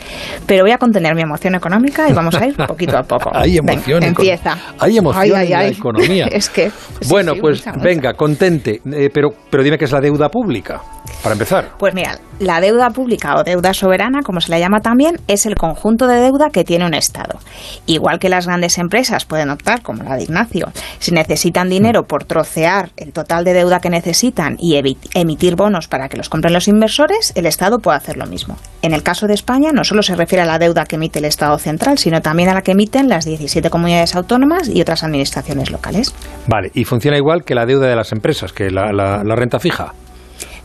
Pero 0.48 0.64
voy 0.64 0.72
a 0.72 0.80
contener 0.80 1.14
mi 1.14 1.22
emoción 1.22 1.54
económica 1.54 2.10
y 2.10 2.14
vamos 2.14 2.34
a 2.34 2.48
ir 2.48 2.56
poquito 2.68 2.98
a 2.98 3.04
poco. 3.04 3.30
Hay 3.32 3.58
emoción. 3.58 4.00
Venga, 4.00 4.08
empieza. 4.08 4.58
Hay 4.80 4.98
emoción 4.98 5.40
en 5.40 5.50
la 5.52 5.68
economía. 5.68 6.26
es 6.32 6.50
que. 6.50 6.72
sí, 6.72 7.10
bueno, 7.10 7.36
sí, 7.36 7.42
pues 7.42 7.60
mucha, 7.60 7.74
mucha. 7.74 7.84
venga, 7.84 8.14
contente. 8.16 8.82
Eh, 8.92 9.12
pero, 9.14 9.30
pero 9.52 9.62
dime 9.62 9.78
qué 9.78 9.86
es 9.86 9.92
la 9.92 10.02
deuda 10.02 10.30
pública, 10.30 10.82
para 11.26 11.34
empezar. 11.34 11.70
Pues 11.80 11.96
mira, 11.96 12.20
la 12.40 12.62
deuda 12.62 12.92
pública 12.92 13.36
o 13.36 13.44
deuda 13.44 13.74
soberana, 13.74 14.20
como 14.24 14.40
se 14.42 14.52
la 14.52 14.60
llama 14.60 14.80
también, 14.82 15.20
es 15.28 15.48
el 15.48 15.56
conjunto 15.56 16.06
de 16.08 16.18
deuda 16.22 16.52
que 16.52 16.64
tiene 16.64 16.86
un 16.86 16.94
Estado. 16.94 17.40
Igual 17.88 18.20
que 18.20 18.30
las 18.30 18.46
grandes 18.46 18.78
empresas 18.78 19.26
pueden 19.26 19.50
optar, 19.50 19.82
como 19.82 20.04
la 20.04 20.16
de 20.18 20.24
Ignacio, 20.24 20.68
si 21.00 21.12
necesitan 21.12 21.68
dinero 21.68 22.04
por 22.04 22.26
trocear 22.26 22.92
el 22.98 23.12
total 23.12 23.44
de 23.44 23.54
deuda 23.54 23.80
que 23.80 23.90
necesitan 23.90 24.56
y 24.60 24.80
emitir 25.16 25.56
bonos 25.56 25.88
para 25.88 26.10
que 26.10 26.18
los 26.18 26.30
compren 26.30 26.54
los 26.54 26.68
inversores, 26.68 27.34
el 27.36 27.48
Estado 27.48 27.80
puede 27.80 27.98
hacer 27.98 28.18
lo 28.18 28.28
mismo. 28.28 28.56
En 28.84 28.94
el 28.94 29.02
caso 29.02 29.26
de 29.26 29.34
España, 29.34 29.72
no 29.74 29.84
solo 29.84 30.04
se 30.04 30.16
refiere 30.16 30.44
a 30.44 30.46
la 30.46 30.60
deuda 30.60 30.86
que 30.86 30.98
emite 30.98 31.18
el 31.18 31.26
Estado 31.26 31.58
central, 31.58 31.98
sino 31.98 32.22
también 32.22 32.50
a 32.50 32.54
la 32.54 32.62
que 32.62 32.74
emiten 32.74 33.10
las 33.10 33.26
17 33.26 33.72
comunidades 33.72 34.16
autónomas 34.16 34.70
y 34.70 34.80
otras 34.80 35.04
administraciones 35.04 35.72
locales. 35.72 36.14
Vale, 36.46 36.70
y 36.76 36.84
funciona 36.86 37.18
igual 37.18 37.44
que 37.44 37.56
la 37.56 37.66
deuda 37.66 37.88
de 37.88 37.96
las 37.96 38.12
empresas, 38.12 38.54
que 38.54 38.70
la, 38.70 38.92
la- 38.94 39.24
la 39.24 39.36
renta 39.36 39.60
fija. 39.60 39.94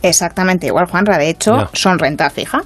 Exactamente 0.03 0.67
igual, 0.67 0.87
Juanra. 0.87 1.17
De 1.17 1.29
hecho, 1.29 1.51
son 1.73 1.99
renta 1.99 2.29
fija. 2.29 2.59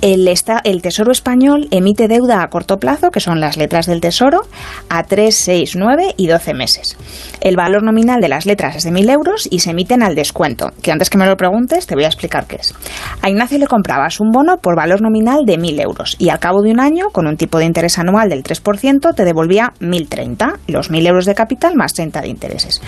El, 0.00 0.26
esta- 0.28 0.60
el 0.64 0.80
Tesoro 0.82 1.12
Español 1.12 1.68
emite 1.70 2.08
deuda 2.08 2.42
a 2.42 2.48
corto 2.48 2.78
plazo, 2.78 3.10
que 3.10 3.20
son 3.20 3.40
las 3.40 3.56
letras 3.56 3.86
del 3.86 4.00
Tesoro, 4.00 4.40
a 4.88 5.02
3, 5.04 5.34
6, 5.34 5.76
9 5.76 6.14
y 6.16 6.26
12 6.28 6.54
meses. 6.54 6.96
El 7.40 7.56
valor 7.56 7.82
nominal 7.82 8.20
de 8.20 8.28
las 8.28 8.46
letras 8.46 8.76
es 8.76 8.84
de 8.84 8.90
1.000 8.90 9.10
euros 9.10 9.48
y 9.50 9.58
se 9.60 9.70
emiten 9.70 10.02
al 10.02 10.14
descuento, 10.14 10.70
que 10.82 10.92
antes 10.92 11.10
que 11.10 11.18
me 11.18 11.26
lo 11.26 11.36
preguntes 11.36 11.86
te 11.86 11.94
voy 11.94 12.04
a 12.04 12.08
explicar 12.08 12.46
qué 12.46 12.56
es. 12.56 12.74
A 13.20 13.28
Ignacio 13.28 13.58
le 13.58 13.66
comprabas 13.66 14.18
un 14.20 14.30
bono 14.30 14.56
por 14.56 14.74
valor 14.76 15.02
nominal 15.02 15.44
de 15.44 15.58
1.000 15.58 15.80
euros 15.82 16.16
y 16.18 16.30
al 16.30 16.38
cabo 16.38 16.62
de 16.62 16.70
un 16.70 16.80
año, 16.80 17.10
con 17.12 17.26
un 17.26 17.36
tipo 17.36 17.58
de 17.58 17.66
interés 17.66 17.98
anual 17.98 18.30
del 18.30 18.42
3%, 18.42 19.14
te 19.14 19.24
devolvía 19.24 19.72
1.030, 19.80 20.54
los 20.68 20.90
1.000 20.90 21.06
euros 21.06 21.26
de 21.26 21.34
capital 21.34 21.74
más 21.76 21.92
30 21.92 22.22
de 22.22 22.28
intereses. 22.28 22.80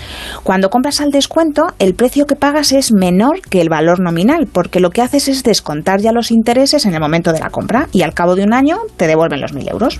Cuando 0.43 0.69
compras 0.69 1.01
al 1.01 1.11
descuento, 1.11 1.67
el 1.79 1.93
precio 1.93 2.25
que 2.25 2.35
pagas 2.35 2.71
es 2.71 2.91
menor 2.91 3.41
que 3.41 3.61
el 3.61 3.69
valor 3.69 3.74
nominal, 3.81 4.47
porque 4.51 4.79
lo 4.79 4.89
que 4.89 5.01
haces 5.01 5.27
es 5.27 5.43
descontar 5.43 5.99
ya 6.01 6.11
los 6.11 6.31
intereses 6.31 6.85
en 6.85 6.93
el 6.93 6.99
momento 6.99 7.31
de 7.31 7.39
la 7.39 7.49
compra 7.49 7.87
y 7.91 8.01
al 8.01 8.13
cabo 8.13 8.35
de 8.35 8.43
un 8.43 8.53
año 8.53 8.77
te 8.97 9.07
devuelven 9.07 9.41
los 9.41 9.53
1.000 9.53 9.71
euros. 9.71 9.99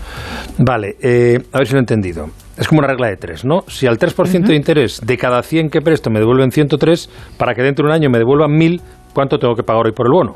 Vale, 0.58 0.96
eh, 1.02 1.40
a 1.52 1.58
ver 1.60 1.68
si 1.68 1.74
lo 1.74 1.80
he 1.80 1.82
entendido. 1.82 2.28
Es 2.58 2.68
como 2.68 2.80
una 2.80 2.88
regla 2.88 3.10
de 3.10 3.18
tres, 3.18 3.44
¿no? 3.44 3.64
Si 3.68 3.86
al 3.86 3.98
3% 3.98 4.48
de 4.48 4.56
interés 4.56 5.02
de 5.06 5.18
cada 5.18 5.44
100 5.44 5.70
que 5.70 5.82
presto 5.82 6.10
me 6.10 6.20
devuelven 6.20 6.52
103, 6.52 7.10
para 7.38 7.54
que 7.54 7.62
dentro 7.62 7.86
de 7.86 7.92
un 7.92 7.96
año 7.96 8.10
me 8.10 8.18
devuelvan 8.18 8.52
1000, 8.52 8.82
¿cuánto 9.14 9.38
tengo 9.38 9.56
que 9.56 9.64
pagar 9.64 9.88
hoy 9.88 9.92
por 9.92 10.08
el 10.08 10.14
bono? 10.14 10.36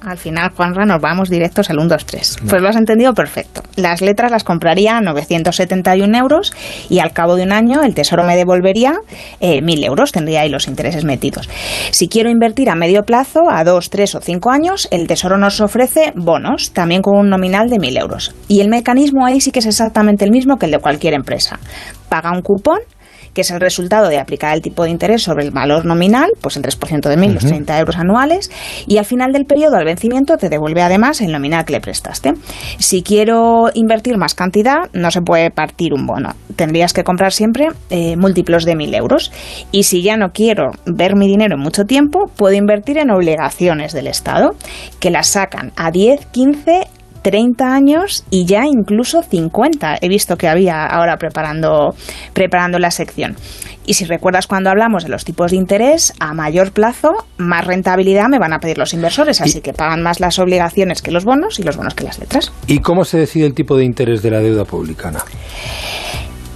Al 0.00 0.18
final, 0.18 0.50
Juanra, 0.54 0.84
nos 0.84 1.00
vamos 1.00 1.30
directos 1.30 1.70
al 1.70 1.78
1, 1.78 1.88
2, 1.88 2.06
3. 2.06 2.36
Pues 2.48 2.62
lo 2.62 2.68
has 2.68 2.76
entendido 2.76 3.14
perfecto. 3.14 3.62
Las 3.76 4.02
letras 4.02 4.30
las 4.30 4.44
compraría 4.44 4.96
a 4.96 5.00
971 5.00 6.16
euros 6.18 6.52
y 6.88 6.98
al 6.98 7.12
cabo 7.12 7.34
de 7.34 7.42
un 7.42 7.52
año 7.52 7.82
el 7.82 7.94
Tesoro 7.94 8.22
me 8.24 8.36
devolvería 8.36 8.94
eh, 9.40 9.60
1.000 9.60 9.84
euros, 9.84 10.12
tendría 10.12 10.42
ahí 10.42 10.50
los 10.50 10.68
intereses 10.68 11.04
metidos. 11.04 11.48
Si 11.90 12.08
quiero 12.08 12.30
invertir 12.30 12.70
a 12.70 12.74
medio 12.74 13.04
plazo, 13.04 13.50
a 13.50 13.64
2, 13.64 13.90
3 13.90 14.14
o 14.16 14.20
5 14.20 14.50
años, 14.50 14.88
el 14.90 15.06
Tesoro 15.06 15.38
nos 15.38 15.60
ofrece 15.60 16.12
bonos, 16.14 16.72
también 16.72 17.02
con 17.02 17.18
un 17.18 17.30
nominal 17.30 17.68
de 17.70 17.76
1.000 17.76 18.00
euros. 18.00 18.34
Y 18.48 18.60
el 18.60 18.68
mecanismo 18.68 19.24
ahí 19.24 19.40
sí 19.40 19.50
que 19.50 19.60
es 19.60 19.66
exactamente 19.66 20.24
el 20.24 20.30
mismo 20.30 20.56
que 20.56 20.66
el 20.66 20.72
de 20.72 20.78
cualquier 20.78 21.14
empresa. 21.14 21.58
Paga 22.08 22.32
un 22.32 22.42
cupón 22.42 22.78
que 23.36 23.42
es 23.42 23.50
el 23.50 23.60
resultado 23.60 24.08
de 24.08 24.18
aplicar 24.18 24.54
el 24.54 24.62
tipo 24.62 24.84
de 24.84 24.88
interés 24.88 25.22
sobre 25.22 25.44
el 25.44 25.50
valor 25.50 25.84
nominal, 25.84 26.30
pues 26.40 26.56
el 26.56 26.62
3% 26.62 27.06
de 27.06 27.18
1.000, 27.18 27.34
los 27.34 27.44
Ujú. 27.44 27.52
30 27.52 27.78
euros 27.78 27.96
anuales, 27.96 28.50
y 28.86 28.96
al 28.96 29.04
final 29.04 29.34
del 29.34 29.44
periodo, 29.44 29.76
al 29.76 29.84
vencimiento, 29.84 30.38
te 30.38 30.48
devuelve 30.48 30.80
además 30.80 31.20
el 31.20 31.32
nominal 31.32 31.66
que 31.66 31.74
le 31.74 31.82
prestaste. 31.82 32.32
Si 32.78 33.02
quiero 33.02 33.66
invertir 33.74 34.16
más 34.16 34.34
cantidad, 34.34 34.88
no 34.94 35.10
se 35.10 35.20
puede 35.20 35.50
partir 35.50 35.92
un 35.92 36.06
bono. 36.06 36.34
Tendrías 36.56 36.94
que 36.94 37.04
comprar 37.04 37.34
siempre 37.34 37.68
eh, 37.90 38.16
múltiplos 38.16 38.64
de 38.64 38.72
1.000 38.74 38.96
euros. 38.96 39.30
Y 39.70 39.82
si 39.82 40.00
ya 40.00 40.16
no 40.16 40.32
quiero 40.32 40.70
ver 40.86 41.14
mi 41.14 41.28
dinero 41.28 41.56
en 41.56 41.60
mucho 41.60 41.84
tiempo, 41.84 42.30
puedo 42.34 42.54
invertir 42.54 42.96
en 42.96 43.10
obligaciones 43.10 43.92
del 43.92 44.06
Estado, 44.06 44.54
que 44.98 45.10
las 45.10 45.26
sacan 45.26 45.72
a 45.76 45.90
10, 45.90 46.24
15 46.24 46.88
30 47.26 47.74
años 47.74 48.24
y 48.30 48.44
ya 48.46 48.66
incluso 48.66 49.20
50. 49.20 49.96
He 50.00 50.08
visto 50.08 50.36
que 50.36 50.46
había 50.46 50.86
ahora 50.86 51.16
preparando, 51.16 51.92
preparando 52.32 52.78
la 52.78 52.92
sección. 52.92 53.34
Y 53.84 53.94
si 53.94 54.04
recuerdas 54.04 54.46
cuando 54.46 54.70
hablamos 54.70 55.02
de 55.02 55.08
los 55.08 55.24
tipos 55.24 55.50
de 55.50 55.56
interés, 55.56 56.12
a 56.20 56.34
mayor 56.34 56.70
plazo, 56.70 57.26
más 57.36 57.66
rentabilidad 57.66 58.28
me 58.28 58.38
van 58.38 58.52
a 58.52 58.60
pedir 58.60 58.78
los 58.78 58.94
inversores, 58.94 59.40
así 59.40 59.60
que 59.60 59.72
pagan 59.72 60.04
más 60.04 60.20
las 60.20 60.38
obligaciones 60.38 61.02
que 61.02 61.10
los 61.10 61.24
bonos 61.24 61.58
y 61.58 61.64
los 61.64 61.76
bonos 61.76 61.94
que 61.94 62.04
las 62.04 62.20
letras. 62.20 62.52
¿Y 62.68 62.78
cómo 62.78 63.04
se 63.04 63.18
decide 63.18 63.46
el 63.46 63.54
tipo 63.54 63.76
de 63.76 63.84
interés 63.84 64.22
de 64.22 64.30
la 64.30 64.38
deuda 64.38 64.64
pública? 64.64 65.08
Ana? 65.08 65.24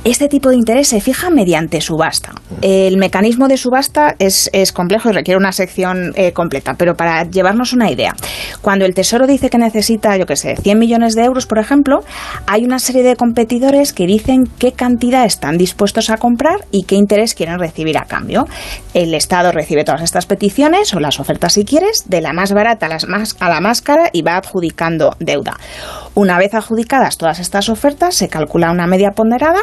Este 0.03 0.29
tipo 0.29 0.49
de 0.49 0.57
interés 0.57 0.89
se 0.89 1.01
fija 1.03 1.29
mediante 1.29 1.83
subasta. 1.83 2.33
El 2.63 2.97
mecanismo 2.97 3.49
de 3.49 3.59
subasta 3.59 4.17
es, 4.19 4.49
es 4.55 4.73
complejo 4.73 5.11
y 5.11 5.13
requiere 5.13 5.37
una 5.37 5.53
sección 5.53 6.13
eh, 6.15 6.33
completa, 6.33 6.75
pero 6.79 6.95
para 6.95 7.25
llevarnos 7.25 7.75
una 7.75 7.91
idea, 7.91 8.15
cuando 8.63 8.87
el 8.87 8.95
Tesoro 8.95 9.27
dice 9.27 9.51
que 9.51 9.59
necesita, 9.59 10.17
yo 10.17 10.25
qué 10.25 10.37
sé, 10.37 10.57
100 10.57 10.79
millones 10.79 11.15
de 11.15 11.25
euros, 11.25 11.47
por 11.47 11.59
ejemplo, 11.59 11.99
hay 12.47 12.65
una 12.65 12.79
serie 12.79 13.03
de 13.03 13.15
competidores 13.15 13.93
que 13.93 14.07
dicen 14.07 14.45
qué 14.59 14.73
cantidad 14.73 15.27
están 15.27 15.59
dispuestos 15.59 16.09
a 16.09 16.17
comprar 16.17 16.65
y 16.71 16.85
qué 16.85 16.95
interés 16.95 17.35
quieren 17.35 17.59
recibir 17.59 17.99
a 17.99 18.07
cambio. 18.07 18.47
El 18.95 19.13
Estado 19.13 19.53
recibe 19.53 19.85
todas 19.85 20.01
estas 20.01 20.25
peticiones 20.25 20.95
o 20.95 21.01
las 21.01 21.21
ofertas, 21.21 21.53
si 21.53 21.67
quieres, 21.67 22.05
de 22.09 22.23
la 22.23 22.33
más 22.33 22.55
barata 22.55 22.87
a, 22.87 22.89
las 22.89 23.07
más, 23.07 23.37
a 23.39 23.51
la 23.51 23.61
más 23.61 23.83
cara 23.83 24.09
y 24.15 24.23
va 24.23 24.39
adjudicando 24.39 25.15
deuda. 25.21 25.59
Una 26.15 26.39
vez 26.39 26.55
adjudicadas 26.55 27.19
todas 27.19 27.39
estas 27.39 27.69
ofertas, 27.69 28.15
se 28.15 28.29
calcula 28.29 28.71
una 28.71 28.87
media 28.87 29.11
ponderada 29.11 29.61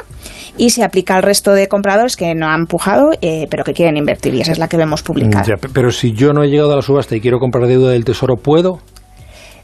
y 0.58 0.70
se 0.72 0.84
aplica 0.84 1.16
al 1.16 1.24
resto 1.24 1.54
de 1.54 1.68
compradores 1.68 2.16
que 2.16 2.34
no 2.36 2.48
han 2.48 2.62
empujado, 2.62 3.12
eh, 3.22 3.48
pero 3.50 3.64
que 3.64 3.74
quieren 3.74 3.98
invertir, 3.98 4.34
y 4.34 4.42
esa 4.42 4.52
es 4.52 4.60
la 4.60 4.68
que 4.68 4.78
vemos 4.78 5.04
publicada. 5.04 5.46
Ya, 5.46 5.56
pero 5.74 5.92
si 5.92 6.14
yo 6.14 6.34
no 6.34 6.44
he 6.44 6.48
llegado 6.48 6.74
a 6.74 6.76
la 6.76 6.82
subasta 6.82 7.16
y 7.16 7.22
quiero 7.22 7.40
comprar 7.40 7.68
deuda 7.68 7.92
del 7.92 8.06
Tesoro, 8.06 8.36
¿puedo? 8.36 8.80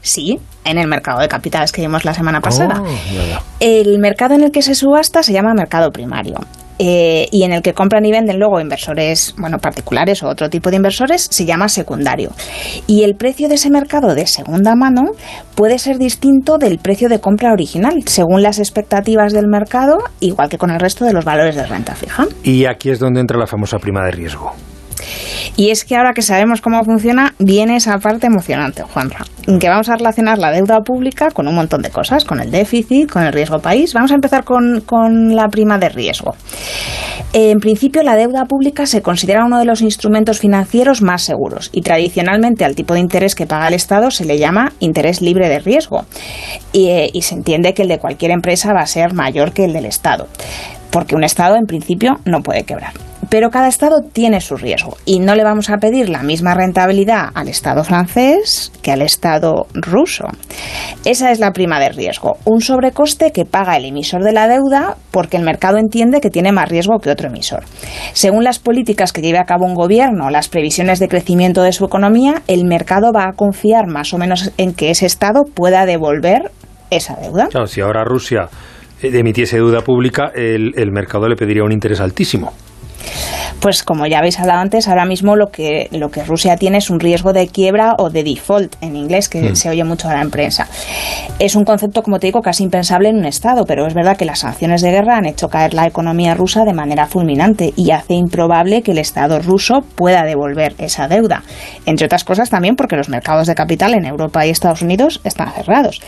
Sí, 0.00 0.38
en 0.64 0.76
el 0.76 0.86
mercado 0.86 1.20
de 1.20 1.28
capitales 1.28 1.72
que 1.72 1.80
vimos 1.80 2.04
la 2.04 2.12
semana 2.12 2.40
pasada. 2.40 2.82
Oh. 2.82 3.42
El 3.60 3.98
mercado 3.98 4.34
en 4.34 4.44
el 4.44 4.52
que 4.52 4.60
se 4.60 4.74
subasta 4.74 5.22
se 5.22 5.32
llama 5.32 5.54
mercado 5.54 5.90
primario. 5.90 6.36
Eh, 6.78 7.28
y 7.30 7.44
en 7.44 7.52
el 7.52 7.62
que 7.62 7.72
compran 7.72 8.04
y 8.04 8.10
venden 8.10 8.38
luego 8.38 8.60
inversores, 8.60 9.34
bueno, 9.38 9.58
particulares 9.58 10.22
o 10.22 10.28
otro 10.28 10.50
tipo 10.50 10.70
de 10.70 10.76
inversores, 10.76 11.28
se 11.30 11.44
llama 11.44 11.68
secundario. 11.68 12.30
Y 12.86 13.02
el 13.02 13.14
precio 13.14 13.48
de 13.48 13.54
ese 13.54 13.70
mercado 13.70 14.14
de 14.14 14.26
segunda 14.26 14.74
mano 14.74 15.02
puede 15.54 15.78
ser 15.78 15.98
distinto 15.98 16.58
del 16.58 16.78
precio 16.78 17.08
de 17.08 17.20
compra 17.20 17.52
original, 17.52 18.02
según 18.06 18.42
las 18.42 18.58
expectativas 18.58 19.32
del 19.32 19.46
mercado, 19.46 19.98
igual 20.20 20.48
que 20.48 20.58
con 20.58 20.70
el 20.70 20.80
resto 20.80 21.04
de 21.04 21.12
los 21.12 21.24
valores 21.24 21.54
de 21.54 21.66
renta 21.66 21.94
fija. 21.94 22.26
Y 22.42 22.66
aquí 22.66 22.90
es 22.90 22.98
donde 22.98 23.20
entra 23.20 23.38
la 23.38 23.46
famosa 23.46 23.78
prima 23.78 24.04
de 24.04 24.10
riesgo. 24.10 24.52
Y 25.56 25.70
es 25.70 25.84
que 25.84 25.96
ahora 25.96 26.12
que 26.14 26.22
sabemos 26.22 26.60
cómo 26.60 26.82
funciona, 26.84 27.34
viene 27.38 27.76
esa 27.76 27.98
parte 27.98 28.26
emocionante, 28.26 28.82
Juanra, 28.82 29.24
en 29.46 29.58
que 29.58 29.68
vamos 29.68 29.88
a 29.88 29.96
relacionar 29.96 30.38
la 30.38 30.50
deuda 30.50 30.80
pública 30.80 31.30
con 31.30 31.46
un 31.46 31.54
montón 31.54 31.82
de 31.82 31.90
cosas, 31.90 32.24
con 32.24 32.40
el 32.40 32.50
déficit, 32.50 33.10
con 33.10 33.22
el 33.22 33.32
riesgo 33.32 33.60
país. 33.60 33.94
Vamos 33.94 34.10
a 34.10 34.14
empezar 34.14 34.44
con, 34.44 34.80
con 34.80 35.34
la 35.34 35.48
prima 35.48 35.78
de 35.78 35.88
riesgo. 35.88 36.34
En 37.32 37.58
principio, 37.58 38.02
la 38.02 38.16
deuda 38.16 38.44
pública 38.44 38.86
se 38.86 39.02
considera 39.02 39.44
uno 39.44 39.58
de 39.58 39.64
los 39.64 39.80
instrumentos 39.80 40.38
financieros 40.38 41.02
más 41.02 41.22
seguros 41.22 41.70
y 41.72 41.82
tradicionalmente 41.82 42.64
al 42.64 42.74
tipo 42.74 42.94
de 42.94 43.00
interés 43.00 43.34
que 43.34 43.46
paga 43.46 43.68
el 43.68 43.74
Estado 43.74 44.10
se 44.10 44.24
le 44.24 44.38
llama 44.38 44.72
interés 44.78 45.20
libre 45.20 45.48
de 45.48 45.58
riesgo 45.58 46.04
y, 46.72 46.88
eh, 46.90 47.10
y 47.12 47.22
se 47.22 47.34
entiende 47.34 47.74
que 47.74 47.82
el 47.82 47.88
de 47.88 47.98
cualquier 47.98 48.30
empresa 48.30 48.72
va 48.72 48.82
a 48.82 48.86
ser 48.86 49.14
mayor 49.14 49.52
que 49.52 49.64
el 49.64 49.72
del 49.72 49.86
Estado 49.86 50.28
porque 50.94 51.16
un 51.16 51.24
Estado 51.24 51.56
en 51.56 51.66
principio 51.66 52.20
no 52.24 52.40
puede 52.40 52.62
quebrar. 52.62 52.92
Pero 53.28 53.50
cada 53.50 53.68
Estado 53.68 54.02
tiene 54.12 54.40
su 54.40 54.56
riesgo 54.56 54.96
y 55.04 55.20
no 55.20 55.34
le 55.34 55.44
vamos 55.44 55.70
a 55.70 55.78
pedir 55.78 56.08
la 56.08 56.22
misma 56.22 56.54
rentabilidad 56.54 57.30
al 57.34 57.48
Estado 57.48 57.84
francés 57.84 58.72
que 58.82 58.92
al 58.92 59.02
Estado 59.02 59.66
ruso. 59.74 60.24
Esa 61.04 61.30
es 61.30 61.38
la 61.38 61.52
prima 61.52 61.80
de 61.80 61.90
riesgo, 61.90 62.38
un 62.44 62.60
sobrecoste 62.60 63.32
que 63.32 63.44
paga 63.44 63.76
el 63.76 63.84
emisor 63.84 64.22
de 64.22 64.32
la 64.32 64.48
deuda 64.48 64.96
porque 65.10 65.36
el 65.36 65.44
mercado 65.44 65.78
entiende 65.78 66.20
que 66.20 66.30
tiene 66.30 66.52
más 66.52 66.68
riesgo 66.68 66.98
que 66.98 67.10
otro 67.10 67.28
emisor. 67.28 67.64
Según 68.12 68.44
las 68.44 68.58
políticas 68.58 69.12
que 69.12 69.22
lleve 69.22 69.38
a 69.38 69.44
cabo 69.44 69.64
un 69.64 69.74
gobierno, 69.74 70.30
las 70.30 70.48
previsiones 70.48 70.98
de 70.98 71.08
crecimiento 71.08 71.62
de 71.62 71.72
su 71.72 71.84
economía, 71.84 72.42
el 72.46 72.64
mercado 72.64 73.12
va 73.14 73.24
a 73.24 73.32
confiar 73.32 73.86
más 73.86 74.12
o 74.14 74.18
menos 74.18 74.52
en 74.56 74.74
que 74.74 74.90
ese 74.90 75.06
Estado 75.06 75.42
pueda 75.54 75.86
devolver 75.86 76.50
esa 76.90 77.16
deuda. 77.16 77.48
Claro, 77.48 77.66
si 77.66 77.80
ahora 77.80 78.04
Rusia 78.04 78.48
emitiese 79.02 79.56
deuda 79.56 79.82
pública, 79.82 80.30
el, 80.34 80.72
el 80.76 80.90
mercado 80.90 81.28
le 81.28 81.36
pediría 81.36 81.64
un 81.64 81.72
interés 81.72 82.00
altísimo. 82.00 82.52
Pues 83.60 83.82
como 83.82 84.06
ya 84.06 84.18
habéis 84.18 84.38
hablado 84.38 84.60
antes, 84.60 84.88
ahora 84.88 85.04
mismo 85.06 85.36
lo 85.36 85.48
que, 85.48 85.88
lo 85.92 86.10
que 86.10 86.22
Rusia 86.24 86.56
tiene 86.56 86.78
es 86.78 86.90
un 86.90 87.00
riesgo 87.00 87.32
de 87.32 87.48
quiebra 87.48 87.94
o 87.98 88.10
de 88.10 88.22
default 88.24 88.74
en 88.80 88.96
inglés, 88.96 89.28
que 89.28 89.42
Mm. 89.50 89.56
se 89.56 89.68
oye 89.70 89.84
mucho 89.84 90.08
ahora 90.08 90.22
en 90.22 90.30
prensa. 90.30 90.66
Es 91.38 91.54
un 91.56 91.64
concepto, 91.64 92.02
como 92.02 92.18
te 92.18 92.26
digo, 92.26 92.40
casi 92.42 92.62
impensable 92.62 93.08
en 93.08 93.16
un 93.16 93.24
Estado, 93.24 93.64
pero 93.66 93.86
es 93.86 93.94
verdad 93.94 94.16
que 94.16 94.24
las 94.24 94.40
sanciones 94.40 94.82
de 94.82 94.90
guerra 94.90 95.16
han 95.16 95.26
hecho 95.26 95.48
caer 95.48 95.74
la 95.74 95.86
economía 95.86 96.34
rusa 96.34 96.64
de 96.64 96.72
manera 96.72 97.06
fulminante 97.06 97.72
y 97.76 97.90
hace 97.90 98.14
improbable 98.14 98.82
que 98.82 98.92
el 98.92 98.98
Estado 98.98 99.38
ruso 99.40 99.80
pueda 99.94 100.24
devolver 100.24 100.74
esa 100.78 101.08
deuda. 101.08 101.42
Entre 101.86 102.06
otras 102.06 102.24
cosas 102.24 102.50
también 102.50 102.76
porque 102.76 102.96
los 102.96 103.08
mercados 103.08 103.46
de 103.46 103.54
capital 103.54 103.94
en 103.94 104.04
Europa 104.04 104.46
y 104.46 104.50
Estados 104.50 104.82
Unidos 104.82 105.20
están 105.24 105.52
cerrados. 105.52 106.00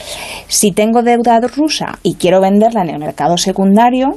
Si 0.48 0.72
tengo 0.72 1.02
deuda 1.02 1.40
rusa 1.40 1.98
y 2.02 2.14
quiero 2.14 2.40
venderla 2.40 2.82
en 2.82 2.90
el 2.90 2.98
mercado 2.98 3.36
secundario, 3.36 4.16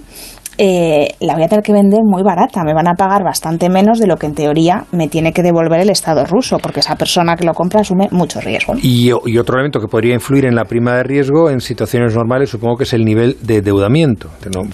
eh, 0.61 1.15
la 1.21 1.35
voy 1.35 1.43
a 1.43 1.47
tener 1.47 1.63
que 1.63 1.71
vender 1.71 2.01
muy 2.03 2.21
barata. 2.21 2.65
Me 2.65 2.73
van 2.73 2.89
a 2.89 2.93
pagar 2.93 3.23
bastante 3.23 3.69
menos 3.69 3.97
de 3.97 4.07
lo 4.07 4.17
que 4.17 4.25
en 4.25 4.35
teoría 4.35 4.83
me 4.91 5.07
tiene 5.07 5.31
que 5.31 5.41
devolver 5.41 5.79
el 5.79 5.89
Estado 5.89 6.25
ruso, 6.25 6.57
porque 6.57 6.81
esa 6.81 6.97
persona 6.97 7.37
que 7.37 7.45
lo 7.45 7.53
compra 7.53 7.79
asume 7.79 8.09
mucho 8.11 8.41
riesgo. 8.41 8.73
Y, 8.81 9.07
y 9.07 9.37
otro 9.37 9.55
elemento 9.55 9.79
que 9.79 9.87
podría 9.87 10.13
influir 10.13 10.45
en 10.45 10.55
la 10.55 10.65
prima 10.65 10.95
de 10.95 11.03
riesgo 11.03 11.49
en 11.49 11.61
situaciones 11.61 12.13
normales 12.13 12.49
supongo 12.49 12.75
que 12.75 12.83
es 12.83 12.91
el 12.91 13.05
nivel 13.05 13.37
de 13.41 13.57
endeudamiento. 13.57 14.29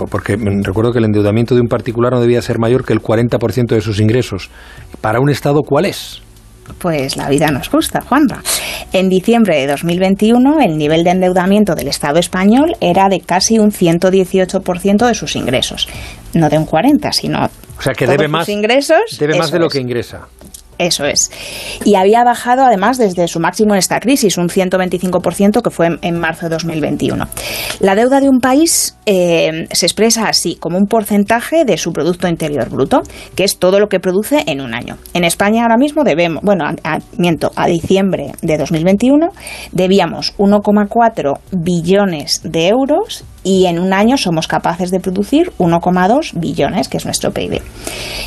Porque 0.09 0.37
recuerdo 0.63 0.91
que 0.91 0.97
el 0.97 1.05
endeudamiento 1.05 1.53
de 1.53 1.61
un 1.61 1.67
particular 1.67 2.13
no 2.13 2.19
debía 2.19 2.41
ser 2.41 2.57
mayor 2.57 2.83
que 2.83 2.93
el 2.93 3.01
40% 3.01 3.67
de 3.67 3.81
sus 3.81 3.99
ingresos. 3.99 4.49
¿Para 5.01 5.19
un 5.19 5.29
Estado 5.29 5.61
cuál 5.61 5.85
es? 5.85 6.24
Pues 6.79 7.15
la 7.15 7.29
vida 7.29 7.47
nos 7.51 7.69
gusta, 7.71 8.01
Juanra. 8.01 8.41
En 8.91 9.09
diciembre 9.09 9.57
de 9.57 9.67
2021, 9.67 10.59
el 10.61 10.77
nivel 10.77 11.03
de 11.03 11.11
endeudamiento 11.11 11.75
del 11.75 11.87
Estado 11.87 12.19
español 12.19 12.75
era 12.81 13.07
de 13.09 13.21
casi 13.21 13.59
un 13.59 13.71
118% 13.71 15.07
de 15.07 15.13
sus 15.13 15.35
ingresos. 15.35 15.87
No 16.33 16.49
de 16.49 16.57
un 16.57 16.65
40%, 16.67 17.11
sino 17.13 17.45
O 17.77 17.81
sea, 17.81 17.93
que 17.93 18.05
todos 18.05 18.17
debe 18.17 18.27
más, 18.27 18.49
ingresos. 18.49 19.17
debe 19.19 19.37
más 19.37 19.51
de 19.51 19.59
lo 19.59 19.67
es. 19.67 19.73
que 19.73 19.79
ingresa. 19.79 20.27
Eso 20.77 21.05
es. 21.05 21.31
Y 21.83 21.95
había 21.95 22.23
bajado 22.23 22.63
además 22.63 22.97
desde 22.97 23.27
su 23.27 23.39
máximo 23.39 23.73
en 23.73 23.79
esta 23.79 23.99
crisis, 23.99 24.37
un 24.37 24.49
125% 24.49 25.61
que 25.61 25.69
fue 25.69 25.97
en, 26.01 26.19
marzo 26.19 26.47
de 26.47 26.55
2021. 26.55 27.27
La 27.79 27.95
deuda 27.95 28.19
de 28.19 28.29
un 28.29 28.39
país 28.39 28.97
eh, 29.05 29.67
se 29.71 29.85
expresa 29.85 30.27
así, 30.27 30.55
como 30.55 30.77
un 30.77 30.87
porcentaje 30.87 31.65
de 31.65 31.77
su 31.77 31.91
Producto 31.93 32.27
Interior 32.27 32.69
Bruto, 32.69 33.01
que 33.35 33.43
es 33.43 33.57
todo 33.57 33.79
lo 33.79 33.87
que 33.87 33.99
produce 33.99 34.43
en 34.47 34.61
un 34.61 34.73
año. 34.73 34.97
En 35.13 35.23
España 35.23 35.63
ahora 35.63 35.77
mismo 35.77 36.03
debemos, 36.03 36.43
bueno, 36.43 36.65
a- 36.83 36.99
miento, 37.17 37.51
a 37.55 37.67
diciembre 37.67 38.31
de 38.41 38.57
2021 38.57 39.29
debíamos 39.71 40.33
1,4 40.37 41.39
billones 41.51 42.41
de 42.43 42.67
euros 42.67 43.23
y 43.45 43.67
en 43.67 43.79
un 43.79 43.93
año 43.93 44.17
somos 44.17 44.49
capaces 44.49 44.91
de 44.91 44.99
producir 44.99 45.53
1,2 45.59 46.37
billones, 46.37 46.89
que 46.89 46.97
es 46.97 47.05
nuestro 47.05 47.31
PIB. 47.31 47.61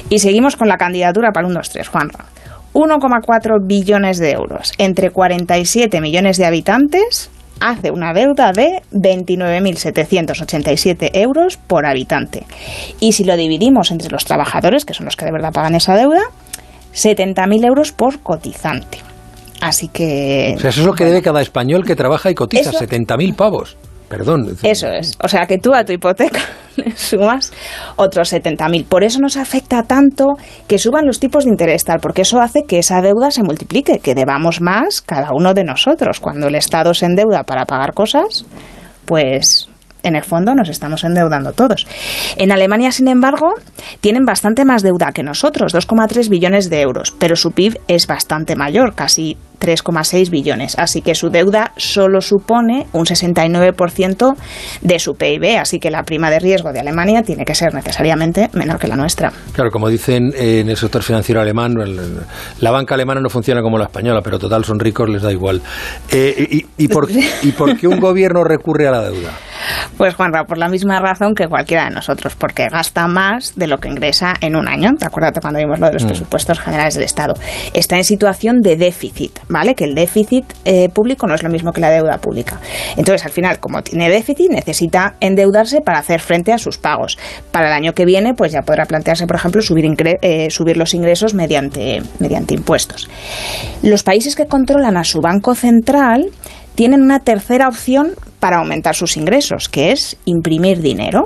Y 0.09 0.21
seguimos 0.21 0.57
con 0.57 0.69
la 0.69 0.79
candidatura 0.79 1.33
para 1.33 1.47
un 1.47 1.55
2-3, 1.55 1.87
Juanra. 1.89 2.25
1,4 2.73 3.67
billones 3.67 4.19
de 4.19 4.31
euros 4.31 4.73
entre 4.79 5.11
47 5.11 6.01
millones 6.01 6.37
de 6.37 6.47
habitantes 6.47 7.31
hace 7.61 7.91
una 7.91 8.13
deuda 8.13 8.53
de 8.53 8.83
29.787 8.93 11.11
euros 11.15 11.57
por 11.57 11.87
habitante. 11.87 12.45
Y 13.01 13.13
si 13.13 13.25
lo 13.25 13.37
dividimos 13.37 13.91
entre 13.91 14.11
los 14.11 14.25
trabajadores, 14.25 14.85
que 14.85 14.95
son 14.95 15.07
los 15.07 15.17
que 15.17 15.25
de 15.25 15.33
verdad 15.33 15.53
pagan 15.53 15.75
esa 15.75 15.97
deuda, 15.97 16.23
70.000 16.95 17.67
euros 17.67 17.91
por 17.93 18.21
cotizante. 18.21 18.99
Así 19.61 19.89
que... 19.89 20.55
O 20.57 20.61
sea, 20.61 20.71
eso 20.71 20.81
es 20.83 20.87
lo 20.87 20.95
que 20.95 21.05
debe 21.05 21.21
cada 21.23 21.43
español 21.43 21.85
que 21.85 21.97
trabaja 21.97 22.31
y 22.31 22.35
cotiza, 22.35 22.71
Eso- 22.71 22.79
70.000 22.79 23.35
pavos. 23.35 23.77
Perdón. 24.09 24.57
Eso 24.63 24.89
es. 24.89 25.17
O 25.23 25.29
sea, 25.29 25.47
que 25.47 25.59
tú 25.59 25.75
a 25.75 25.85
tu 25.85 25.93
hipoteca 25.93 26.41
le 26.77 26.97
sumas 26.97 27.53
otros 27.97 28.33
70.000. 28.33 28.87
Por 28.87 29.05
eso 29.05 29.21
nos 29.21 29.37
afecta 29.37 29.83
tanto 29.83 30.37
que 30.67 30.79
suban 30.79 31.07
los 31.07 31.21
tipos 31.21 31.45
de 31.45 31.51
interés, 31.51 31.85
tal, 31.85 32.01
porque 32.01 32.23
eso 32.23 32.41
hace 32.41 32.65
que 32.67 32.79
esa 32.79 33.03
deuda 33.03 33.31
se 33.31 33.43
multiplique, 33.43 33.99
que 33.99 34.15
debamos 34.15 34.61
más 34.61 35.03
cada 35.03 35.33
uno 35.33 35.53
de 35.53 35.65
nosotros. 35.65 36.21
Cuando 36.21 36.49
el 36.49 36.55
Estado 36.55 36.95
se 36.95 37.07
endeuda 37.07 37.45
para 37.45 37.67
pagar 37.67 37.93
cosas, 37.93 38.47
pues 39.05 39.69
en 40.03 40.17
el 40.17 40.25
fondo 40.25 40.55
nos 40.55 40.69
estamos 40.69 41.05
endeudando 41.05 41.53
todos. 41.53 41.87
En 42.37 42.53
Alemania, 42.53 42.93
sin 42.93 43.09
embargo, 43.09 43.55
tienen 44.01 44.25
bastante 44.25 44.65
más 44.65 44.83
deuda 44.83 45.13
que 45.13 45.23
nosotros, 45.23 45.75
2,3 45.75 46.29
billones 46.29 46.71
de 46.71 46.81
euros, 46.81 47.15
pero 47.19 47.37
su 47.37 47.53
PIB 47.53 47.79
es 47.89 48.07
bastante 48.07 48.57
mayor, 48.57 48.95
casi 48.95 49.37
3,6 49.61 50.31
billones. 50.31 50.79
Así 50.79 51.03
que 51.03 51.15
su 51.15 51.31
deuda 51.31 51.73
solo 51.77 52.21
supone 52.21 52.87
un 52.93 53.05
69% 53.05 54.35
de 54.83 54.99
su 54.99 55.15
PIB, 55.15 55.59
así 55.59 55.79
que 55.79 55.91
la 55.91 56.03
prima 56.03 56.31
de 56.31 56.39
riesgo 56.39 56.73
de 56.73 56.81
Alemania 56.81 57.23
tiene 57.23 57.45
que 57.45 57.55
ser 57.55 57.75
necesariamente 57.75 58.49
menor 58.53 58.79
que 58.79 58.89
la 58.89 58.97
nuestra. 58.97 59.33
Claro, 59.53 59.71
como 59.71 59.89
dicen 59.89 60.33
eh, 60.37 60.61
en 60.61 60.69
el 60.71 60.77
sector 60.77 61.03
financiero 61.03 61.41
alemán, 61.41 61.75
la 62.61 62.71
banca 62.71 62.95
alemana 62.95 63.21
no 63.21 63.29
funciona 63.31 63.63
como 63.63 63.79
la 63.79 63.85
española, 63.85 64.21
pero 64.23 64.39
total 64.39 64.65
son 64.65 64.79
ricos, 64.79 65.09
les 65.09 65.23
da 65.23 65.33
igual. 65.33 65.61
Eh, 66.11 66.47
y, 66.51 66.85
y 66.85 66.89
por, 66.89 67.09
¿Y 67.43 67.53
por 67.53 67.77
qué 67.77 67.89
un 67.89 68.01
gobierno 68.01 68.45
recurre 68.45 68.89
a 68.89 68.91
la 68.91 69.03
deuda? 69.03 69.31
Pues 69.97 70.15
Juanra, 70.15 70.45
por 70.45 70.59
la 70.59 70.69
misma 70.69 71.01
razón 71.01 71.35
que 71.35 71.47
cualquiera 71.49 71.85
de 71.87 71.91
nosotros, 71.91 72.35
porque 72.37 72.69
gasta 72.69 73.07
más 73.09 73.55
de 73.57 73.67
lo 73.67 73.79
que 73.79 73.89
ingresa 73.89 74.35
en 74.41 74.57
un 74.57 74.69
año. 74.69 74.91
Acuérdate 75.01 75.41
cuando 75.41 75.59
vimos 75.59 75.79
lo 75.81 75.87
de 75.89 75.95
los 75.95 76.05
Mm. 76.05 76.09
presupuestos 76.09 76.61
generales 76.61 76.95
del 76.95 77.05
Estado. 77.05 77.35
Está 77.75 77.97
en 77.97 78.05
situación 78.05 78.61
de 78.61 78.77
déficit, 78.77 79.39
¿vale? 79.49 79.75
Que 79.75 79.85
el 79.85 79.95
déficit 79.95 80.45
eh, 80.65 80.89
público 80.89 81.27
no 81.27 81.35
es 81.35 81.43
lo 81.43 81.49
mismo 81.49 81.73
que 81.73 81.81
la 81.81 81.91
deuda 81.91 82.19
pública. 82.19 82.61
Entonces, 82.97 83.25
al 83.25 83.33
final, 83.33 83.61
como 83.61 83.83
tiene 83.83 84.09
déficit, 84.11 84.51
necesita 84.51 85.15
endeudarse 85.21 85.81
para 85.81 85.99
hacer 85.99 86.21
frente 86.21 86.53
a 86.53 86.59
sus 86.59 86.79
pagos. 86.79 87.19
Para 87.51 87.69
el 87.69 87.73
año 87.73 87.93
que 87.93 88.05
viene, 88.05 88.35
pues 88.35 88.53
ya 88.53 88.63
podrá 88.63 88.87
plantearse, 88.87 89.27
por 89.27 89.37
ejemplo, 89.37 89.63
subir, 89.63 89.87
eh, 90.23 90.51
subir 90.51 90.77
los 90.77 90.95
ingresos 90.95 91.35
mediante, 91.35 92.03
mediante 92.19 92.55
impuestos. 92.55 93.09
Los 93.83 94.03
países 94.03 94.37
que 94.37 94.47
controlan 94.47 94.97
a 94.97 95.05
su 95.05 95.21
banco 95.21 95.55
central 95.55 96.31
tienen 96.75 97.03
una 97.03 97.21
tercera 97.21 97.69
opción 97.69 98.15
para 98.39 98.59
aumentar 98.59 98.95
sus 98.95 99.17
ingresos, 99.17 99.69
que 99.69 99.91
es 99.93 100.17
imprimir 100.25 100.81
dinero. 100.81 101.25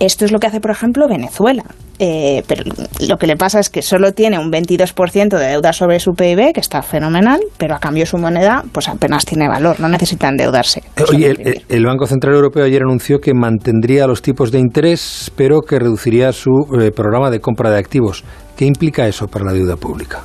Esto 0.00 0.24
es 0.24 0.32
lo 0.32 0.40
que 0.40 0.48
hace, 0.48 0.60
por 0.60 0.72
ejemplo, 0.72 1.06
Venezuela. 1.08 1.64
Eh, 1.98 2.42
pero 2.46 2.64
lo 3.08 3.16
que 3.16 3.26
le 3.26 3.36
pasa 3.36 3.60
es 3.60 3.70
que 3.70 3.82
solo 3.82 4.12
tiene 4.12 4.38
un 4.38 4.50
22% 4.50 5.38
de 5.38 5.46
deuda 5.46 5.72
sobre 5.72 6.00
su 6.00 6.12
PIB, 6.12 6.52
que 6.52 6.60
está 6.60 6.82
fenomenal, 6.82 7.40
pero 7.56 7.74
a 7.74 7.78
cambio 7.78 8.04
su 8.06 8.18
moneda 8.18 8.64
pues 8.72 8.88
apenas 8.88 9.24
tiene 9.24 9.48
valor, 9.48 9.78
no 9.80 9.88
necesita 9.88 10.28
endeudarse. 10.28 10.82
Oye, 11.08 11.30
el, 11.30 11.62
el 11.68 11.86
Banco 11.86 12.06
Central 12.06 12.34
Europeo 12.34 12.64
ayer 12.64 12.82
anunció 12.82 13.18
que 13.18 13.32
mantendría 13.34 14.06
los 14.06 14.22
tipos 14.22 14.50
de 14.50 14.58
interés, 14.58 15.32
pero 15.36 15.60
que 15.60 15.78
reduciría 15.78 16.32
su 16.32 16.50
eh, 16.80 16.90
programa 16.90 17.30
de 17.30 17.40
compra 17.40 17.70
de 17.70 17.78
activos. 17.78 18.24
¿Qué 18.56 18.64
implica 18.64 19.06
eso 19.06 19.26
para 19.26 19.44
la 19.44 19.52
deuda 19.52 19.76
pública? 19.76 20.22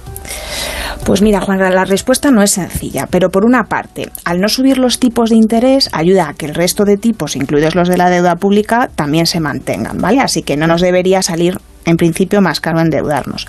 Pues 1.06 1.22
mira, 1.22 1.42
Juan, 1.42 1.60
la 1.60 1.86
respuesta 1.86 2.30
no 2.30 2.44
es 2.44 2.52
sencilla, 2.52 3.08
pero 3.10 3.30
por 3.32 3.46
una 3.46 3.64
parte, 3.64 4.10
al 4.26 4.40
no 4.40 4.48
subir 4.48 4.78
los 4.78 5.00
tipos 5.00 5.30
de 5.30 5.38
interés, 5.38 5.90
ayuda 5.92 6.30
a 6.30 6.34
que 6.34 6.46
el 6.46 6.54
resto 6.54 6.86
de 6.86 6.98
tipos, 6.98 7.36
incluidos 7.36 7.74
los 7.74 7.88
de 7.88 7.98
la 7.98 8.10
deuda 8.10 8.36
pública, 8.36 8.90
también 8.96 9.26
se 9.26 9.40
mantengan, 9.40 10.00
¿vale? 10.00 10.20
Así 10.20 10.44
que 10.44 10.58
no 10.58 10.68
nos 10.68 10.82
debería 10.82 11.22
salir 11.22 11.60
en 11.86 11.98
principio 11.98 12.42
más 12.42 12.60
caro 12.60 12.80
endeudarnos. 12.80 13.48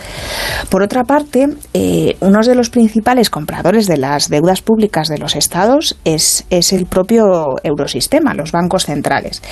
Por 0.68 0.83
otra 0.83 1.05
parte, 1.05 1.49
eh, 1.74 2.16
uno 2.20 2.41
de 2.41 2.55
los 2.55 2.70
principales 2.70 3.31
compradores 3.31 3.87
de 3.87 3.99
las 3.99 4.28
deudas 4.28 4.62
públicas 4.62 5.09
de 5.09 5.18
los 5.18 5.37
estados 5.37 5.97
es, 6.05 6.45
es 6.51 6.72
el 6.72 6.87
propio 6.87 7.57
eurosistema, 7.62 8.35
los 8.35 8.53
bancos 8.53 8.87
centrales. 8.87 9.43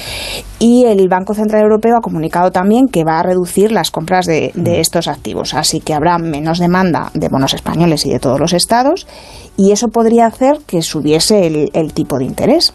Y 0.59 0.85
el 0.87 1.09
Banco 1.09 1.35
Central 1.35 1.63
Europeo 1.63 1.97
ha 1.99 2.01
comunicado 2.01 2.51
también 2.51 2.89
que 2.89 3.05
va 3.05 3.21
a 3.21 3.23
reducir 3.23 3.73
las 3.73 3.91
compras 3.91 4.27
de, 4.27 4.53
de 4.55 4.81
estos 4.81 5.09
activos, 5.09 5.55
así 5.55 5.81
que 5.81 5.95
habrá 5.95 6.19
menos 6.19 6.59
demanda 6.59 7.11
de 7.15 7.29
bonos 7.29 7.55
españoles 7.55 8.07
y 8.07 8.11
de 8.11 8.19
todos 8.19 8.41
los 8.41 8.53
estados, 8.53 9.07
y 9.57 9.73
eso 9.73 9.89
podría 9.89 10.27
hacer 10.27 10.59
que 10.67 10.83
subiese 10.83 11.47
el, 11.47 11.71
el 11.73 11.93
tipo 11.93 12.19
de 12.19 12.25
interés. 12.25 12.73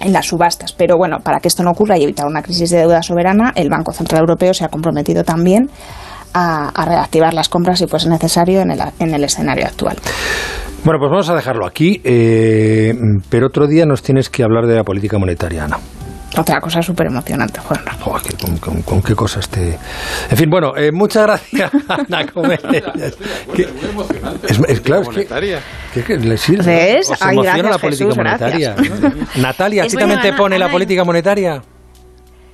En 0.00 0.12
las 0.12 0.26
subastas. 0.26 0.72
Pero 0.72 0.96
bueno, 0.96 1.18
para 1.20 1.40
que 1.40 1.48
esto 1.48 1.62
no 1.62 1.70
ocurra 1.70 1.98
y 1.98 2.04
evitar 2.04 2.26
una 2.26 2.42
crisis 2.42 2.70
de 2.70 2.78
deuda 2.78 3.02
soberana, 3.02 3.52
el 3.54 3.68
Banco 3.68 3.92
Central 3.92 4.20
Europeo 4.20 4.54
se 4.54 4.64
ha 4.64 4.68
comprometido 4.68 5.24
también 5.24 5.70
a, 6.34 6.84
reactivar 6.84 7.32
las 7.32 7.48
compras 7.48 7.78
si 7.78 7.86
fuese 7.86 8.08
necesario 8.08 8.60
en 8.60 8.72
el, 8.72 8.80
en 8.98 9.14
el 9.14 9.24
escenario 9.24 9.66
actual. 9.66 9.96
Bueno, 10.84 10.98
pues 10.98 11.10
vamos 11.10 11.28
a 11.30 11.34
dejarlo 11.34 11.66
aquí, 11.66 12.00
eh, 12.04 12.92
pero 13.30 13.46
otro 13.46 13.66
día 13.66 13.86
nos 13.86 14.02
tienes 14.02 14.28
que 14.28 14.42
hablar 14.42 14.66
de 14.66 14.74
la 14.74 14.84
política 14.84 15.18
monetaria, 15.18 15.64
Ana. 15.64 15.78
Otra 16.36 16.60
cosa 16.60 16.82
súper 16.82 17.06
emocionante, 17.06 17.60
Juan. 17.60 17.80
Que 18.22 18.36
con, 18.36 18.56
con- 18.58 18.82
con 18.82 19.02
qué 19.02 19.14
cosas 19.14 19.48
te... 19.48 19.78
En 20.30 20.36
fin, 20.36 20.50
bueno, 20.50 20.76
eh, 20.76 20.90
muchas 20.92 21.22
gracias, 21.24 21.70
Ana 21.88 22.26
Es, 24.48 24.60
es- 24.68 24.80
claro, 24.80 25.02
es 25.02 25.08
que, 25.08 25.58
que- 25.94 26.02
que 26.04 26.16
le 26.16 26.36
sirve, 26.36 26.64
¿Ves? 26.96 27.10
Os 27.10 27.22
Ay, 27.22 27.32
emociona 27.34 27.58
gracias, 27.58 27.70
la 27.70 27.78
política 27.78 28.04
Jesús, 28.06 28.16
monetaria. 28.16 28.74
gracias. 28.74 29.36
Natalia, 29.38 29.82
¿a 29.84 29.86
ti 29.86 29.96
también 29.96 30.20
te 30.20 30.28
Ana, 30.28 30.36
pone 30.36 30.58
la 30.58 30.64
Ana, 30.66 30.72
política 30.72 31.04
monetaria? 31.04 31.62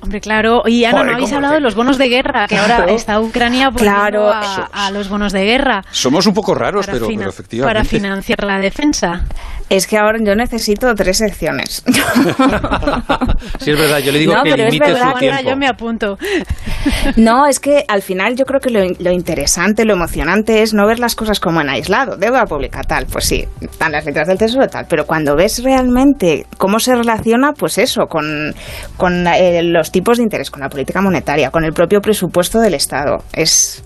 Hombre, 0.03 0.19
claro. 0.21 0.63
Y 0.67 0.85
Ana, 0.85 0.93
Joder, 0.93 1.07
no 1.07 1.13
habéis 1.13 1.29
¿cómo 1.29 1.37
hablado 1.37 1.55
de 1.55 1.61
los 1.61 1.75
bonos 1.75 1.99
de 1.99 2.09
guerra, 2.09 2.47
que 2.49 2.57
ahora 2.57 2.77
Claro. 2.77 2.93
está 2.95 3.21
Ucrania 3.21 3.71
Claro, 3.77 4.31
a, 4.33 4.69
a 4.73 4.91
los 4.91 5.11
bonos 5.11 5.31
de 5.33 5.45
guerra 5.45 5.83
Somos 5.91 6.27
un 6.27 6.33
poco 6.33 6.55
raros, 6.55 6.87
para, 6.87 6.95
pero, 6.97 7.07
fina- 7.07 7.19
pero 7.21 7.31
efectivamente. 7.31 7.75
para 7.79 7.85
financiar 7.85 8.45
la 8.45 8.59
defensa. 8.61 9.25
Es 9.71 9.87
que 9.87 9.97
ahora 9.97 10.19
yo 10.21 10.35
necesito 10.35 10.93
tres 10.97 11.19
secciones. 11.19 11.85
Sí, 13.61 13.71
es 13.71 13.79
verdad, 13.79 13.99
yo 14.01 14.13
le 14.13 14.19
digo 14.19 14.35
No, 14.35 14.43
que 14.43 14.51
pero 14.51 14.65
es 14.65 14.73
limite 14.75 14.93
verdad, 14.93 15.13
su 15.13 15.19
tiempo. 15.19 15.43
Yo 15.49 15.57
me 15.57 15.69
apunto. 15.69 16.19
No, 17.17 17.47
es 17.47 17.61
que 17.61 17.85
al 17.87 18.03
final 18.03 18.37
yo 18.37 18.45
creo 18.45 18.61
que 18.61 18.71
lo, 18.71 18.81
lo 18.99 19.13
interesante, 19.13 19.85
lo 19.85 19.95
emocionante 19.95 20.63
es 20.63 20.75
no 20.75 20.87
ver 20.87 20.99
las 20.99 21.15
cosas 21.15 21.39
como 21.39 21.61
en 21.61 21.69
aislado. 21.69 22.17
Deuda 22.17 22.45
pública, 22.47 22.83
tal, 22.83 23.07
pues 23.07 23.27
sí, 23.27 23.47
están 23.61 23.93
las 23.93 24.05
letras 24.05 24.27
del 24.29 24.39
tesoro, 24.39 24.67
tal. 24.67 24.87
Pero 24.89 25.07
cuando 25.07 25.37
ves 25.37 25.63
realmente 25.63 26.47
cómo 26.59 26.81
se 26.81 26.95
relaciona, 26.95 27.53
pues 27.53 27.79
eso, 27.79 28.07
con, 28.07 28.55
con 28.97 29.27
eh, 29.29 29.63
los 29.63 29.93
tipos 29.93 30.19
de 30.19 30.25
interés, 30.25 30.51
con 30.51 30.63
la 30.63 30.69
política 30.69 31.01
monetaria, 31.01 31.51
con 31.51 31.65
el 31.65 31.73
propio 31.73 32.01
presupuesto 32.01 32.59
del 32.59 32.75
Estado, 32.75 33.23
es. 33.33 33.83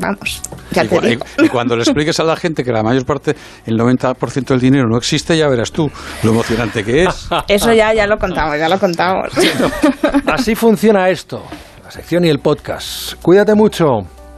Vamos, 0.00 0.40
ya 0.70 0.84
y, 0.84 0.88
te 0.88 1.00
digo. 1.00 1.24
y- 1.38 1.46
y 1.46 1.48
cuando 1.48 1.74
le 1.76 1.82
expliques 1.82 2.18
a 2.20 2.24
la 2.24 2.36
gente 2.36 2.62
que 2.62 2.70
la 2.72 2.82
mayor 2.82 3.04
parte, 3.04 3.34
el 3.66 3.76
90% 3.76 4.46
del 4.54 4.60
dinero 4.60 4.88
no 4.88 4.96
existe, 4.96 5.36
ya 5.36 5.48
verás 5.48 5.72
tú 5.72 5.90
lo 6.22 6.30
emocionante 6.30 6.84
que 6.84 7.04
es. 7.04 7.28
Eso 7.48 7.72
ya, 7.72 7.92
ya 7.92 8.06
lo 8.06 8.16
contamos, 8.18 8.56
ya 8.58 8.68
lo 8.68 8.78
contamos. 8.78 9.28
Así 10.26 10.54
funciona 10.54 11.08
esto, 11.08 11.42
la 11.84 11.90
sección 11.90 12.24
y 12.24 12.28
el 12.28 12.38
podcast. 12.38 13.14
Cuídate 13.22 13.54
mucho. 13.54 13.86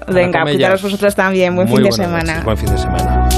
Venga, 0.08 0.42
cuidaros 0.44 0.82
vosotros 0.82 1.14
también. 1.14 1.54
Buen 1.54 1.68
Muy 1.68 1.76
fin 1.76 1.84
de 1.84 1.92
semana. 1.92 2.22
noches, 2.32 2.44
buen 2.44 2.56
fin 2.56 2.70
de 2.70 2.78
semana. 2.78 3.28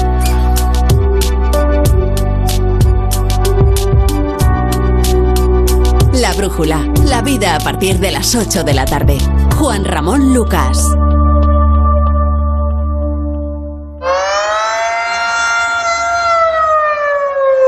La 6.13 6.31
brújula, 6.33 6.79
la 7.05 7.21
vida 7.21 7.55
a 7.55 7.59
partir 7.59 7.99
de 7.99 8.11
las 8.11 8.33
8 8.35 8.63
de 8.63 8.73
la 8.73 8.85
tarde. 8.85 9.17
Juan 9.57 9.83
Ramón 9.83 10.33
Lucas. 10.33 10.87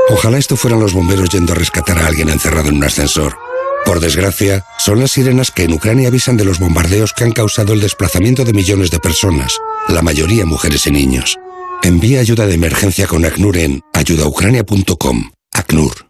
Ojalá 0.08 0.38
esto 0.38 0.56
fueran 0.56 0.80
los 0.80 0.92
bomberos 0.92 1.30
yendo 1.30 1.52
a 1.52 1.56
rescatar 1.56 1.98
a 1.98 2.06
alguien 2.06 2.28
encerrado 2.28 2.68
en 2.68 2.76
un 2.76 2.84
ascensor. 2.84 3.36
Por 3.84 3.98
desgracia, 3.98 4.64
son 4.78 5.00
las 5.00 5.12
sirenas 5.12 5.50
que 5.50 5.64
en 5.64 5.72
Ucrania 5.72 6.08
avisan 6.08 6.36
de 6.36 6.44
los 6.44 6.60
bombardeos 6.60 7.12
que 7.12 7.24
han 7.24 7.32
causado 7.32 7.72
el 7.72 7.80
desplazamiento 7.80 8.44
de 8.44 8.52
millones 8.52 8.90
de 8.90 9.00
personas, 9.00 9.58
la 9.88 10.02
mayoría 10.02 10.46
mujeres 10.46 10.86
y 10.86 10.92
niños. 10.92 11.36
Envía 11.82 12.20
ayuda 12.20 12.46
de 12.46 12.54
emergencia 12.54 13.06
con 13.06 13.24
ACNUR 13.24 13.56
en 13.58 13.80
ayudaucrania.com. 13.92 15.30
ACNUR. 15.52 16.06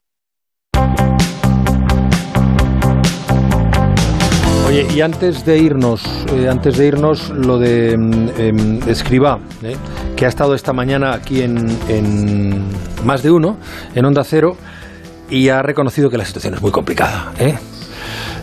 Oye, 4.66 4.86
y 4.94 5.00
antes 5.00 5.44
de 5.46 5.58
irnos, 5.58 6.02
eh, 6.32 6.48
antes 6.50 6.76
de 6.76 6.86
irnos, 6.86 7.30
lo 7.30 7.58
de 7.58 7.96
mm, 7.96 8.28
em, 8.36 8.88
Escribá, 8.88 9.38
eh, 9.62 9.76
que 10.16 10.24
ha 10.24 10.28
estado 10.28 10.54
esta 10.54 10.72
mañana 10.72 11.12
aquí 11.12 11.42
en, 11.42 12.64
más 13.04 13.22
de 13.22 13.30
uno, 13.30 13.58
en 13.94 14.04
Onda 14.04 14.24
Cero, 14.24 14.56
y 15.28 15.50
ha 15.50 15.62
reconocido 15.62 16.08
que 16.08 16.16
la 16.16 16.24
situación 16.24 16.54
es 16.54 16.62
muy 16.62 16.70
complicada, 16.70 17.32
¿eh? 17.38 17.56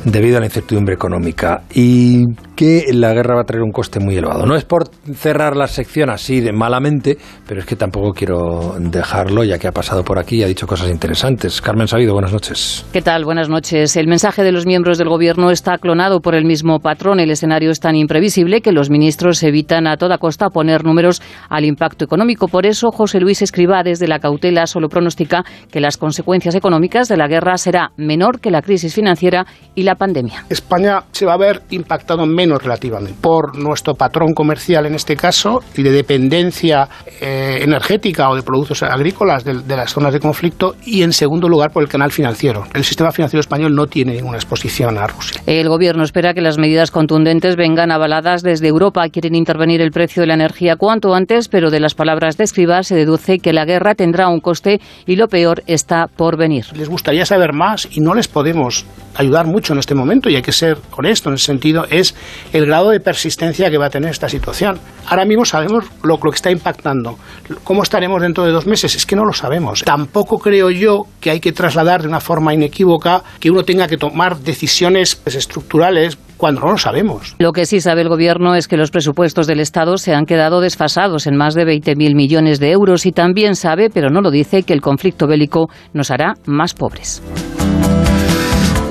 Debido 0.05 0.37
a 0.37 0.39
la 0.39 0.47
incertidumbre 0.47 0.95
económica 0.95 1.63
y 1.73 2.25
que 2.55 2.85
la 2.93 3.13
guerra 3.13 3.35
va 3.35 3.41
a 3.41 3.45
traer 3.45 3.63
un 3.63 3.71
coste 3.71 3.99
muy 3.99 4.15
elevado. 4.15 4.45
No 4.45 4.55
es 4.55 4.63
por 4.65 4.89
cerrar 5.13 5.55
la 5.55 5.67
sección 5.67 6.09
así 6.09 6.39
de 6.39 6.51
malamente, 6.51 7.17
pero 7.47 7.61
es 7.61 7.65
que 7.65 7.75
tampoco 7.75 8.11
quiero 8.11 8.75
dejarlo 8.79 9.43
ya 9.43 9.57
que 9.57 9.67
ha 9.67 9.71
pasado 9.71 10.03
por 10.03 10.19
aquí 10.19 10.37
y 10.37 10.43
ha 10.43 10.47
dicho 10.47 10.67
cosas 10.67 10.89
interesantes. 10.89 11.61
Carmen 11.61 11.87
Sabido, 11.87 12.13
buenas 12.13 12.33
noches. 12.33 12.85
¿Qué 12.93 13.01
tal? 13.01 13.25
Buenas 13.25 13.49
noches. 13.49 13.95
El 13.95 14.07
mensaje 14.07 14.43
de 14.43 14.51
los 14.51 14.65
miembros 14.65 14.97
del 14.97 15.09
Gobierno 15.09 15.51
está 15.51 15.77
clonado 15.77 16.19
por 16.19 16.35
el 16.35 16.45
mismo 16.45 16.79
patrón. 16.79 17.19
El 17.19 17.31
escenario 17.31 17.71
es 17.71 17.79
tan 17.79 17.95
imprevisible 17.95 18.61
que 18.61 18.71
los 18.71 18.89
ministros 18.89 19.41
evitan 19.43 19.87
a 19.87 19.97
toda 19.97 20.17
costa 20.17 20.49
poner 20.49 20.83
números 20.83 21.21
al 21.49 21.65
impacto 21.65 22.05
económico. 22.05 22.47
Por 22.47 22.65
eso, 22.65 22.91
José 22.91 23.19
Luis 23.19 23.41
Escribá, 23.41 23.83
desde 23.83 24.07
la 24.07 24.19
cautela, 24.19 24.67
solo 24.67 24.89
pronostica 24.89 25.43
que 25.71 25.79
las 25.79 25.97
consecuencias 25.97 26.55
económicas 26.55 27.07
de 27.07 27.17
la 27.17 27.27
guerra 27.27 27.57
será 27.57 27.91
menor 27.97 28.39
que 28.39 28.51
la 28.51 28.61
crisis 28.61 28.93
financiera 28.93 29.45
y 29.75 29.83
la 29.83 29.92
pandemia. 29.95 30.45
España 30.49 31.03
se 31.11 31.25
va 31.25 31.33
a 31.33 31.37
ver 31.37 31.61
impactado 31.69 32.25
menos 32.25 32.61
relativamente 32.61 33.15
por 33.19 33.57
nuestro 33.57 33.95
patrón 33.95 34.33
comercial 34.33 34.85
en 34.85 34.95
este 34.95 35.15
caso 35.15 35.59
y 35.75 35.83
de 35.83 35.91
dependencia 35.91 36.87
eh, 37.21 37.59
energética 37.61 38.29
o 38.29 38.35
de 38.35 38.43
productos 38.43 38.83
agrícolas 38.83 39.43
de, 39.43 39.61
de 39.61 39.75
las 39.75 39.91
zonas 39.91 40.13
de 40.13 40.19
conflicto 40.19 40.75
y 40.85 41.03
en 41.03 41.13
segundo 41.13 41.47
lugar 41.47 41.71
por 41.71 41.83
el 41.83 41.89
canal 41.89 42.11
financiero. 42.11 42.65
El 42.73 42.83
sistema 42.83 43.11
financiero 43.11 43.41
español 43.41 43.75
no 43.75 43.87
tiene 43.87 44.13
ninguna 44.13 44.37
exposición 44.37 44.97
a 44.97 45.07
Rusia. 45.07 45.41
El 45.45 45.69
Gobierno 45.69 46.03
espera 46.03 46.33
que 46.33 46.41
las 46.41 46.57
medidas 46.57 46.91
contundentes 46.91 47.55
vengan 47.55 47.91
avaladas 47.91 48.43
desde 48.43 48.67
Europa. 48.67 49.07
Quieren 49.09 49.35
intervenir 49.35 49.81
el 49.81 49.91
precio 49.91 50.21
de 50.21 50.27
la 50.27 50.33
energía 50.33 50.75
cuanto 50.75 51.13
antes, 51.13 51.47
pero 51.47 51.71
de 51.71 51.79
las 51.79 51.95
palabras 51.95 52.37
de 52.37 52.43
Escribá 52.43 52.83
se 52.83 52.95
deduce 52.95 53.39
que 53.39 53.53
la 53.53 53.65
guerra 53.65 53.95
tendrá 53.95 54.27
un 54.27 54.39
coste 54.39 54.79
y 55.05 55.15
lo 55.15 55.27
peor 55.27 55.63
está 55.67 56.07
por 56.07 56.37
venir. 56.37 56.65
Les 56.75 56.89
gustaría 56.89 57.25
saber 57.25 57.53
más 57.53 57.87
y 57.91 58.01
no 58.01 58.13
les 58.13 58.27
podemos 58.27 58.85
ayudar 59.15 59.45
mucho 59.45 59.73
en 59.73 59.79
este 59.83 59.95
momento 59.95 60.29
y 60.29 60.35
hay 60.35 60.41
que 60.41 60.51
ser 60.51 60.77
honesto 60.97 61.29
en 61.29 61.35
ese 61.35 61.45
sentido, 61.45 61.85
es 61.89 62.15
el 62.53 62.65
grado 62.65 62.89
de 62.89 62.99
persistencia 62.99 63.69
que 63.69 63.77
va 63.77 63.87
a 63.87 63.89
tener 63.89 64.09
esta 64.09 64.29
situación. 64.29 64.79
Ahora 65.07 65.25
mismo 65.25 65.45
sabemos 65.45 65.85
lo, 66.01 66.17
lo 66.23 66.31
que 66.31 66.35
está 66.35 66.51
impactando. 66.51 67.17
¿Cómo 67.63 67.83
estaremos 67.83 68.21
dentro 68.21 68.45
de 68.45 68.51
dos 68.51 68.65
meses? 68.65 68.95
Es 68.95 69.05
que 69.05 69.15
no 69.15 69.25
lo 69.25 69.33
sabemos. 69.33 69.83
Tampoco 69.83 70.39
creo 70.39 70.69
yo 70.69 71.03
que 71.19 71.31
hay 71.31 71.39
que 71.39 71.51
trasladar 71.51 72.01
de 72.01 72.07
una 72.07 72.21
forma 72.21 72.53
inequívoca 72.53 73.23
que 73.39 73.51
uno 73.51 73.63
tenga 73.63 73.87
que 73.87 73.97
tomar 73.97 74.37
decisiones 74.39 75.21
estructurales 75.25 76.17
cuando 76.37 76.61
no 76.61 76.71
lo 76.71 76.77
sabemos. 76.77 77.35
Lo 77.39 77.51
que 77.51 77.65
sí 77.65 77.79
sabe 77.79 78.01
el 78.01 78.09
Gobierno 78.09 78.55
es 78.55 78.67
que 78.67 78.77
los 78.77 78.91
presupuestos 78.91 79.47
del 79.47 79.59
Estado 79.59 79.97
se 79.97 80.13
han 80.13 80.25
quedado 80.25 80.61
desfasados 80.61 81.27
en 81.27 81.35
más 81.35 81.55
de 81.55 81.65
20.000 81.65 82.15
millones 82.15 82.59
de 82.59 82.71
euros 82.71 83.05
y 83.05 83.11
también 83.11 83.55
sabe, 83.55 83.89
pero 83.89 84.09
no 84.09 84.21
lo 84.21 84.31
dice, 84.31 84.63
que 84.63 84.73
el 84.73 84.81
conflicto 84.81 85.27
bélico 85.27 85.69
nos 85.93 86.11
hará 86.11 86.33
más 86.45 86.73
pobres. 86.73 87.21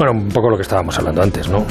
Bueno, 0.02 0.18
un 0.18 0.30
poco 0.30 0.50
lo 0.50 0.56
que 0.56 0.62
estábamos 0.62 0.98
hablando 0.98 1.22
antes, 1.22 1.48
¿no? 1.48 1.58
O 1.58 1.64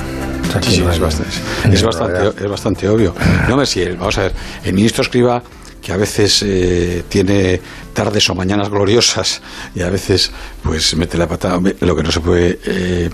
sea, 0.50 0.62
Sí, 0.62 0.76
sí, 0.76 0.82
no 0.82 0.90
es 0.90 1.02
bastante, 1.02 1.36
es, 1.70 1.84
bastante, 1.84 2.46
es 2.46 2.50
bastante 2.50 2.88
obvio. 2.88 3.14
No 3.50 3.58
me 3.58 3.66
si 3.66 3.86
vamos 3.90 4.18
a 4.20 4.22
ver, 4.22 4.32
el 4.64 4.74
ministro 4.74 5.02
escriba 5.02 5.44
que 5.82 5.92
a 5.92 5.98
veces 5.98 6.42
eh, 6.48 7.04
tiene 7.10 7.60
tardes 7.92 8.30
o 8.30 8.36
mañanas 8.36 8.70
gloriosas 8.70 9.42
y 9.76 9.82
a 9.82 9.90
veces 9.90 10.32
pues 10.64 10.96
mete 10.96 11.18
la 11.18 11.28
pata. 11.28 11.60
Lo 11.82 11.96
que 11.96 12.04
no 12.04 12.12
se 12.12 12.20
puede 12.20 12.60
eh, 12.66 13.10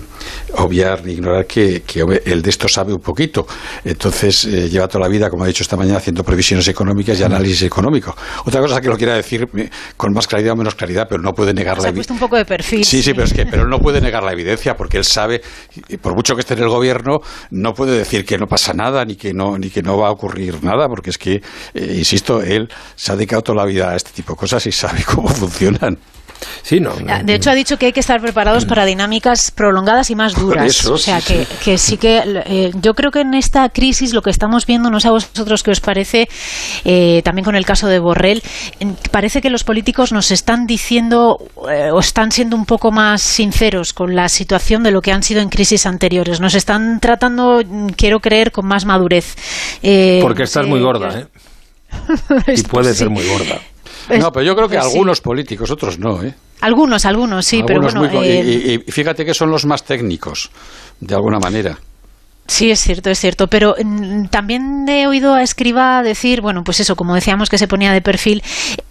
obviar 0.54 1.04
ni 1.04 1.12
ignorar 1.12 1.46
que, 1.46 1.82
que 1.82 2.00
el 2.24 2.42
de 2.42 2.50
esto 2.50 2.68
sabe 2.68 2.92
un 2.92 3.00
poquito. 3.00 3.46
Entonces 3.84 4.44
eh, 4.44 4.68
lleva 4.68 4.88
toda 4.88 5.04
la 5.04 5.08
vida, 5.08 5.30
como 5.30 5.44
ha 5.44 5.46
dicho 5.46 5.62
esta 5.62 5.76
mañana, 5.76 5.98
haciendo 5.98 6.24
previsiones 6.24 6.66
económicas 6.68 7.18
y 7.20 7.22
análisis 7.22 7.62
económico. 7.62 8.14
Otra 8.44 8.60
cosa 8.60 8.80
que 8.80 8.88
lo 8.88 8.96
quiera 8.96 9.14
decir 9.14 9.48
eh, 9.56 9.70
con 9.96 10.12
más 10.12 10.26
claridad 10.26 10.52
o 10.52 10.56
menos 10.56 10.74
claridad, 10.74 11.06
pero 11.08 11.22
no 11.22 11.32
puede 11.32 11.52
negar 11.54 11.76
Se 11.76 11.82
la 11.82 11.88
ha 11.88 11.92
evi- 11.92 11.96
puesto 11.96 12.12
un 12.14 12.20
poco 12.20 12.36
de 12.36 12.44
perfil. 12.44 12.84
Sí, 12.84 13.02
sí, 13.02 13.12
pero 13.12 13.24
es 13.24 13.32
que 13.32 13.46
pero 13.46 13.62
él 13.62 13.68
no 13.70 13.78
puede 13.78 14.00
negar 14.00 14.22
la 14.22 14.32
evidencia 14.32 14.76
porque 14.76 14.98
él 14.98 15.04
sabe, 15.04 15.42
y 15.88 15.96
por 15.96 16.14
mucho 16.14 16.34
que 16.34 16.40
esté 16.40 16.54
en 16.54 16.60
el 16.62 16.68
gobierno, 16.68 17.20
no 17.50 17.74
puede 17.74 17.96
decir 17.96 18.24
que 18.24 18.38
no 18.38 18.46
pasa 18.46 18.72
nada 18.72 19.04
ni 19.04 19.16
que 19.16 19.32
no 19.32 19.58
ni 19.58 19.70
que 19.70 19.82
no 19.82 19.96
va 19.98 20.08
a 20.08 20.10
ocurrir 20.10 20.62
nada, 20.62 20.88
porque 20.88 21.10
es 21.10 21.18
que, 21.18 21.40
eh, 21.74 21.94
insisto, 21.96 22.42
él 22.42 22.68
se 22.96 23.12
ha 23.12 23.16
dedicado 23.16 23.42
toda 23.42 23.56
la 23.56 23.64
vida 23.64 23.90
a 23.90 23.96
este 23.96 24.10
tipo 24.12 24.32
de 24.34 24.38
cosas 24.38 24.66
y 24.68 24.72
sabe 24.72 25.02
cómo 25.04 25.28
funcionan. 25.28 25.98
Sí, 26.62 26.80
no. 26.80 26.92
Ah, 27.08 27.22
De 27.22 27.34
hecho, 27.34 27.50
ha 27.50 27.54
dicho 27.54 27.78
que 27.78 27.86
hay 27.86 27.92
que 27.92 28.00
estar 28.00 28.20
preparados 28.20 28.64
para 28.64 28.84
dinámicas 28.84 29.50
prolongadas 29.50 30.10
y 30.10 30.14
más 30.14 30.34
duras. 30.34 30.66
eso, 30.66 30.94
o 30.94 30.98
sea, 30.98 31.20
sí, 31.20 31.34
que, 31.34 31.44
sí. 31.44 31.54
que 31.64 31.78
sí 31.78 31.96
que 31.96 32.22
eh, 32.46 32.70
yo 32.80 32.94
creo 32.94 33.10
que 33.10 33.20
en 33.20 33.34
esta 33.34 33.68
crisis 33.70 34.12
lo 34.12 34.22
que 34.22 34.30
estamos 34.30 34.66
viendo, 34.66 34.90
no 34.90 35.00
sé 35.00 35.08
a 35.08 35.12
vosotros 35.12 35.62
qué 35.62 35.70
os 35.70 35.80
parece, 35.80 36.28
eh, 36.84 37.22
también 37.24 37.44
con 37.44 37.56
el 37.56 37.66
caso 37.66 37.88
de 37.88 37.98
Borrell, 37.98 38.42
parece 39.10 39.40
que 39.40 39.50
los 39.50 39.64
políticos 39.64 40.12
nos 40.12 40.30
están 40.30 40.66
diciendo 40.66 41.38
eh, 41.70 41.90
o 41.90 41.98
están 41.98 42.30
siendo 42.30 42.56
un 42.56 42.66
poco 42.66 42.92
más 42.92 43.22
sinceros 43.22 43.92
con 43.92 44.14
la 44.14 44.28
situación 44.28 44.82
de 44.82 44.90
lo 44.90 45.00
que 45.02 45.12
han 45.12 45.22
sido 45.22 45.40
en 45.40 45.48
crisis 45.48 45.86
anteriores. 45.86 46.40
Nos 46.40 46.54
están 46.54 47.00
tratando, 47.00 47.62
mm, 47.66 47.88
quiero 47.96 48.20
creer, 48.20 48.52
con 48.52 48.66
más 48.66 48.84
madurez. 48.84 49.34
Eh, 49.82 50.20
Porque 50.22 50.44
estás 50.44 50.66
muy 50.66 50.80
gorda, 50.80 51.18
¿eh? 51.18 51.26
Y 52.56 52.62
puede 52.62 52.92
sí. 52.92 52.98
ser 52.98 53.10
muy 53.10 53.26
gorda. 53.26 53.58
No, 54.16 54.32
pero 54.32 54.44
yo 54.44 54.54
creo 54.54 54.68
que 54.68 54.78
algunos 54.78 55.20
políticos, 55.20 55.70
otros 55.70 55.98
no, 55.98 56.22
¿eh? 56.22 56.34
Algunos, 56.60 57.04
algunos, 57.04 57.46
sí, 57.46 57.62
pero 57.66 57.80
bueno. 57.80 58.24
y, 58.24 58.78
fíjate 58.88 59.24
que 59.24 59.34
son 59.34 59.50
los 59.50 59.64
más 59.66 59.84
técnicos, 59.84 60.50
de 61.00 61.14
alguna 61.14 61.38
manera. 61.38 61.78
Sí, 62.48 62.70
es 62.70 62.80
cierto, 62.80 63.10
es 63.10 63.20
cierto. 63.20 63.46
Pero 63.48 63.76
mm, 63.78 64.28
también 64.28 64.88
he 64.88 65.06
oído 65.06 65.34
a 65.34 65.42
Escriba 65.42 66.02
decir, 66.02 66.40
bueno, 66.40 66.64
pues 66.64 66.80
eso, 66.80 66.96
como 66.96 67.14
decíamos 67.14 67.50
que 67.50 67.58
se 67.58 67.68
ponía 67.68 67.92
de 67.92 68.00
perfil, 68.00 68.42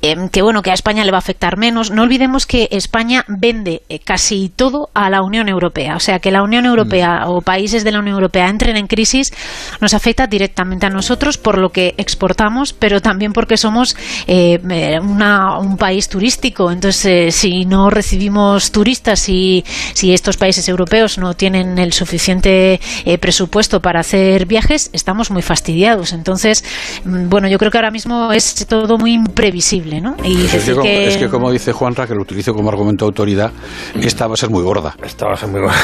em, 0.03 0.29
que 0.29 0.43
bueno, 0.43 0.61
que 0.61 0.69
a 0.69 0.75
España 0.75 1.03
le 1.03 1.11
va 1.11 1.17
a 1.17 1.25
afectar 1.25 1.57
menos. 1.57 1.89
No 1.89 2.03
olvidemos 2.03 2.45
que 2.45 2.69
España 2.71 3.25
vende 3.27 3.81
eh, 3.89 3.97
casi 3.97 4.49
todo 4.55 4.89
a 4.93 5.09
la 5.09 5.23
Unión 5.23 5.49
Europea. 5.49 5.95
O 5.95 5.99
sea, 5.99 6.19
que 6.19 6.29
la 6.29 6.43
Unión 6.43 6.65
Europea 6.65 7.25
mm. 7.25 7.29
o 7.31 7.41
países 7.41 7.83
de 7.83 7.91
la 7.91 7.99
Unión 7.99 8.13
Europea 8.13 8.47
entren 8.47 8.77
en 8.77 8.85
crisis 8.85 9.33
nos 9.81 9.95
afecta 9.95 10.27
directamente 10.27 10.85
a 10.85 10.89
nosotros 10.91 11.39
por 11.39 11.57
lo 11.57 11.69
que 11.69 11.95
exportamos, 11.97 12.73
pero 12.73 13.01
también 13.01 13.33
porque 13.33 13.57
somos 13.57 13.97
eh, 14.27 14.59
un 14.61 15.77
país 15.77 16.07
turístico. 16.09 16.71
Entonces, 16.71 17.05
eh, 17.05 17.31
si 17.31 17.65
no 17.65 17.89
recibimos 17.89 18.71
turistas 18.71 19.27
y 19.29 19.65
si 19.93 20.13
estos 20.13 20.37
países 20.37 20.69
europeos 20.69 21.17
no 21.17 21.33
tienen 21.33 21.79
el 21.79 21.91
suficiente 21.91 22.79
presupuesto, 23.19 23.46
puesto 23.47 23.79
para 23.81 23.99
hacer 23.99 24.45
viajes, 24.45 24.89
estamos 24.93 25.31
muy 25.31 25.41
fastidiados. 25.41 26.13
Entonces, 26.13 26.63
mm, 27.03 27.29
bueno, 27.29 27.47
yo 27.47 27.57
creo 27.57 27.71
que 27.71 27.77
ahora 27.77 27.91
mismo 27.91 28.31
es 28.31 28.65
todo 28.67 28.97
muy 28.97 29.13
imprevisible, 29.13 30.01
¿no? 30.01 30.15
Y 30.23 30.45
es, 30.45 30.65
que, 30.65 30.73
como, 30.73 30.87
es 30.87 31.17
que 31.17 31.29
como 31.29 31.51
dice 31.51 31.71
Juanra, 31.71 32.07
que 32.07 32.13
lo 32.13 32.21
utilizo 32.21 32.53
como 32.53 32.69
argumento 32.69 33.05
de 33.05 33.09
autoridad, 33.09 33.51
esta 33.99 34.27
va 34.27 34.33
a 34.33 34.37
ser 34.37 34.49
muy 34.49 34.63
gorda. 34.63 34.95
Esta 35.03 35.27
va 35.27 35.33
a 35.33 35.37
ser 35.37 35.49
muy 35.49 35.61
gorda. 35.61 35.77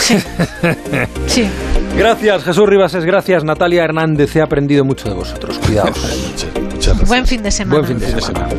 Sí. 1.27 1.47
Gracias, 1.97 2.43
Jesús 2.43 2.67
Ribases, 2.67 3.05
gracias, 3.05 3.43
Natalia 3.43 3.83
Hernández. 3.83 4.35
He 4.35 4.41
aprendido 4.41 4.83
mucho 4.83 5.09
de 5.09 5.15
vosotros. 5.15 5.59
Cuidaos. 5.59 5.95
Buen 7.07 7.27
fin 7.27 7.43
de 7.43 7.51
semana. 7.51 7.81
Buen 7.81 7.99
fin 7.99 7.99
de 7.99 8.21
semana. 8.21 8.49